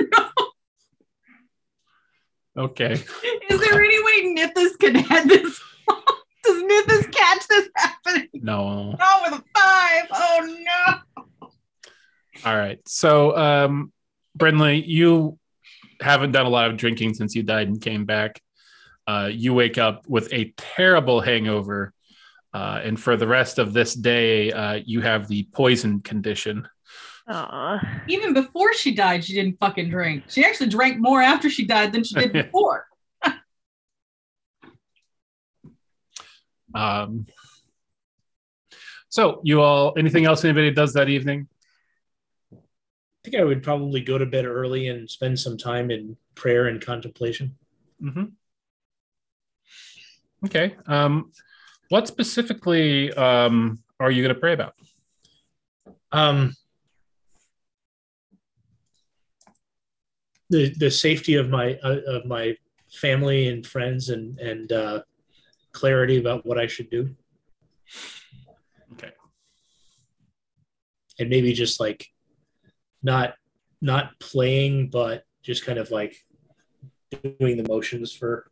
[2.57, 2.65] no!
[2.65, 2.93] Okay.
[2.93, 5.59] Is there any way Nithis can add this?
[6.45, 8.29] Does Nithis catch this happening?
[8.35, 8.93] No.
[8.93, 10.05] Not with a five.
[10.13, 10.59] Oh
[11.17, 11.29] no!
[12.45, 12.79] All right.
[12.87, 13.91] So, um,
[14.37, 15.39] Brinley, you
[16.03, 18.41] haven't done a lot of drinking since you died and came back.
[19.09, 21.95] Uh, you wake up with a terrible hangover.
[22.53, 26.69] Uh, and for the rest of this day, uh, you have the poison condition.
[27.27, 28.03] Aw.
[28.07, 30.25] Even before she died, she didn't fucking drink.
[30.29, 32.87] She actually drank more after she died than she did before.
[36.75, 37.27] Um,
[39.09, 41.49] so, you all, anything else anybody does that evening?
[42.53, 42.57] I
[43.25, 46.79] think I would probably go to bed early and spend some time in prayer and
[46.79, 47.57] contemplation.
[48.01, 48.25] hmm
[50.45, 50.77] Okay.
[50.87, 51.33] Um,
[51.89, 54.75] what specifically um, are you going to pray about?
[56.13, 56.55] Um,
[60.51, 62.57] the the safety of my uh, of my
[62.91, 65.03] family and friends and and uh,
[65.73, 67.15] clarity about what I should do,
[68.95, 69.11] Okay.
[71.19, 72.07] and maybe just like
[73.03, 73.35] not
[73.83, 76.17] not playing, but just kind of like
[77.39, 78.51] doing the motions for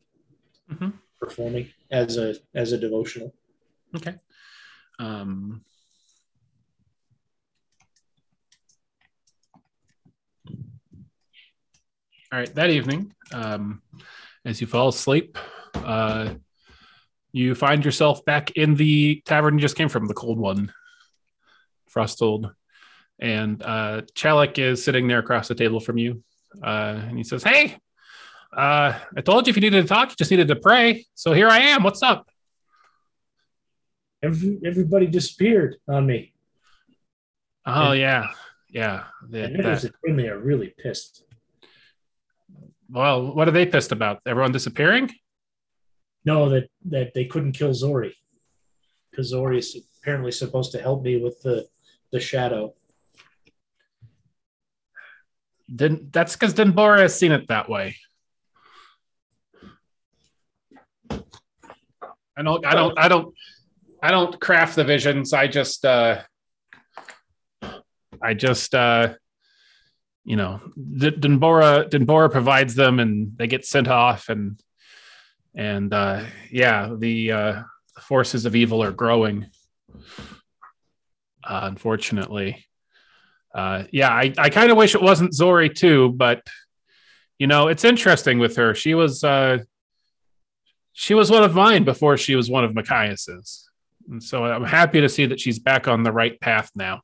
[0.71, 0.93] Mhm.
[1.21, 3.35] performing as a as a devotional.
[3.95, 4.15] Okay.
[4.99, 5.63] Um,
[12.33, 12.55] all right.
[12.55, 13.83] That evening, um,
[14.45, 15.39] as you fall asleep,
[15.75, 16.35] uh,
[17.33, 20.73] you find yourself back in the tavern you just came from, the cold one,
[21.95, 22.51] Frostold.
[23.19, 26.23] And uh, Chalik is sitting there across the table from you.
[26.63, 27.77] Uh, and he says, Hey,
[28.57, 31.05] Uh, I told you if you needed to talk, you just needed to pray.
[31.15, 31.83] So here I am.
[31.83, 32.27] What's up?
[34.23, 36.33] Every, everybody disappeared on me.
[37.66, 38.28] Oh Yeah.
[38.70, 39.05] yeah, yeah.
[39.28, 41.24] The- And that- and Brinley are really pissed.
[42.89, 44.20] well, what are they pissed about?
[44.24, 45.11] Everyone disappearing?
[46.24, 48.16] No, that that they couldn't kill Zori
[49.11, 51.69] because Zori is apparently supposed to help me with the
[52.11, 52.74] the shadow.
[55.69, 57.97] Then that's because Denbora has seen it that way.
[61.11, 62.66] I don't.
[62.66, 62.99] I don't.
[62.99, 63.35] I don't.
[64.03, 65.33] I don't craft the visions.
[65.33, 65.85] I just.
[65.85, 66.23] uh
[68.23, 68.74] I just.
[68.74, 69.15] uh
[70.24, 71.89] You know, Denbora.
[71.89, 74.61] Denbora provides them, and they get sent off, and
[75.55, 77.62] and uh yeah, the uh
[78.01, 79.47] forces of evil are growing.
[81.43, 82.66] Uh, unfortunately.
[83.55, 86.43] Uh, yeah, I, I kind of wish it wasn't Zori too, but
[87.39, 88.74] you know, it's interesting with her.
[88.74, 89.59] She was uh,
[90.98, 93.68] she was one of mine before she was one of Machias's,
[94.09, 97.02] and so I'm happy to see that she's back on the right path now.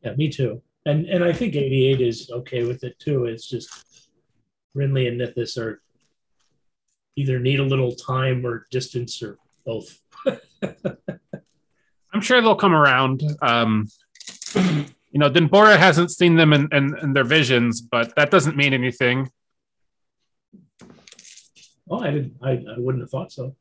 [0.00, 0.62] Yeah, me too.
[0.86, 3.24] And and I think 88 is okay with it too.
[3.24, 3.68] It's just
[4.76, 5.82] Brinley and Nithis are
[7.16, 10.00] either need a little time or distance or both.
[12.12, 13.24] I'm sure they'll come around.
[13.42, 13.88] Um,
[14.54, 18.72] you know, Denbora hasn't seen them in, in, in their visions, but that doesn't mean
[18.72, 19.30] anything.
[21.90, 22.34] Oh, I didn't.
[22.42, 23.54] I, I wouldn't have thought so.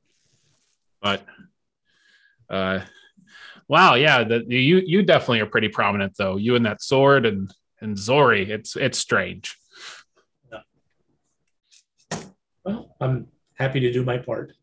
[1.01, 1.25] But
[2.49, 2.79] uh,
[3.67, 6.37] wow, yeah, the, you you definitely are pretty prominent though.
[6.37, 9.57] You and that sword and and Zori, it's it's strange.
[12.63, 14.53] Well, I'm happy to do my part.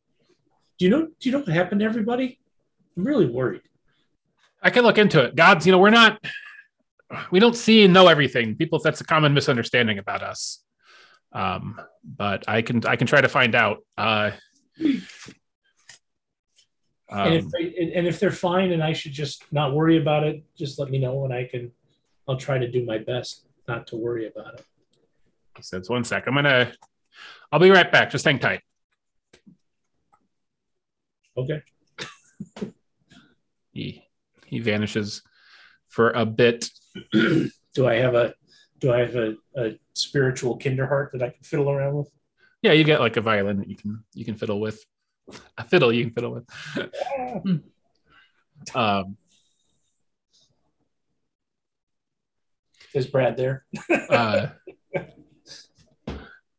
[0.79, 1.03] Do you know?
[1.03, 2.39] Do you know what happened to everybody?
[2.97, 3.63] I'm really worried.
[4.63, 5.37] I can look into it.
[5.37, 6.19] Gods, you know, we're not
[7.31, 8.57] we don't see and know everything.
[8.57, 10.63] People, that's a common misunderstanding about us.
[11.33, 13.79] Um, but I can I can try to find out.
[13.97, 14.33] Uh,
[14.79, 15.03] and
[17.35, 20.43] if um, they, and if they're fine, and I should just not worry about it,
[20.57, 21.73] just let me know, and I can.
[22.29, 24.65] I'll try to do my best not to worry about it.
[25.61, 26.29] says, one sec.
[26.29, 26.73] I'm gonna
[27.53, 28.11] I'll be right back.
[28.11, 28.61] Just hang tight.
[31.37, 31.63] Okay.
[33.73, 34.05] He
[34.47, 35.23] he vanishes
[35.89, 36.69] for a bit.
[37.13, 38.35] do I have a
[38.81, 42.11] do I have a, a spiritual kinderheart that I can fiddle around with?
[42.63, 44.85] Yeah, you get like a violin that you can you can fiddle with.
[45.57, 47.63] A fiddle you can fiddle with.
[48.75, 49.17] um,
[52.93, 53.65] Is Brad there?
[54.11, 54.49] uh,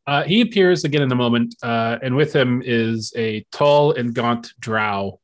[0.06, 4.14] uh, he appears again in a moment, uh, and with him is a tall and
[4.14, 5.20] gaunt drow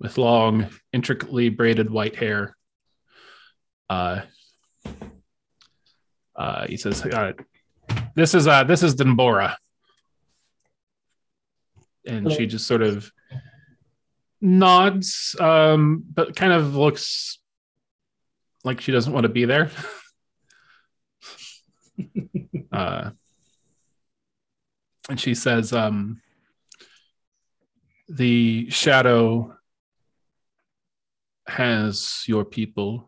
[0.00, 2.56] with long, intricately braided white hair.
[3.88, 4.22] Uh,
[6.38, 7.32] uh, he says, uh,
[8.14, 9.56] "This is uh, this is Denbora,"
[12.06, 13.10] and she just sort of
[14.40, 17.38] nods, um, but kind of looks
[18.64, 19.70] like she doesn't want to be there.
[22.72, 23.10] uh,
[25.10, 26.22] and she says, um,
[28.08, 29.58] "The shadow
[31.48, 33.07] has your people.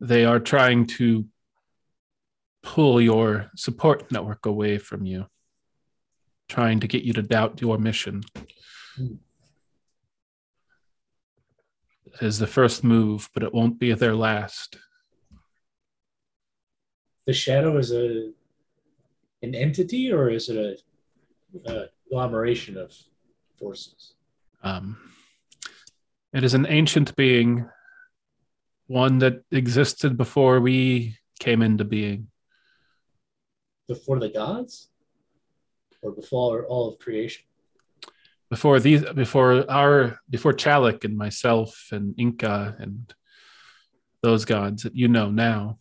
[0.00, 1.26] They are trying to
[2.62, 5.26] pull your support network away from you,
[6.48, 8.22] trying to get you to doubt your mission."
[8.98, 9.18] It
[12.22, 14.76] is the first move, but it won't be their last.
[17.26, 18.32] The shadow is a
[19.42, 20.82] an entity, or is it
[21.64, 22.94] a, a agglomeration of
[23.58, 24.14] forces?
[24.62, 24.98] Um,
[26.32, 27.68] it is an ancient being,
[28.90, 32.26] one that existed before we came into being.
[33.86, 34.88] Before the gods,
[36.02, 37.44] or before all of creation?
[38.50, 43.14] Before these, before our, before Chalik and myself and Inca and
[44.22, 45.78] those gods that you know now.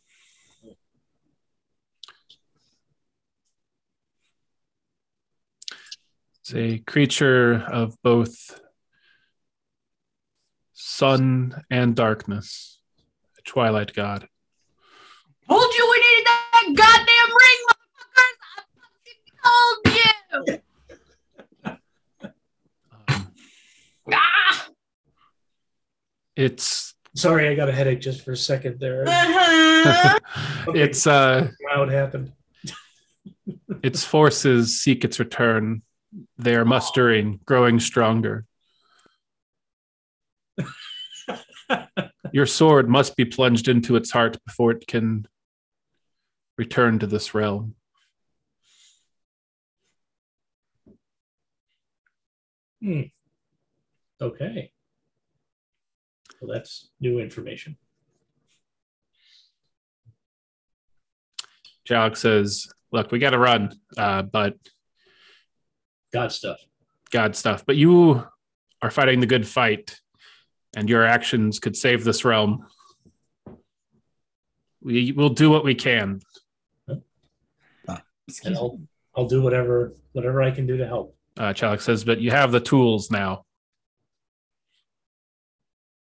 [6.42, 8.62] It's a creature of both
[10.74, 12.79] sun and darkness,
[13.50, 14.28] twilight god.
[15.48, 18.38] Told you we needed that goddamn ring, motherfuckers!
[18.58, 20.60] I fucking told you!
[23.08, 23.32] Um,
[24.14, 24.68] Ah!
[26.36, 29.04] it's Sorry, I got a headache just for a second there.
[29.08, 30.20] Uh-huh.
[30.76, 32.32] it's uh What happened?
[33.84, 35.82] its forces seek its return.
[36.38, 38.46] They are mustering, growing stronger.
[42.32, 45.28] Your sword must be plunged into its heart before it can
[46.58, 47.76] return to this realm.
[52.82, 53.02] Hmm.
[54.22, 54.72] Okay.
[56.42, 57.78] Well, that's new information.
[61.88, 64.56] Chalik says, "Look, we got to run, uh, but
[66.12, 66.60] God stuff.
[67.12, 67.66] God stuff.
[67.66, 68.26] But you
[68.82, 70.00] are fighting the good fight,
[70.76, 72.66] and your actions could save this realm.
[74.82, 76.22] We will do what we can.
[78.46, 78.80] And I'll
[79.16, 81.16] I'll do whatever whatever I can do to help.
[81.38, 83.46] Uh, Chalik says, but you have the tools now.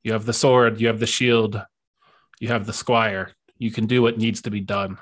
[0.02, 1.60] You have the sword, you have the shield,
[2.38, 3.32] you have the squire.
[3.58, 4.98] You can do what needs to be done.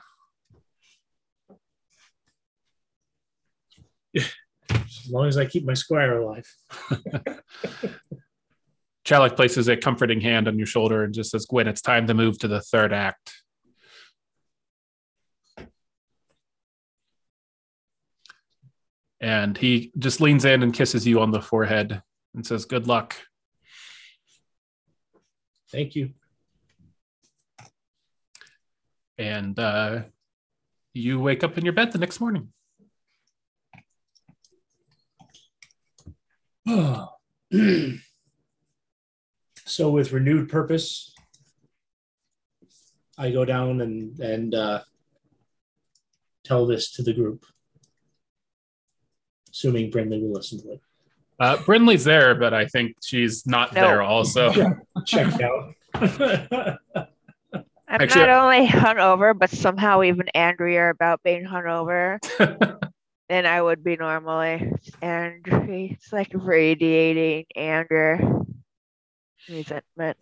[4.17, 6.51] As long as I keep my squire alive.
[9.05, 12.15] Chalik places a comforting hand on your shoulder and just says, Gwyn, it's time to
[12.15, 13.33] move to the third act.
[19.21, 22.03] And he just leans in and kisses you on the forehead
[22.35, 23.17] and says, Good luck.
[25.71, 26.11] Thank you.
[29.17, 30.03] And uh,
[30.93, 32.49] you wake up in your bed the next morning.
[39.65, 41.15] so with renewed purpose,
[43.17, 44.81] I go down and and uh,
[46.45, 47.45] tell this to the group,
[49.53, 50.81] assuming Brinley will listen to it.
[51.41, 53.81] Uh, Brinley's there, but I think she's not No.
[53.81, 54.53] there also.
[55.07, 55.75] Checked out.
[57.87, 62.19] I'm Actually- not only hungover, but somehow even angrier about being hungover
[63.29, 64.73] than I would be normally.
[65.03, 68.19] And it's like radiating anger,
[69.49, 70.17] resentment.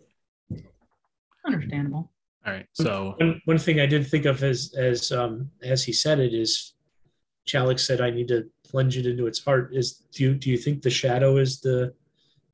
[1.45, 2.11] Understandable.
[2.45, 2.65] All right.
[2.73, 6.33] So one, one thing I did think of as as um, as he said it
[6.33, 6.73] is,
[7.47, 9.71] Chalik said I need to plunge it into its heart.
[9.73, 11.93] Is do you do you think the shadow is the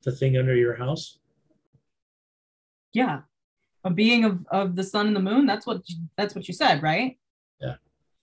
[0.04, 1.20] the thing under your house?
[2.94, 3.22] Yeah.
[3.84, 5.46] A being of, of the sun and the moon.
[5.46, 5.82] That's what
[6.18, 7.18] that's what you said, right?
[7.62, 7.76] Yeah.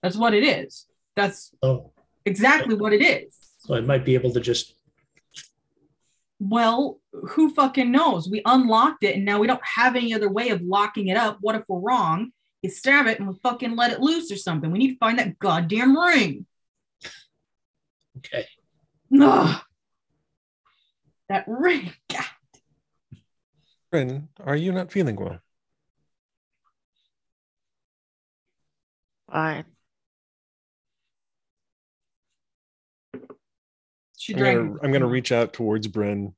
[0.03, 0.85] That's what it is.
[1.15, 1.91] That's Oh,
[2.25, 3.35] exactly what it is.
[3.59, 4.75] so I might be able to just
[6.39, 8.29] Well, who fucking knows?
[8.29, 11.37] We unlocked it and now we don't have any other way of locking it up.
[11.41, 12.31] What if we're wrong?
[12.61, 14.71] You stab it and we fucking let it loose or something.
[14.71, 16.45] We need to find that goddamn ring.
[18.17, 18.45] okay.
[19.19, 19.61] Ugh.
[21.29, 21.93] That ring.
[22.09, 22.25] God.
[23.91, 25.39] Bryn, are you not feeling well?
[29.31, 29.65] Fine.
[34.27, 36.35] She I'm gonna, I'm gonna reach out towards Bryn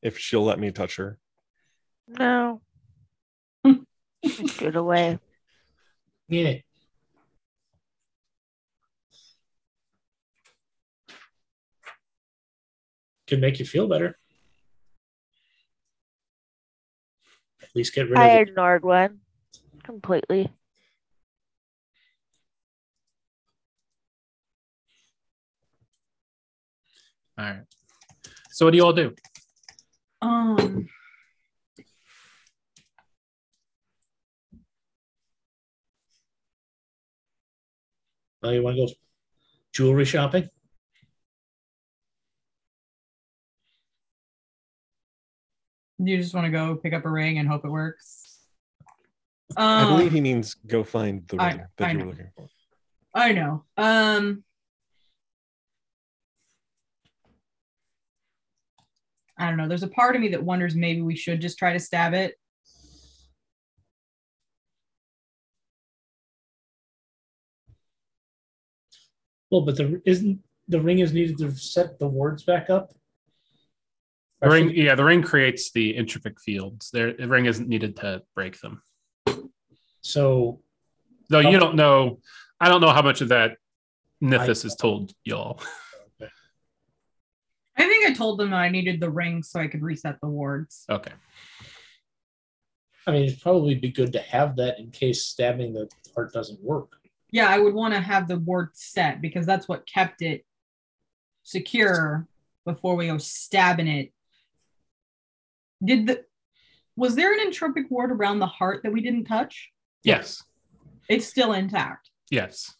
[0.00, 1.18] if she'll let me touch her.
[2.08, 2.62] No.
[4.56, 5.18] Get away.
[6.28, 6.54] Yeah.
[13.26, 14.16] Could make you feel better.
[17.62, 18.48] At least get rid I of it.
[18.48, 19.20] ignored one
[19.82, 20.50] completely.
[27.38, 27.60] All right.
[28.50, 29.14] So what do you all do?
[30.22, 30.88] Um,
[38.42, 38.92] Now you want to go
[39.72, 40.48] jewelry shopping?
[45.98, 48.38] you just want to go pick up a ring and hope it works.
[49.56, 52.04] I Um, believe he means go find the I- ring that I you know.
[52.06, 52.48] looking for.
[53.14, 53.64] I know.
[53.76, 54.43] Um
[59.38, 59.68] I don't know.
[59.68, 62.34] There's a part of me that wonders maybe we should just try to stab it.
[69.50, 72.92] Well, but the isn't the ring is needed to set the wards back up.
[74.40, 76.90] The ring, yeah, the ring creates the entropic fields.
[76.90, 78.82] There, the ring isn't needed to break them.
[80.00, 80.60] So
[81.30, 82.18] Though you don't know,
[82.60, 85.60] I don't know how much of that I- Nithis has told y'all.
[88.04, 90.28] I think I told them that I needed the ring so I could reset the
[90.28, 90.84] wards.
[90.90, 91.12] Okay.
[93.06, 96.62] I mean, it'd probably be good to have that in case stabbing the heart doesn't
[96.62, 96.92] work.
[97.30, 100.44] Yeah, I would want to have the ward set because that's what kept it
[101.42, 102.26] secure
[102.64, 104.12] before we go stabbing it.
[105.82, 106.24] Did the
[106.96, 109.70] was there an entropic ward around the heart that we didn't touch?
[110.02, 110.42] Yes.
[111.08, 112.10] It's still intact.
[112.30, 112.74] Yes.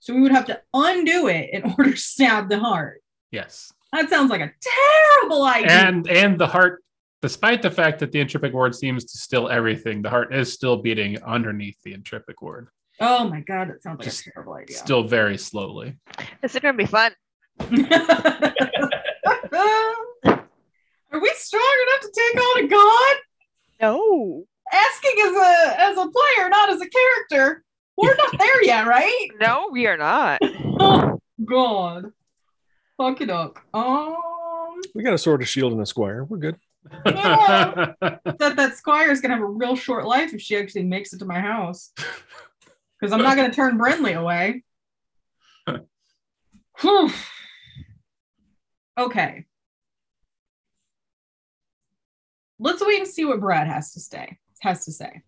[0.00, 3.02] So we would have to undo it in order to stab the heart.
[3.30, 3.72] Yes.
[3.92, 5.70] That sounds like a terrible idea.
[5.70, 6.82] And and the heart,
[7.22, 10.76] despite the fact that the entropic ward seems to still everything, the heart is still
[10.76, 12.68] beating underneath the entropic ward.
[13.00, 14.76] Oh my god, that sounds like Just a terrible idea.
[14.76, 15.96] Still very slowly.
[16.42, 17.12] This is gonna be fun.
[21.12, 23.16] Are we strong enough to take on a god?
[23.80, 27.62] No, Asking as a as a player, not as a character.
[27.96, 29.28] We're not there yet, right?
[29.40, 30.40] no, we are not.
[30.78, 32.12] Oh god.
[32.98, 33.58] Fuck it up.
[33.74, 34.16] Um
[34.94, 36.24] We got a sword, a shield, and a squire.
[36.24, 36.56] We're good.
[37.04, 37.94] Yeah.
[38.00, 41.18] that that squire is gonna have a real short life if she actually makes it
[41.18, 41.92] to my house.
[41.96, 44.62] Because I'm not gonna turn Brinley away.
[46.80, 47.10] Whew.
[48.98, 49.46] okay.
[52.58, 54.38] Let's wait and see what Brad has to say.
[54.60, 55.22] Has to say.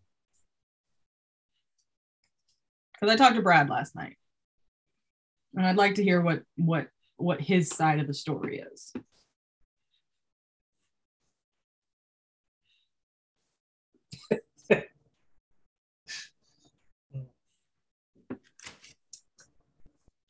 [2.93, 4.16] Because I talked to Brad last night,
[5.55, 6.89] and I'd like to hear what what
[7.19, 8.93] what his side of the story is.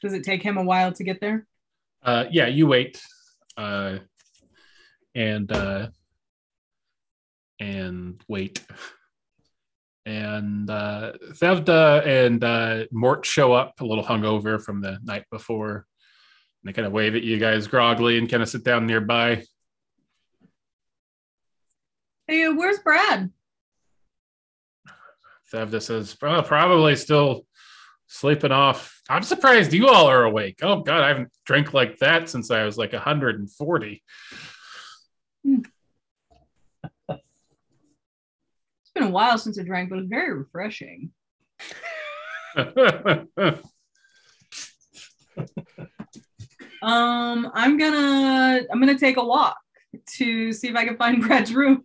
[0.01, 1.47] Does it take him a while to get there?
[2.03, 3.03] Uh, yeah, you wait,
[3.57, 3.99] uh,
[5.15, 5.89] and uh,
[7.59, 8.65] and wait,
[10.07, 15.88] and uh, Thevda and uh, Mort show up a little hungover from the night before.
[16.69, 19.43] They kind of wave at you guys groggily and kind of sit down nearby.
[22.27, 23.33] Hey, where's Brad?
[25.51, 27.47] Thevda says, "Oh, probably still
[28.07, 29.01] sleeping off.
[29.09, 30.59] I'm surprised you all are awake.
[30.61, 34.03] Oh God, I haven't drank like that since I was like 140.
[38.81, 41.13] It's been a while since I drank, but it's very refreshing.
[46.83, 49.57] Um, I'm gonna I'm gonna take a walk
[50.17, 51.85] to see if I can find Brad's room.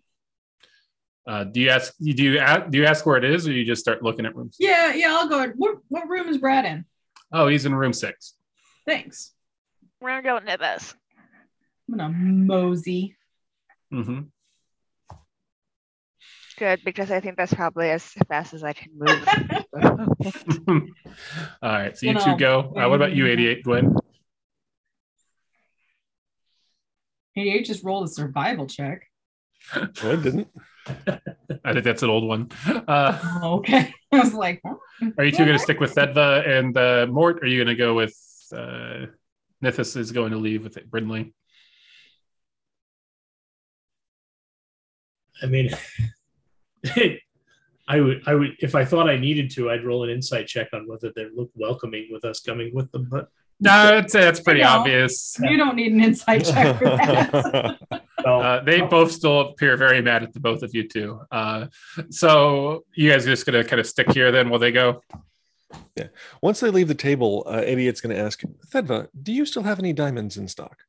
[1.28, 1.94] uh, do you ask?
[2.00, 4.36] Do you ask, do you ask where it is, or you just start looking at
[4.36, 4.58] rooms?
[4.60, 5.48] Yeah, yeah, I'll go.
[5.56, 6.86] What what room is Brad in?
[7.32, 8.36] Oh, he's in room six.
[8.86, 9.32] Thanks.
[10.02, 10.94] We're gonna go into this.
[11.90, 13.16] I'm gonna mosey.
[13.94, 14.22] Mm-hmm.
[16.60, 19.28] Good, because I think that's probably as fast as I can move.
[21.64, 22.74] All right, so you You two go.
[22.78, 23.96] Uh, what about you, 88 Gwyn?
[27.36, 29.08] 88 just rolled a survival check.
[29.76, 30.48] No, I didn't.
[31.66, 32.50] I think that's an old one.
[32.68, 33.94] Uh, Oh, okay.
[34.12, 34.76] I was like, huh?
[35.18, 37.38] are you two going to stick with Thedva and uh, Mort?
[37.38, 38.16] Or are you going to go with
[38.54, 39.08] uh,
[39.64, 41.34] Nithis is going to leave with it, Brinley?
[45.42, 45.72] I mean,
[47.88, 50.70] I would, I would, if I thought I needed to, I'd roll an insight check
[50.74, 53.08] on whether they look welcoming with us coming with them.
[53.10, 53.30] But
[53.64, 54.80] No, I'd say that's pretty I know.
[54.80, 55.38] obvious.
[55.42, 56.84] you don't need an insight check for
[57.90, 58.02] that.
[58.26, 61.22] Uh, they both still appear very mad at the both of you two.
[61.32, 61.68] Uh,
[62.10, 65.02] so you guys are just going to kind of stick here then while they go?
[65.96, 66.08] Yeah.
[66.42, 69.80] Once they leave the table, uh, Idiot's going to ask, Thedva, do you still have
[69.80, 70.84] any diamonds in stock?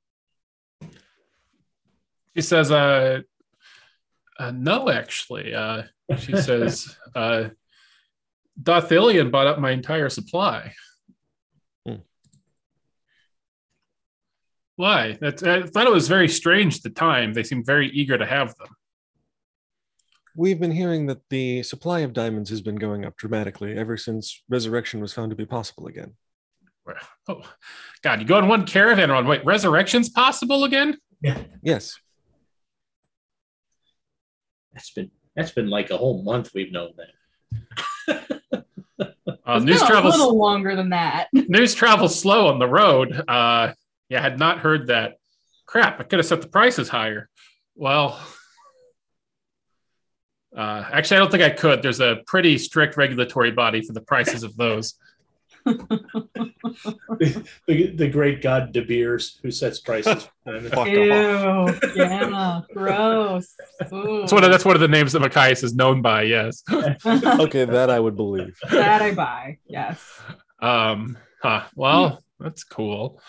[2.34, 3.20] She says, uh,
[4.38, 5.54] uh no, actually.
[5.54, 5.84] Uh,
[6.18, 7.50] she says, uh,
[8.60, 10.72] Dothilion bought up my entire supply.
[14.76, 15.16] Why?
[15.20, 17.32] That's, I thought it was very strange at the time.
[17.32, 18.68] They seemed very eager to have them.
[20.36, 24.42] We've been hearing that the supply of diamonds has been going up dramatically ever since
[24.48, 26.14] resurrection was found to be possible again.
[27.28, 27.42] Oh,
[28.02, 29.26] God, you go on one caravan run.
[29.26, 30.98] Wait, resurrection's possible again?
[31.22, 31.38] Yeah.
[31.62, 31.96] Yes.
[34.74, 38.64] that's been that's been like a whole month we've known that.
[39.46, 41.28] Uh, It's news been a little longer than that.
[41.34, 43.22] news travels slow on the road.
[43.28, 43.72] Uh,
[44.08, 45.18] yeah, I had not heard that.
[45.66, 47.28] Crap, I could have set the prices higher.
[47.74, 48.20] Well,
[50.56, 51.82] uh, actually, I don't think I could.
[51.82, 54.94] There's a pretty strict regulatory body for the prices of those.
[55.64, 60.28] the, the, the great god De Beers who sets prices.
[60.44, 60.88] Fuck.
[60.88, 61.74] Ew.
[61.96, 62.60] Yeah.
[62.74, 63.54] Gross.
[63.90, 64.20] Ooh.
[64.20, 66.22] That's one of that's one of the names that Machias is known by.
[66.22, 66.62] Yes.
[67.06, 68.56] Okay, that I would believe.
[68.70, 69.58] that I buy.
[69.66, 70.20] Yes.
[70.60, 73.20] Um, huh, well, that's cool.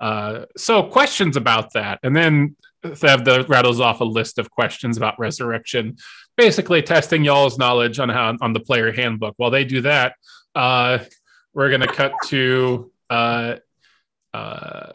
[0.00, 5.18] Uh, so questions about that, and then Thevda rattles off a list of questions about
[5.18, 5.96] resurrection,
[6.36, 9.34] basically testing y'all's knowledge on how on the player handbook.
[9.36, 10.16] While they do that,
[10.54, 10.98] uh,
[11.54, 13.56] we're gonna cut to uh,
[14.34, 14.92] uh,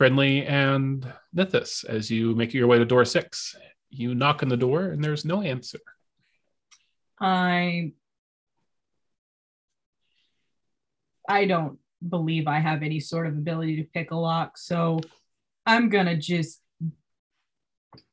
[0.00, 3.54] and Nithis as you make your way to door six.
[3.90, 5.78] You knock on the door, and there's no answer.
[7.20, 7.92] I
[11.28, 15.00] I don't believe I have any sort of ability to pick a lock, so
[15.66, 16.60] I'm gonna just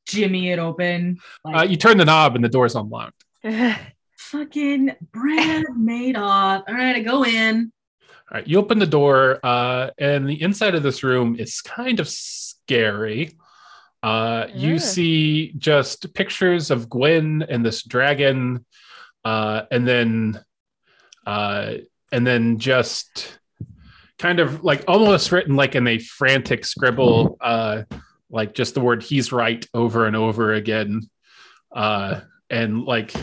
[0.07, 1.19] jimmy it open.
[1.45, 3.23] Uh, you turn the knob, and the door's unlocked.
[4.17, 6.63] Fucking Brad Madoff.
[6.67, 7.71] All right, I go in.
[8.31, 11.99] All right, you open the door, uh, and the inside of this room is kind
[11.99, 13.31] of scary.
[14.03, 18.65] Uh, you see just pictures of Gwyn and this dragon,
[19.25, 20.43] uh, and then,
[21.25, 21.73] uh,
[22.11, 23.38] and then just
[24.19, 27.83] kind of like almost written like in a frantic scribble, uh,
[28.29, 31.09] like just the word "he's right" over and over again,
[31.71, 32.19] uh,
[32.49, 33.13] and like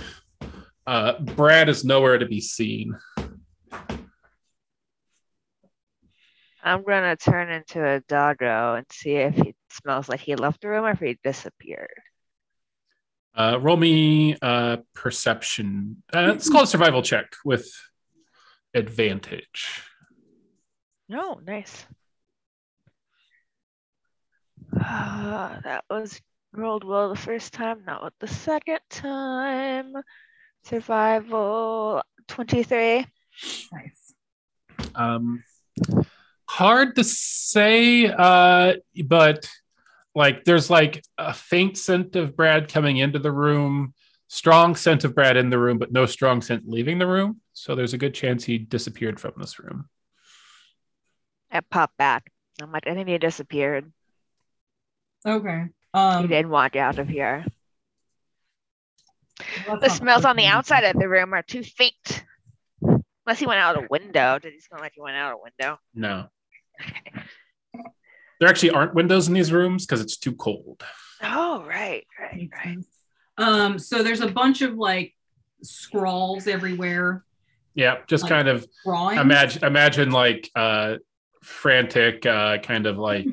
[0.87, 2.97] uh, Brad is nowhere to be seen.
[6.65, 10.69] I'm gonna turn into a doggo and see if he smells like he left the
[10.69, 12.01] room or if he disappeared.
[13.37, 16.03] Uh, roll me uh, perception.
[16.13, 17.71] Uh, it's called a survival check with
[18.75, 19.83] advantage.
[21.09, 21.87] No, nice.
[24.81, 26.21] Ah, that was
[26.53, 29.95] rolled well the first time, not with the second time.
[30.65, 33.07] Survival 23.
[33.73, 34.15] Nice.
[34.95, 35.45] Um,
[36.49, 38.75] hard to say, uh,
[39.05, 39.49] but
[40.15, 43.95] like there's like a faint scent of Brad coming into the room,
[44.29, 47.41] strong scent of Brad in the room, but no strong scent leaving the room.
[47.53, 49.89] So there's a good chance he disappeared from this room.
[51.57, 52.31] I popped back.
[52.61, 53.91] I'm like, I think he disappeared.
[55.27, 55.65] Okay.
[55.65, 57.45] he Um, didn't walk out of here.
[59.67, 62.25] that's The smells on the outside of the room are too faint.
[62.83, 64.39] Unless he went out a window.
[64.39, 65.79] Did he smell like he went out a window?
[65.95, 66.29] No.
[68.39, 70.85] There actually aren't windows in these rooms because it's too cold.
[71.23, 72.79] Oh, right, right, right.
[73.39, 75.15] Um, so there's a bunch of like
[75.63, 77.25] scrawls everywhere.
[77.75, 79.21] Yeah, just Like- kind of Drawings.
[79.21, 80.97] imagine imagine like uh
[81.47, 83.29] frantic uh kind of like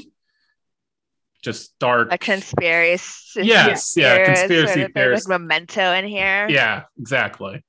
[1.43, 3.41] just dark A conspiracy.
[3.43, 6.47] yes yeah, conspiracy sort of- there's theorist like memento in here.
[6.49, 7.63] yeah exactly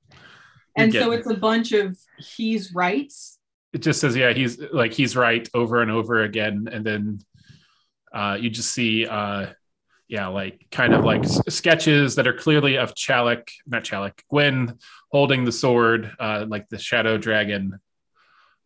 [0.77, 3.11] and You're so getting it's a bunch of he's right.
[3.73, 7.19] it just says yeah he's like he's right over and over again and then
[8.13, 9.47] uh you just see uh
[10.07, 14.77] yeah like kind of like s- sketches that are clearly of Chalik not Chalik Gwyn
[15.11, 17.79] holding the sword uh like the shadow dragon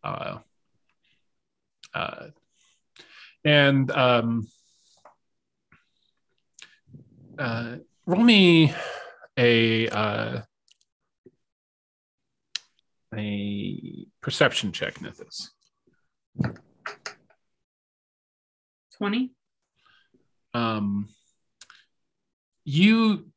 [0.03, 0.37] uh
[1.99, 2.27] uh
[3.43, 4.47] and um
[7.37, 8.73] uh roll me
[9.37, 10.41] a uh
[13.15, 15.49] a perception check, Nithis.
[18.97, 19.31] 20.
[20.53, 21.07] Um,
[22.65, 23.31] you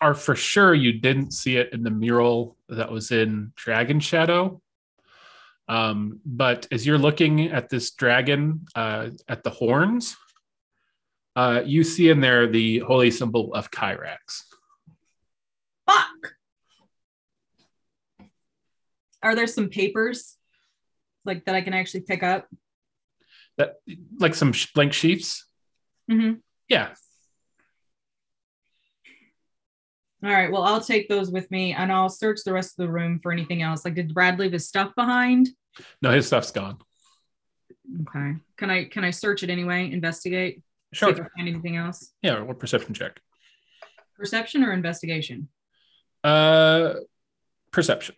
[0.00, 4.60] are for sure you didn't see it in the mural that was in Dragon Shadow.
[5.68, 10.16] Um, but as you're looking at this dragon uh, at the horns,
[11.36, 14.44] uh, you see in there the holy symbol of Kyrax.
[15.88, 16.34] Fuck.
[19.22, 20.36] Are there some papers
[21.24, 22.48] like that I can actually pick up?
[23.56, 23.76] That
[24.18, 25.44] like some sh- blank sheets.
[26.10, 26.34] Mm-hmm.
[26.68, 26.94] Yeah,
[30.24, 30.50] All right.
[30.50, 33.30] Well, I'll take those with me and I'll search the rest of the room for
[33.30, 33.84] anything else.
[33.84, 35.48] Like, did Brad leave his stuff behind?
[36.02, 36.78] no, his stuff's gone.
[38.02, 38.34] Okay.
[38.56, 39.90] Can I can I search it anyway?
[39.92, 40.56] Investigate.
[40.92, 41.10] See Sure.
[41.10, 42.12] if I find anything else.
[42.22, 43.20] Yeah, what perception check?
[44.16, 45.48] Perception or investigation?
[46.24, 46.94] Uh,
[47.70, 48.16] perception.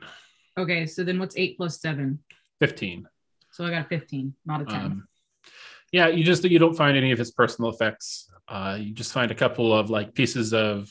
[0.58, 0.86] Okay.
[0.86, 2.20] So then what's eight plus seven?
[2.60, 3.06] Fifteen.
[3.52, 4.80] So I got a 15, not a 10.
[4.80, 5.08] Um,
[5.92, 8.30] yeah, you just you don't find any of his personal effects.
[8.48, 10.88] Uh, you just find a couple of like pieces of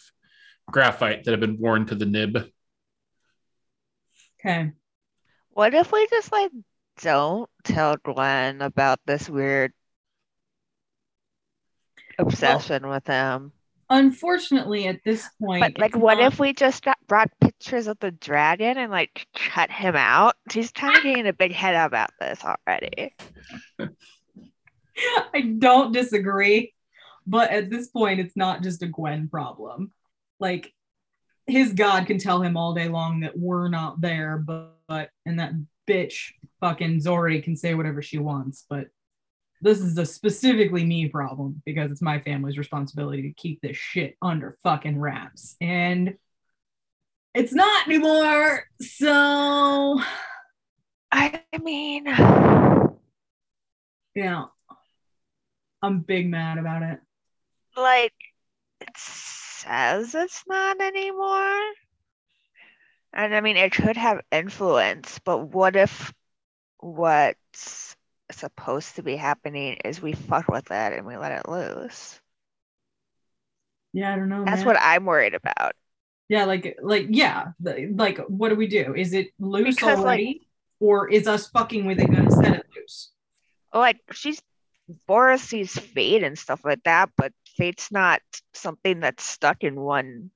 [0.72, 2.38] graphite that have been worn to the nib.
[4.40, 4.72] okay.
[5.52, 6.52] What if we just like
[7.02, 9.74] don't tell Glenn about this weird
[12.18, 13.52] obsession with him?
[13.92, 17.98] Unfortunately, at this point, But like, what not- if we just got, brought pictures of
[18.00, 20.36] the dragon and like cut him out?
[20.52, 23.16] He's kind of getting a big head about this already.
[25.34, 26.74] I don't disagree,
[27.26, 29.92] but at this point, it's not just a Gwyn problem.
[30.40, 30.74] Like,
[31.48, 35.40] his God can tell him all day long that we're not there, but, but and
[35.40, 35.54] that
[35.88, 38.66] bitch fucking Zori can say whatever she wants.
[38.70, 38.88] But
[39.62, 44.16] this is a specifically me problem because it's my family's responsibility to keep this shit
[44.22, 45.56] under fucking wraps.
[45.60, 46.16] And
[47.34, 48.66] it's not anymore.
[48.82, 50.02] So,
[51.12, 52.06] I mean,
[54.16, 54.46] yeah,
[55.82, 57.00] I'm big mad about it.
[57.76, 58.14] like,
[58.82, 58.90] it
[59.60, 61.60] says it's not anymore.
[63.14, 66.14] And I mean, it could have influence, but what if
[66.80, 67.96] what's
[68.32, 72.20] supposed to be happening is we fuck with it and we let it loose?
[73.94, 74.46] Yeah, I don't know.
[74.46, 74.68] That's man.
[74.68, 75.74] what I'm worried about.
[76.28, 78.94] Yeah, like like yeah, like what do we do?
[78.94, 80.48] Is it loose Because, like- already,
[80.80, 83.12] or is us fucking with it gonna set it loose?
[83.74, 84.40] Like she's
[85.08, 88.22] Boris sees fate and stuff like that, but fate's not
[88.54, 90.32] something that's stuck in one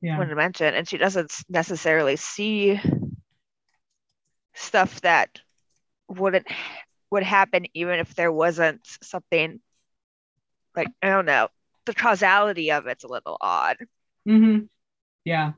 [0.00, 0.18] Yeah.
[0.18, 2.80] one dimension, and she doesn't necessarily see
[4.54, 5.40] stuff that
[6.08, 6.46] wouldn't
[7.10, 9.60] would happen even if there wasn't something
[10.76, 11.48] like I don't know.
[11.86, 13.76] The causality of it's a little odd.
[14.26, 14.64] Mm-hmm.
[15.24, 15.52] Yeah.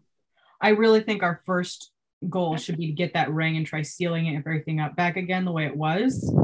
[0.60, 1.92] I really think our first
[2.28, 5.16] goal should be to get that ring and try sealing it and everything up back
[5.16, 6.34] again the way it was.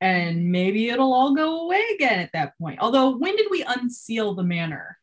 [0.00, 2.78] And maybe it'll all go away again at that point.
[2.80, 4.96] Although, when did we unseal the manor?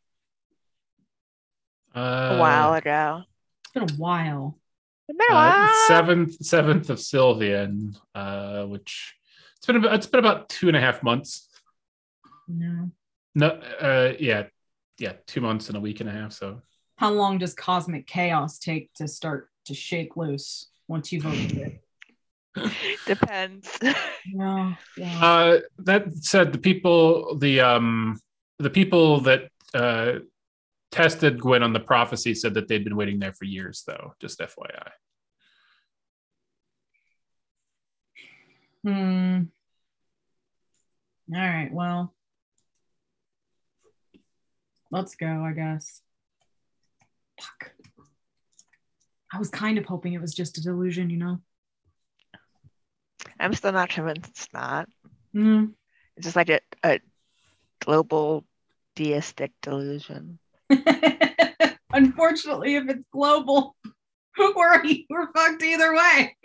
[1.93, 1.99] Uh,
[2.33, 3.23] A while ago.
[3.63, 4.57] It's been a while.
[5.07, 5.87] It's been a uh, while.
[5.87, 9.15] seventh seventh of Sylvian, uh, which
[9.57, 11.47] it's been about it's been about two and a half months.
[12.47, 12.91] No.
[13.33, 14.43] No, uh, yeah,
[14.97, 16.31] yeah, two months and a week and a half.
[16.31, 16.61] So
[16.95, 21.81] How long does cosmic chaos take to start to shake loose once you've opened it?
[23.05, 23.69] Depends.
[24.27, 24.73] No.
[24.97, 25.23] Yeah.
[25.23, 28.19] Uh, that said, the people, the um,
[28.57, 30.13] the people that uh,
[30.89, 34.15] tested Gwyn on the prophecy said that they'd been waiting there for years, though.
[34.19, 34.89] Just FYI.
[38.83, 39.43] Hmm.
[41.33, 41.69] All right.
[41.71, 42.13] Well,
[44.89, 46.01] let's go, I guess.
[47.39, 47.73] Fuck.
[49.31, 51.39] I was kind of hoping it was just a delusion, you know?
[53.45, 54.89] I'm still not convinced it's not.
[55.35, 55.73] Mm.
[56.17, 56.99] It's just like a, a
[57.79, 58.43] global
[58.95, 60.39] deistic delusion.
[61.93, 63.75] Unfortunately, if it's global,
[64.37, 66.35] we're, we're fucked either way.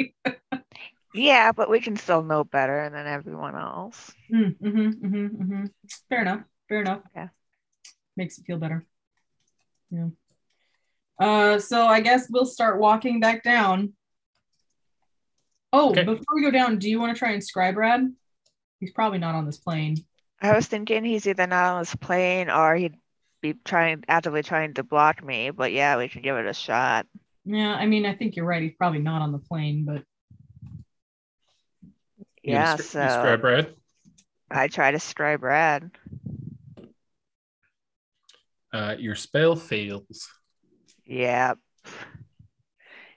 [1.15, 4.13] Yeah, but we can still know better than everyone else.
[4.31, 5.71] Mm, mhm, mhm, mhm.
[6.11, 6.43] Fair enough.
[6.69, 7.01] Fair enough.
[7.17, 7.29] Yeah.
[8.19, 8.85] Makes it feel better.
[9.91, 10.09] Yeah.
[11.19, 13.95] Uh, so I guess we'll start walking back down.
[15.73, 16.05] Oh, Okay.
[16.05, 18.13] before we go down, do you want to try and scry Brad?
[18.81, 19.97] He's probably not on this plane.
[20.41, 22.97] I was thinking he's either not on this plane or he'd
[23.43, 27.07] be trying actively trying to block me, but yeah, we can give it a shot.
[27.45, 28.63] Yeah, I mean, I think you're right.
[28.63, 30.03] He's probably not on the plane, but
[32.43, 33.75] Yeah, descri- so describe Brad.
[34.51, 35.91] I try to scry Brad.
[38.73, 40.29] Uh, your spell fails.
[41.05, 41.59] Yep.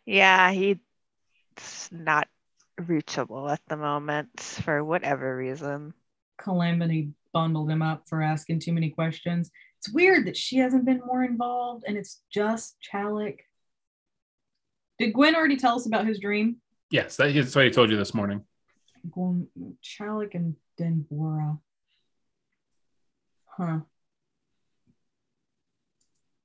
[0.05, 0.77] Yeah, he's
[1.91, 2.22] not
[2.83, 5.93] reachable at the moment for whatever reason.
[6.37, 9.51] Calamity bundled him up for asking too many questions.
[9.79, 13.39] It's weird that she hasn't been more involved and it's just Chalik.
[14.99, 16.57] Did Gwyn already tell us about his dream?
[16.89, 18.43] Yes, that, that's what he told you this morning.
[19.09, 19.47] Gwyn,
[19.83, 21.59] Chalik and Denbora.
[23.45, 23.79] Huh.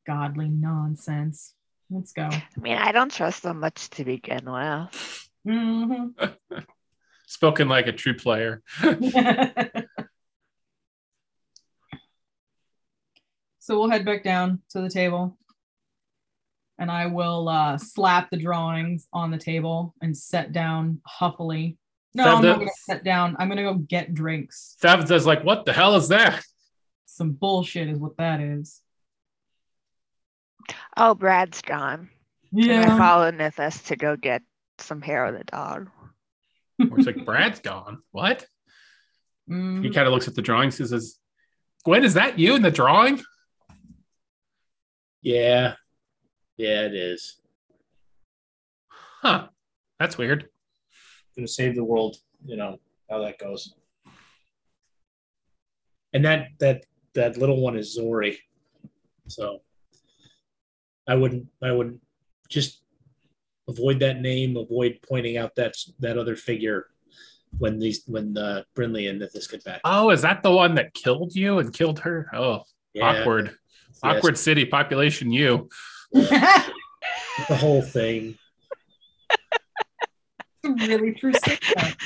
[0.06, 1.54] Godly nonsense.
[1.90, 2.24] Let's go.
[2.24, 5.27] I mean, I don't trust them much to begin with.
[5.46, 6.36] Mhm.
[7.26, 8.62] Spoken like a true player.
[13.58, 15.36] so we'll head back down to the table
[16.78, 21.76] and I will uh, slap the drawings on the table and set down huffily.
[22.14, 23.36] No, That I'm not going to sit down.
[23.38, 24.76] I'm going to go get drinks.
[24.80, 26.42] Thavda's like, what the hell is that?
[27.04, 28.80] Some bullshit is what that is.
[30.96, 32.10] Oh, Brad's gone.
[32.52, 32.96] Yeah, I Yeah.
[32.96, 34.42] follow Nithis to go get
[34.80, 35.88] some hair of the dog.
[36.90, 38.02] Or it's like, Brad's gone.
[38.12, 38.46] What?
[39.46, 39.94] He Mhm.
[39.94, 41.18] kind of looks at the drawings and says,
[41.84, 43.20] Gwyn, is that you in the drawing?
[45.22, 45.74] Yeah.
[46.56, 47.40] Yeah, it is.
[48.90, 49.48] Huh.
[49.98, 50.48] That's weird.
[51.36, 52.78] Gonna save the world, you know,
[53.10, 53.74] how that goes.
[56.12, 56.84] And that that
[57.14, 58.38] that little one is Zori.
[59.28, 59.62] So
[61.06, 62.00] I wouldn't I wouldn't
[62.48, 62.82] just
[63.68, 66.86] avoid that name, avoid pointing out that that other figure
[67.58, 69.80] when these when uh, Brinley and this get back.
[69.84, 72.28] Oh, is that the one that killed you and killed her?
[72.34, 72.62] Oh,
[72.94, 73.46] Yeah, awkward.
[73.46, 75.68] yes, Awkward city population, you.
[76.12, 76.72] the
[77.50, 78.36] whole thing.
[80.64, 81.96] really true statement.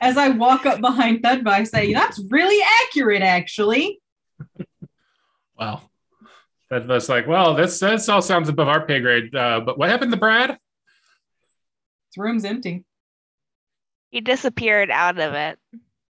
[0.00, 4.00] As I walk up behind Thudba, I say, "That's really accurate, actually."
[5.58, 5.90] Wow.
[6.70, 9.34] That was like, well, this this all sounds above our pay grade.
[9.34, 10.50] Uh, but what happened to Brad?
[10.50, 12.84] This room's empty.
[14.10, 15.58] He disappeared out of it.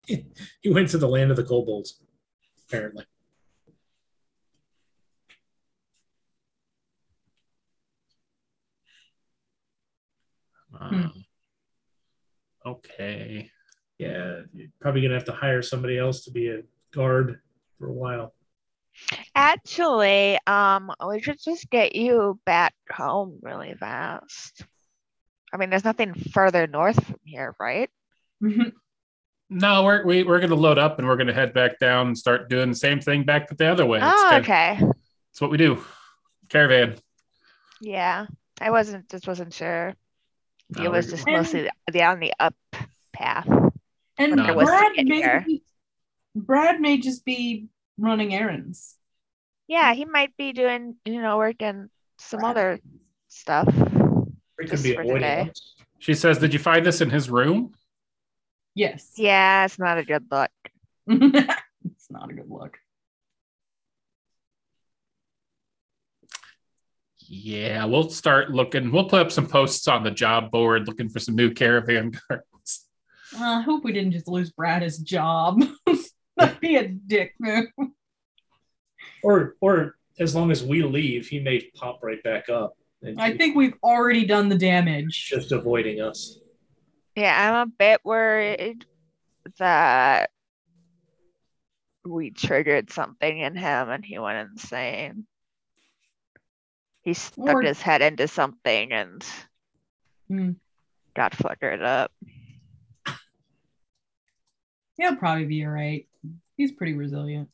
[0.61, 1.99] He went to the land of the kobolds,
[2.67, 3.05] apparently.
[10.79, 11.09] Uh,
[12.65, 13.49] okay.
[13.97, 16.61] Yeah, you're probably gonna have to hire somebody else to be a
[16.93, 17.39] guard
[17.77, 18.33] for a while.
[19.35, 24.65] Actually, um, we should just get you back home really fast.
[25.53, 27.89] I mean, there's nothing further north from here, right?
[29.49, 32.49] No, we're we, we're gonna load up and we're gonna head back down and start
[32.49, 33.99] doing the same thing back the other way.
[34.01, 34.79] Oh, kind- okay.
[35.31, 35.83] It's what we do.
[36.49, 36.95] Caravan.
[37.79, 38.25] Yeah,
[38.59, 39.93] I wasn't just wasn't sure.
[40.69, 42.55] No, it was just And- mostly the, the on the up
[43.13, 43.47] path.
[44.17, 44.53] And No.
[44.55, 45.61] Brad may
[46.35, 47.67] Brad may just be
[47.97, 48.95] running errands.
[49.67, 52.51] Yeah, he might be doing, you know, working some Brad.
[52.51, 52.79] other
[53.27, 53.67] stuff.
[54.57, 55.51] We could be avoiding today.
[55.99, 57.73] She says, "Did you find this in his room?"
[58.75, 59.13] Yes.
[59.15, 60.51] Yeah, it's not a good look.
[61.07, 62.77] it's not a good look.
[67.27, 68.91] Yeah, we'll start looking.
[68.91, 72.85] We'll put up some posts on the job board looking for some new caravan guards.
[73.35, 75.63] Uh, I hope we didn't just lose Brad his job.
[76.37, 77.67] That'd be a dick move.
[79.23, 82.77] Or, or as long as we leave, he may pop right back up.
[83.01, 85.27] And I think we've already done the damage.
[85.29, 86.39] just avoiding us.
[87.15, 88.85] Yeah, I'm a bit worried
[89.59, 90.29] that
[92.03, 95.25] we triggered something in him and he went insane.
[97.03, 99.25] He stuck Or- his head into something and
[100.27, 100.51] Hmm.
[101.13, 102.11] got flickered up.
[104.97, 106.07] He'll probably be all right.
[106.57, 107.49] He's pretty resilient.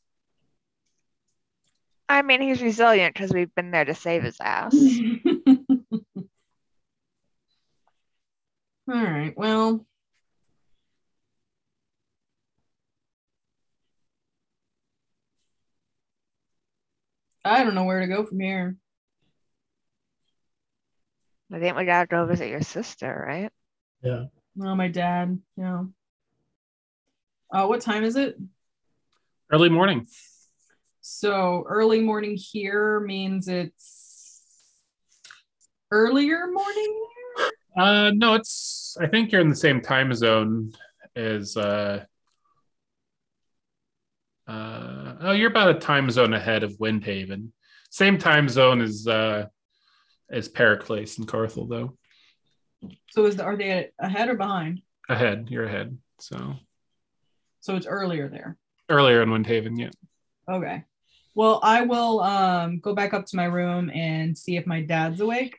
[2.08, 4.76] I mean, he's resilient because we've been there to save his ass.
[8.88, 9.34] All right.
[9.38, 9.86] Well,
[17.46, 18.76] I don't know where to go from here.
[21.52, 23.52] I think we gotta go visit your sister, right?
[24.04, 24.26] Yeah.
[24.62, 25.40] Oh, my dad.
[25.58, 25.86] Yeah.
[27.52, 28.38] Uh, what time is it?
[29.52, 30.08] Early morning.
[31.02, 34.42] So early morning here means it's
[35.92, 37.06] earlier morning.
[37.78, 38.96] Uh, no, it's.
[39.02, 40.72] I think you're in the same time zone
[41.18, 41.58] as.
[41.58, 42.06] Uh,
[44.48, 47.50] uh, oh, you're about a time zone ahead of Windhaven.
[47.90, 49.48] Same time zone as uh,
[50.30, 51.98] as Pericles and Carthel, though.
[53.10, 54.82] So is the, are they ahead or behind?
[55.10, 55.98] Ahead, you're ahead.
[56.20, 56.54] So
[57.60, 58.58] So it's earlier there.
[58.92, 59.90] Earlier in Windhaven, yeah.
[60.50, 60.84] Okay.
[61.34, 65.22] Well, I will um go back up to my room and see if my dad's
[65.22, 65.58] awake.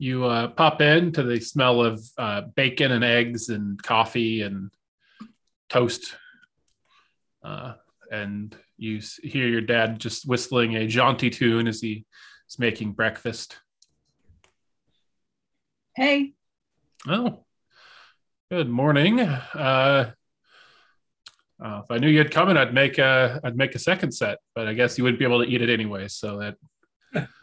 [0.00, 4.70] You uh, pop in to the smell of uh, bacon and eggs and coffee and
[5.68, 6.14] toast,
[7.42, 7.74] uh,
[8.12, 12.06] and you hear your dad just whistling a jaunty tune as he
[12.48, 13.58] is making breakfast.
[15.96, 16.34] Hey,
[17.08, 17.44] Oh,
[18.50, 19.20] good morning.
[19.20, 20.12] Uh,
[21.62, 24.38] uh, if I knew you'd come in, I'd make a I'd make a second set,
[24.54, 26.08] but I guess you wouldn't be able to eat it anyway.
[26.08, 26.56] So that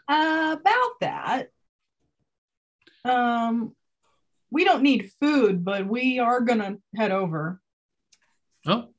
[0.07, 1.47] uh, about that.
[3.03, 3.75] Um
[4.49, 7.61] we don't need food, but we are gonna head over.
[8.65, 8.89] oh,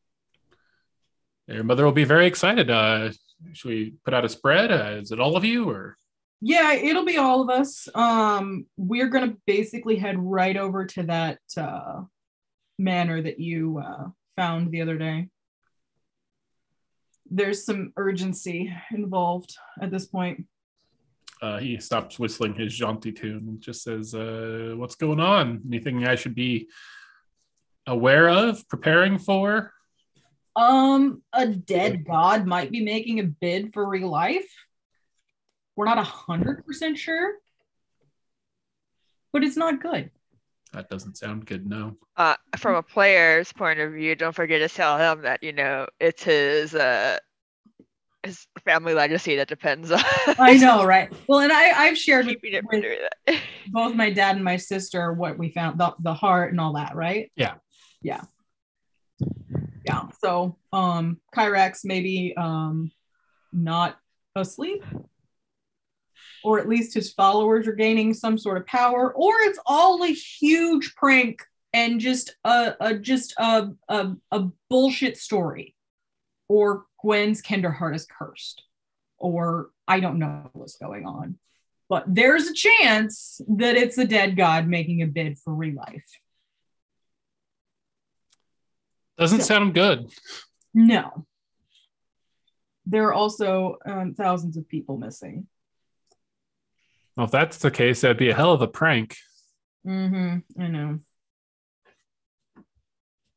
[1.48, 2.70] your mother will be very excited.
[2.70, 3.10] Uh,
[3.52, 4.70] should we put out a spread?
[4.70, 5.96] Uh, is it all of you or?
[6.40, 7.88] Yeah, it'll be all of us.
[7.94, 12.02] Um, we're gonna basically head right over to that uh
[12.78, 15.28] manor that you uh found the other day.
[17.28, 20.46] There's some urgency involved at this point.
[21.42, 25.62] Uh, he stops whistling his jaunty tune and just says, uh, "What's going on?
[25.66, 26.68] Anything I should be
[27.86, 29.72] aware of, preparing for?"
[30.54, 34.50] Um, a dead god might be making a bid for real life.
[35.76, 37.34] We're not a hundred percent sure,
[39.32, 40.10] but it's not good.
[40.72, 41.66] That doesn't sound good.
[41.66, 41.96] No.
[42.16, 45.86] Uh, from a player's point of view, don't forget to tell him that you know
[46.00, 47.18] it's his uh
[48.22, 50.00] his family legacy that depends on.
[50.38, 51.12] I know, right?
[51.28, 52.84] Well, and I I've shared with, keeping with
[53.26, 53.40] that.
[53.68, 56.94] both my dad and my sister what we found the, the heart and all that,
[56.96, 57.30] right?
[57.36, 57.54] Yeah.
[58.02, 58.22] Yeah.
[59.84, 60.08] Yeah.
[60.22, 62.90] So um Kyrax maybe um
[63.52, 63.98] not
[64.34, 64.84] asleep.
[66.46, 70.12] Or at least his followers are gaining some sort of power, or it's all a
[70.12, 71.42] huge prank
[71.72, 75.74] and just a, a just a, a a bullshit story.
[76.48, 78.62] Or Gwyn's Kinderheart is cursed.
[79.18, 81.38] Or I don't know what's going on
[81.88, 86.08] but there's a chance that it's a dead god making a bid for real life.
[89.18, 90.10] Doesn't So- sound good.
[90.74, 91.26] No.
[92.86, 95.46] There are also um, thousands of people missing.
[97.16, 99.16] Well, if that's the case, that'd be a hell of a prank.
[99.86, 100.62] Mm-hmm.
[100.62, 100.98] I know.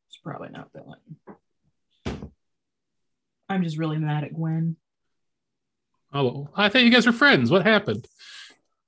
[0.08, 2.30] It's probably not villain.
[3.48, 4.76] I'm just really mad at Gwyn.
[6.12, 7.50] Oh, I thought you guys were friends.
[7.50, 8.06] What happened?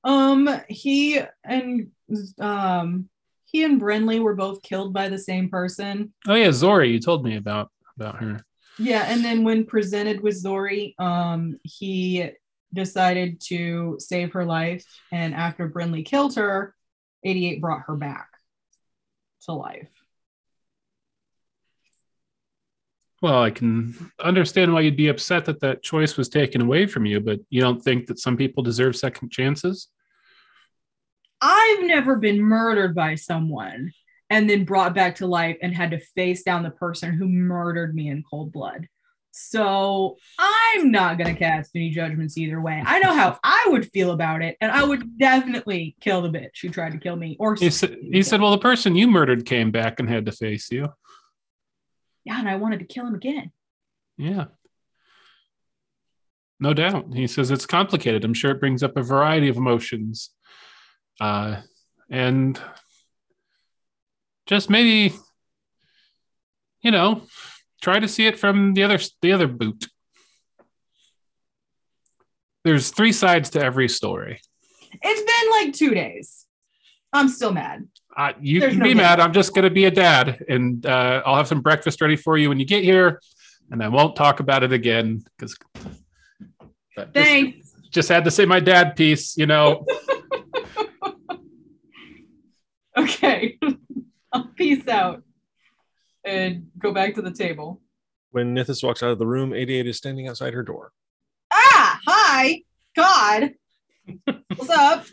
[0.05, 1.91] Um, he and
[2.39, 3.09] um
[3.45, 6.13] he and Brinley were both killed by the same person.
[6.27, 6.91] Oh yeah, Zori.
[6.91, 8.45] You told me about about her.
[8.79, 12.31] Yeah, and then when presented with Zori, um, he
[12.73, 16.75] decided to save her life, and after Brinley killed her,
[17.25, 18.29] 88 brought her back
[19.45, 19.91] to life.
[23.21, 27.07] Well, I can understand why you'd be upset that that choice was taken away from
[27.07, 29.89] you, but you don't think that some people deserve second chances?
[31.41, 33.93] I've never been murdered by someone
[34.29, 37.95] and then brought back to life and had to face down the person who murdered
[37.95, 38.89] me in cold blood.
[39.35, 42.83] So I'm not going to cast any judgments either way.
[42.85, 46.61] I know how I would feel about it, and I would definitely kill the bitch
[46.61, 47.37] who tried to kill me.
[47.41, 50.33] Or He said, he said, well, the person you murdered came back and had to
[50.33, 50.89] face you.
[52.25, 53.51] yeah, and I wanted to kill him again.
[54.19, 54.45] Yeah.
[56.61, 57.07] No doubt.
[57.15, 58.25] He says it's complicated.
[58.25, 60.31] I'm sure it brings up a variety of emotions.
[61.21, 61.57] Uh,
[62.11, 62.61] and
[64.47, 65.15] just maybe,
[66.83, 67.23] you know,
[67.83, 69.87] try to see it from the other the other boot.
[72.65, 74.41] There's three sides to every story.
[75.03, 76.47] It's been like two days.
[77.13, 77.89] I'm still mad.
[78.17, 79.21] Uh, you There's can no be mad.
[79.21, 82.39] I'm just going to be a dad, and uh, I'll have some breakfast ready for
[82.39, 83.21] you when you get here,
[83.71, 85.57] and I won't talk about it again because.
[87.15, 87.75] Thanks.
[87.91, 89.85] Just had to say my dad piece, you know.
[92.97, 93.59] Okay.
[94.33, 95.23] I'll peace out
[96.25, 97.81] and go back to the table.
[98.31, 100.93] When Nithis walks out of the room, 88 is standing outside her door.
[101.53, 102.63] Ah, hi.
[102.97, 103.51] God.
[104.57, 105.07] What's up?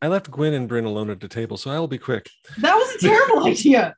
[0.00, 2.28] I left Gwyn and Bryn alone at the table, so I'll be quick.
[2.58, 3.94] That was a terrible idea.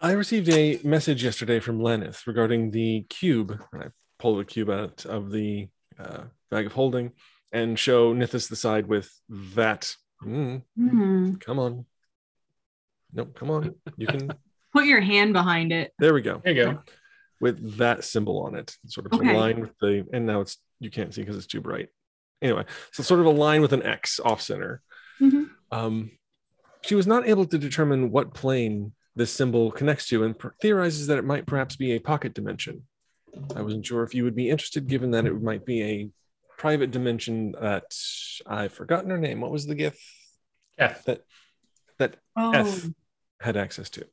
[0.00, 3.58] I received a message yesterday from Leneth regarding the cube.
[3.72, 3.86] And I
[4.18, 5.68] pull the cube out of the
[5.98, 7.12] uh, bag of holding
[7.52, 9.10] and show Nithis the side with
[9.54, 9.94] that.
[10.24, 11.34] Mm, Hmm.
[11.36, 11.86] come on.
[13.12, 13.74] Nope, come on.
[13.96, 14.32] You can.
[14.76, 15.92] Put your hand behind it.
[15.98, 16.40] There we go.
[16.44, 16.82] There you go.
[17.40, 19.34] With that symbol on it, sort of Okay.
[19.34, 20.06] a line with the.
[20.12, 21.88] And now it's you can't see because it's too bright.
[22.42, 24.82] Anyway, so sort of a line with an X off center.
[25.20, 25.48] Mhm.
[25.72, 26.10] Um,
[26.82, 31.06] she was not able to determine what plane this symbol connects to and per- theorizes
[31.06, 32.86] that it might perhaps be a pocket dimension.
[33.54, 36.10] I wasn't sure if you would be interested, given that it might be a
[36.58, 37.94] private dimension that
[38.46, 39.40] I've forgotten her name.
[39.40, 40.00] What was the gift
[40.78, 41.04] F.
[41.06, 41.22] that
[41.98, 42.86] that Oh, F
[43.40, 44.06] had access to?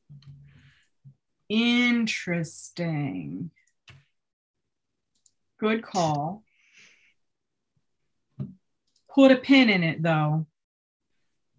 [1.54, 3.50] Interesting.
[5.60, 6.42] Good call.
[9.14, 10.46] Put a pin in it though,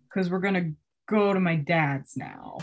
[0.03, 0.73] because we're gonna
[1.07, 2.57] go to my dad's now.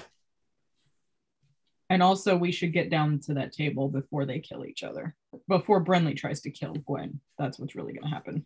[1.88, 5.14] And also, we should get down to that table before they kill each other.
[5.48, 7.20] Before Brinley tries to kill Gwyn.
[7.38, 8.44] That's what's really gonna happen.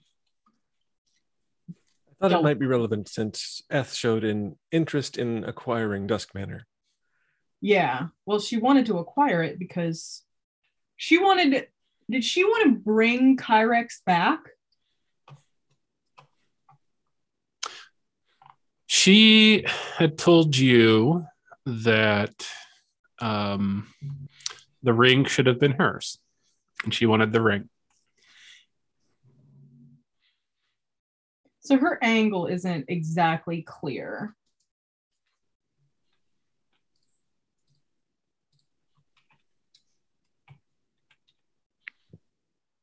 [1.68, 1.74] I
[2.20, 2.38] thought No.
[2.40, 6.66] it might be relevant since Eth showed an interest in acquiring Dusk Manor.
[7.66, 8.06] Yeah.
[8.26, 10.22] Well, she wanted to acquire it because
[10.94, 11.66] she wanted.
[12.09, 14.38] Did she want to bring Kyrex back?
[18.86, 19.66] She
[19.97, 21.26] had told you
[21.64, 22.47] that
[23.20, 23.88] um,
[24.84, 26.20] the ring should have been hers,
[26.84, 27.68] and she wanted the ring.
[31.62, 34.36] So her angle isn't exactly clear.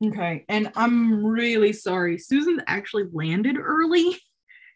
[0.04, 2.18] Okay, and I'm really sorry.
[2.18, 4.18] Susan actually landed early.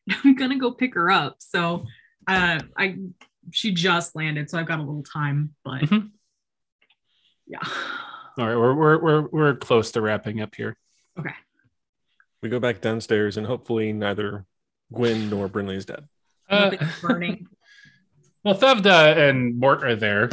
[0.23, 1.35] I'm gonna go pick her up.
[1.39, 1.85] So
[2.27, 2.97] uh I
[3.51, 6.11] she just landed, so I've got a little time, but Mhm.
[7.47, 7.59] yeah.
[8.37, 10.77] All right, we're we're we're, we're close to wrapping up here.
[11.19, 11.33] Okay.
[12.41, 14.45] We go back downstairs, and hopefully neither
[14.93, 16.07] Gwyn nor Brinley is dead.
[16.49, 16.71] Uh,
[17.01, 17.47] burning.
[18.43, 20.29] well, Thevda and Mort are there,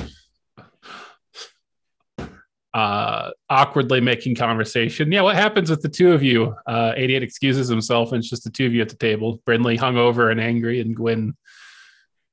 [2.74, 5.10] uh, awkwardly making conversation.
[5.12, 6.54] Yeah, what happens with the two of you?
[6.66, 9.40] Uh, 88 excuses himself, and it's just the two of you at the table.
[9.46, 11.36] Brinley hungover and angry, and Gwyn,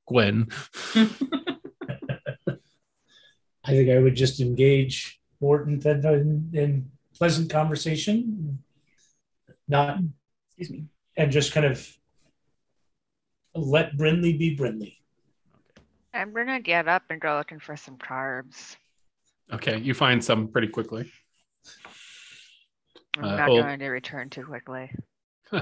[0.08, 0.48] Gwyn.
[3.64, 8.58] I think I would just engage Morton then in, in pleasant conversation,
[9.68, 10.00] not
[10.58, 10.86] Excuse me.
[11.16, 11.88] and just kind of
[13.54, 14.96] let Brinley be Brinley.
[16.12, 18.76] I'm gonna get up and go looking for some carbs.
[19.52, 21.10] Okay, you find some pretty quickly.
[23.18, 24.90] I'm Uh, not hold- going to return too quickly.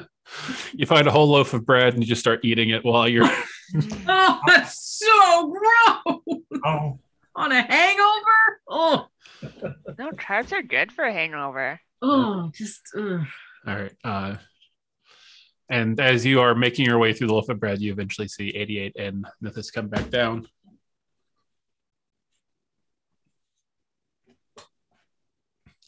[0.75, 3.25] You find a whole loaf of bread and you just start eating it while you're.
[4.07, 6.41] Oh, that's so gross.
[6.65, 6.99] Oh,
[7.35, 8.61] on a hangover.
[8.69, 9.07] Oh,
[9.99, 11.81] No, carbs are good for a hangover.
[12.03, 13.23] oh, just ugh.
[13.67, 13.93] All right.
[14.05, 14.37] Uh,
[15.69, 18.51] and as you are making your way through the loaf of bread, you eventually see
[18.51, 20.47] 88 and Nithis come back down.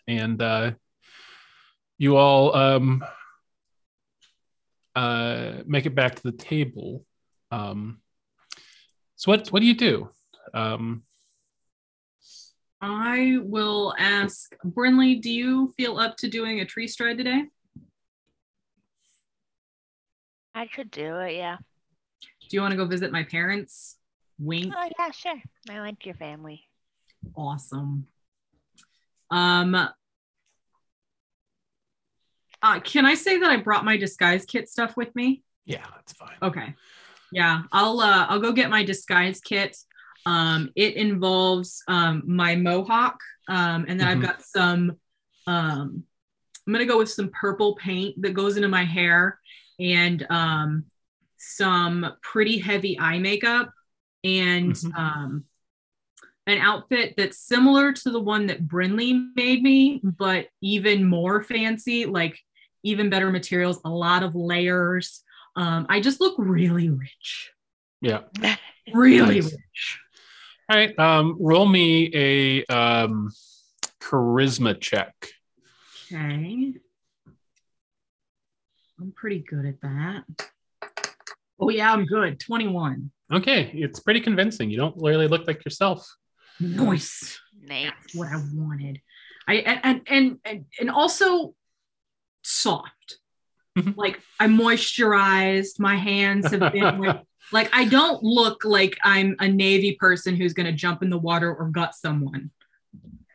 [0.07, 0.73] And uh,
[1.99, 3.05] you all um,
[4.95, 7.05] uh, make it back to the table.
[7.51, 8.01] Um,
[9.17, 10.11] so what what do you do?
[10.55, 11.05] Um,
[12.81, 15.23] I will ask Brinley.
[15.23, 17.45] Do you feel up to doing a tree stride today?
[20.55, 21.59] I could do it, yeah.
[22.49, 23.97] Do you want to go visit my parents?
[24.39, 24.75] Wink.
[24.77, 25.41] Oh, yeah, sure.
[25.71, 26.69] I like your family.
[27.37, 28.09] Awesome.
[29.33, 29.75] Um.
[32.65, 35.43] Uh, can I say that I brought my disguise kit stuff with me?
[35.65, 36.37] yeah, that's fine.
[36.43, 36.75] Okay.
[37.33, 39.77] Yeah, I'll uh I'll go get my disguise kit.
[40.27, 43.19] Um it involves um my mohawk
[43.49, 44.11] um and then Mhm.
[44.11, 44.93] I've got some
[45.47, 46.05] um
[46.67, 49.41] I'm going to go with some purple paint that goes into my hair
[49.81, 50.85] and um
[51.39, 53.73] some pretty heavy eye makeup
[54.23, 54.95] and Mhm.
[54.97, 55.45] um
[56.47, 62.05] an outfit that's similar to the one that Brinley made me but even more fancy
[62.07, 62.39] like
[62.83, 65.23] even better materials a lot of layers
[65.57, 67.53] um, I just look really rich.
[68.01, 68.23] Yeah.
[68.93, 69.53] Really Nice.
[69.53, 69.99] rich.
[70.69, 70.99] All right.
[70.99, 73.31] Um, roll me a um,
[74.01, 75.15] charisma check.
[76.13, 76.75] Okay.
[79.01, 80.25] I'm pretty good at that.
[81.61, 82.41] Oh yeah, I'm good.
[82.41, 83.13] 21.
[83.33, 84.69] Okay, it's pretty convincing.
[84.69, 86.05] You don't really look like yourself.
[86.61, 87.41] Nice.
[87.61, 87.91] Nice.
[88.03, 89.01] That's what I wanted.
[89.49, 91.55] I and and and and, and also
[92.43, 93.19] soft.
[93.79, 93.97] Mhm.
[93.97, 95.79] Like I moisturized.
[95.79, 97.23] My hands have been like,
[97.53, 101.55] like I don't look like I'm a navy person who's gonna jump in the water
[101.55, 102.51] or gut someone.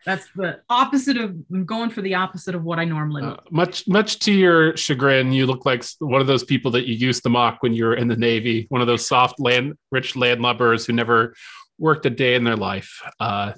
[0.05, 3.85] That's the opposite of I'm going for the opposite of what I normally Uh, much,
[3.89, 7.29] much to your chagrin, you look like one of those people that you used to
[7.29, 8.67] mock when you were in the Navy.
[8.69, 11.35] One of those soft land, rich landlubbers who never
[11.77, 13.01] worked a day in their life.
[13.19, 13.53] Uh,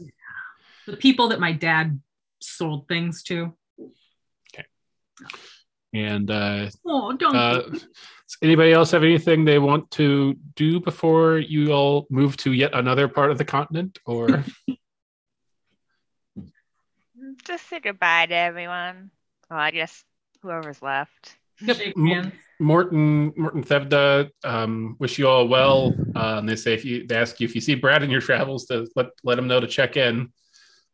[0.87, 1.99] The people that my dad
[2.41, 3.53] sold things to.
[4.53, 4.65] Okay.
[5.93, 7.35] and uh, Oh, don't.
[7.35, 7.87] uh, does
[8.41, 13.07] anybody else have anything they want to do before you all move to yet another
[13.07, 13.99] part of the continent?
[14.05, 14.43] Or
[17.45, 19.11] Just say goodbye to everyone.
[19.49, 20.03] Well, I guess
[20.41, 21.35] whoever's left.
[21.61, 22.33] Yep.
[22.59, 25.93] Shake Mo- Morton, Morton Thevda, um, wish you all well.
[26.15, 28.21] Uh, and they say if you they ask you if you see Brad in your
[28.21, 30.31] travels, to let let him know to check in.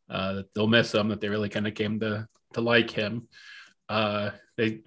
[0.10, 1.10] Uh, they'll miss him.
[1.10, 3.28] That they really kind of came to to like him.
[3.90, 4.82] Uh, they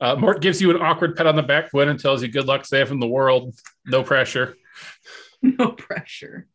[0.00, 2.46] uh, Mort gives you an awkward pat on the back, Gwyn, and tells you good
[2.46, 3.54] luck saving the world.
[3.86, 4.56] No pressure.
[5.42, 6.48] No pressure.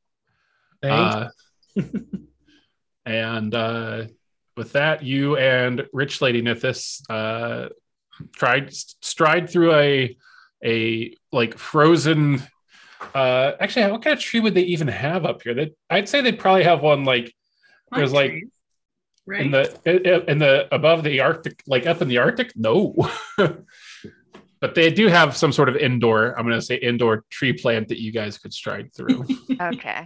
[0.82, 1.30] Thank Uh,
[3.06, 4.06] and uh,
[4.58, 7.70] with that, you and Rich Lady Nithis uh,
[8.34, 10.18] tree stride through a
[10.64, 12.42] a like frozen.
[13.16, 15.54] Uh, actually, what kind of tree would they even have up here?
[15.54, 17.34] That I'd say they'd probably have one like
[17.96, 18.50] There's, like, trees,
[19.26, 19.42] right?
[19.42, 22.52] in the in the above the Arctic, like up in the Arctic.
[22.56, 22.96] No.
[24.62, 27.88] But they do have some sort of indoor, I'm going to say indoor tree plant
[27.88, 29.26] that you guys could stride through.
[29.62, 30.06] Okay.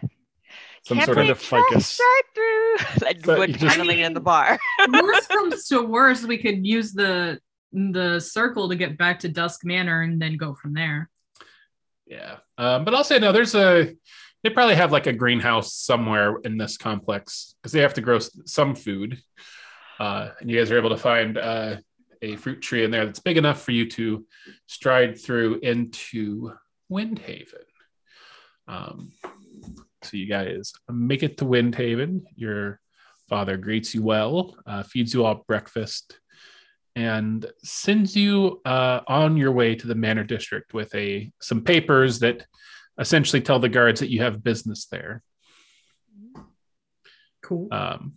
[0.86, 1.98] Some Can't sort of believe of ficus.
[1.98, 3.02] Trash right through.
[3.08, 4.60] like But wood you just- paneling I in the bar.
[4.92, 7.40] worst comes to worst, we could use the
[7.74, 11.10] the circle to get back to Dusk Manor and then go from there.
[12.06, 12.38] Yeah.
[12.58, 13.96] Um, but I'll say no, there's a
[14.44, 18.20] they probably have like a greenhouse somewhere in this complex because they have to grow
[18.20, 19.22] some food.
[20.00, 21.78] Uh, and you guys are able to find uh,
[22.22, 24.26] a fruit tree in there that's big enough for you to
[24.66, 26.52] stride through into
[26.92, 27.64] Windhaven.
[28.68, 29.12] Um,
[30.04, 32.24] so you guys make it to Windhaven.
[32.36, 32.82] Your
[33.30, 36.20] father greets you well, uh, feeds you all breakfast,
[36.96, 42.20] and sends you uh, on your way to the Manor District with a some papers
[42.20, 42.46] that
[43.00, 45.24] essentially tell the guards that you have business there.
[47.42, 47.68] Cool.
[47.72, 48.14] Um,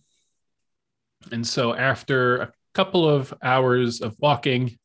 [1.32, 4.78] and so after a couple of hours of walking,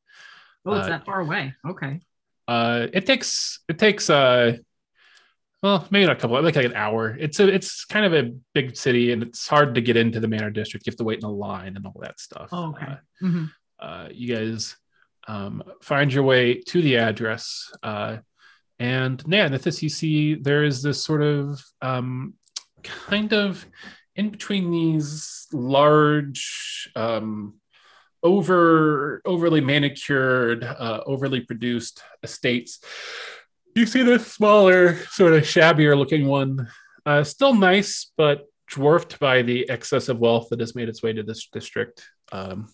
[0.66, 1.54] oh, it's uh, that far away.
[1.68, 2.00] Okay.
[2.48, 4.54] uh, it takes it takes uh,
[5.62, 7.16] well maybe not a couple like, like an hour.
[7.20, 10.28] It's a it's kind of a big city and it's hard to get into the
[10.28, 10.88] Manor District.
[10.88, 12.50] You have to wait in a line and all that stuff.
[12.52, 12.86] Oh, okay.
[12.86, 13.46] Uh, hmm
[13.82, 14.76] uh, you guys
[15.28, 17.72] um, find your way to the address.
[17.82, 18.18] Uh,
[18.80, 22.34] and yeah, at this, you see there is this sort of um,
[22.84, 23.66] kind of
[24.16, 27.56] in between these large, um,
[28.24, 32.80] over overly manicured, uh, overly produced estates.
[33.76, 36.68] You see this smaller, sort of shabbier looking one,
[37.06, 41.14] uh, still nice, but dwarfed by the excess of wealth that has made its way
[41.14, 42.08] to this district.
[42.32, 42.68] Um,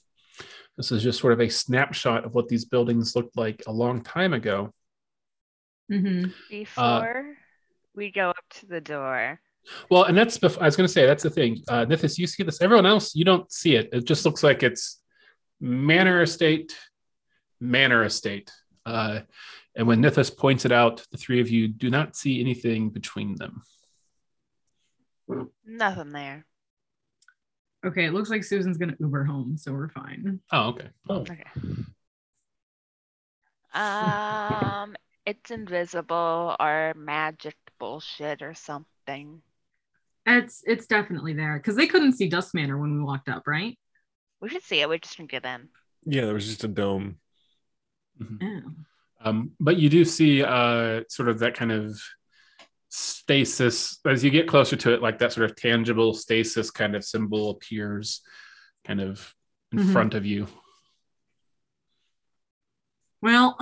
[0.78, 4.02] this is just sort of a snapshot of what these buildings looked like a long
[4.02, 4.72] time ago.
[5.92, 6.34] Mhm.
[6.50, 7.36] Before
[7.96, 9.42] we go up to the door,
[9.90, 11.62] Well, and that's bef- I was going to say that's the thing.
[11.68, 12.62] Uh, Nithis, you see this.
[12.62, 13.90] Everyone else, you don't see it.
[13.92, 15.02] It just looks like it's
[15.60, 16.74] manor estate,
[17.60, 18.50] manor estate.
[18.86, 19.22] Uh,
[19.76, 23.36] and when Nithis points it out, the three of you do not see anything between
[23.36, 23.62] them.
[25.66, 26.46] nothing there.
[27.88, 30.42] Okay, it looks like Susan's gonna Uber home, so we're fine.
[30.52, 30.90] Oh, okay.
[31.10, 31.44] Oh, Okay.
[33.74, 39.42] Um, it's invisible or magic bullshit or something.
[40.26, 43.80] It's it's definitely there because they couldn't see Dusk Manor when we walked up, right?
[44.42, 44.90] We should see it.
[44.90, 45.70] We just didn't get in.
[46.06, 47.20] Yeah, there was just a dome.
[48.22, 48.62] Oh.
[49.22, 52.00] Um, but you do see uh, sort of that kind of
[52.90, 57.04] stasis as you get closer to it, like that sort of tangible stasis kind of
[57.04, 58.22] symbol appears
[58.86, 59.34] kind of
[59.72, 59.92] in Mhm.
[59.92, 60.48] front of you.
[63.22, 63.58] Well,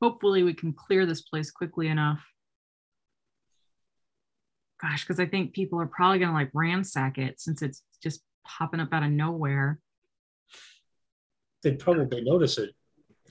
[0.00, 2.24] hopefully we can clear this place quickly enough.
[4.80, 8.80] Gosh, because I think people are probably gonna like ransack it since it's just popping
[8.80, 9.80] up out of nowhere.
[11.62, 12.74] they'd probably notice it.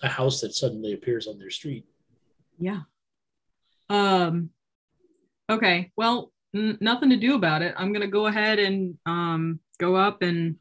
[0.03, 1.87] A house that suddenly appears on their street.
[2.59, 2.81] Yeah.
[3.89, 4.49] Um.
[5.49, 5.91] Okay.
[5.95, 7.73] Well, n- nothing to do about it.
[7.77, 10.57] I'm gonna go ahead and um go up and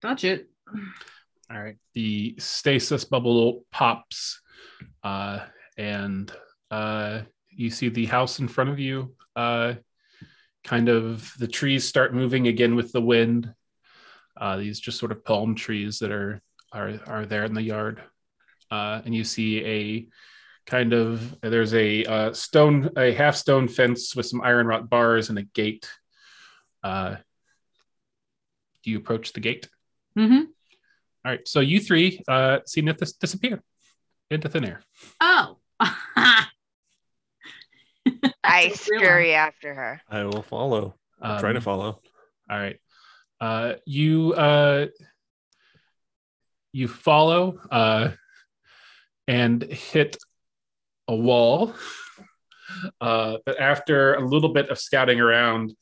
[0.00, 0.48] touch it.
[1.50, 1.76] All right.
[1.94, 4.40] The stasis bubble pops,
[5.02, 5.40] uh,
[5.76, 6.32] and
[6.70, 9.14] uh, you see the house in front of you.
[9.34, 9.74] Uh,
[10.62, 13.52] kind of the trees start moving again with the wind.
[14.36, 16.40] Uh, these just sort of palm trees that are
[16.72, 18.00] are are there in the yard,
[18.70, 20.06] uh, and you see a
[20.66, 25.28] kind of there's a uh, stone a half stone fence with some iron wrought bars
[25.28, 25.88] and a gate.
[26.82, 27.16] Uh,
[28.82, 29.68] do you approach the gate?
[30.18, 30.44] Mm-hmm.
[31.24, 33.62] All right, so you three uh, see Nithis disappear
[34.30, 34.82] into thin air.
[35.20, 35.58] Oh.
[38.42, 40.00] I didn't scurry after her.
[40.08, 40.94] I will follow.
[41.20, 42.00] I'll try to Um, follow.
[42.50, 42.78] All right,
[43.40, 44.86] uh, you uh,
[46.72, 48.10] you follow uh,
[49.28, 50.16] and hit
[51.10, 51.74] a wall,
[53.00, 55.74] uh, but after a little bit of scouting around,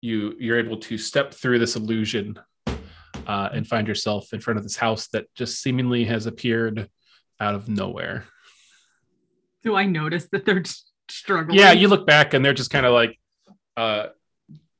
[0.00, 2.38] you you're able to step through this illusion
[3.26, 6.88] uh, and find yourself in front of this house that just seemingly has appeared
[7.38, 8.24] out of nowhere.
[9.62, 11.58] Do I notice that they're s- struggling?
[11.58, 13.18] Yeah, you look back and they're just kind of like,
[13.76, 14.06] uh,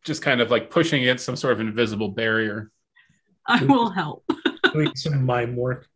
[0.04, 2.70] just kind of like pushing against some sort of invisible barrier.
[3.46, 4.24] I will help.
[4.72, 5.86] Doing some mime work.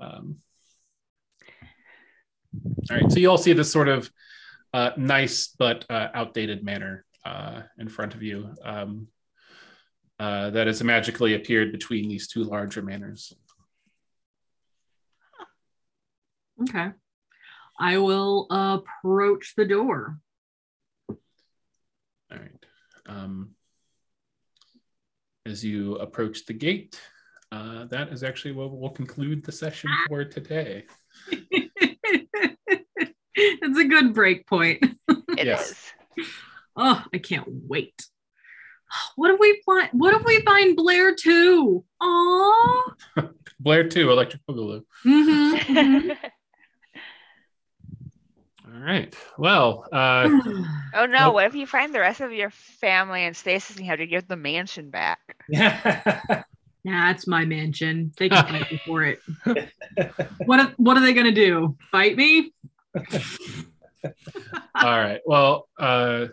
[0.00, 0.36] Um,
[2.90, 4.10] all right, so you all see this sort of
[4.74, 9.06] uh, nice but uh, outdated manor uh, in front of you um,
[10.18, 13.32] uh, that has magically appeared between these two larger manors.
[16.62, 16.90] Okay.
[17.78, 20.18] I will approach the door.
[21.08, 21.18] All
[22.30, 22.66] right.
[23.06, 23.50] Um,
[25.44, 27.00] as you approach the gate,
[27.50, 30.84] uh, that is actually what will conclude the session for today.
[33.34, 34.82] it's a good break point.
[35.36, 35.46] It is.
[35.46, 35.92] Yes.
[36.76, 38.06] Oh, I can't wait.
[39.16, 41.84] What if we find what if we find Blair too?
[42.00, 42.94] Aw.
[43.60, 44.82] Blair 2, Electric Boogaloo.
[45.06, 46.16] Mhm, mhm.
[48.74, 49.14] All right.
[49.38, 50.28] Well, uh,
[50.94, 51.34] oh no, Nope.
[51.34, 54.06] what if you find the rest of your family in stasis and you have to
[54.06, 55.20] give the mansion back?
[55.48, 56.42] Yeah.
[56.84, 58.12] Nah, it's my mansion.
[58.18, 59.20] They can fight me for it.
[60.46, 61.76] What are, what are they gonna do?
[61.90, 62.52] Fight me?
[64.74, 65.20] all right.
[65.26, 66.28] Well, uh,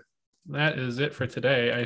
[0.47, 1.73] that is it for today.
[1.73, 1.83] I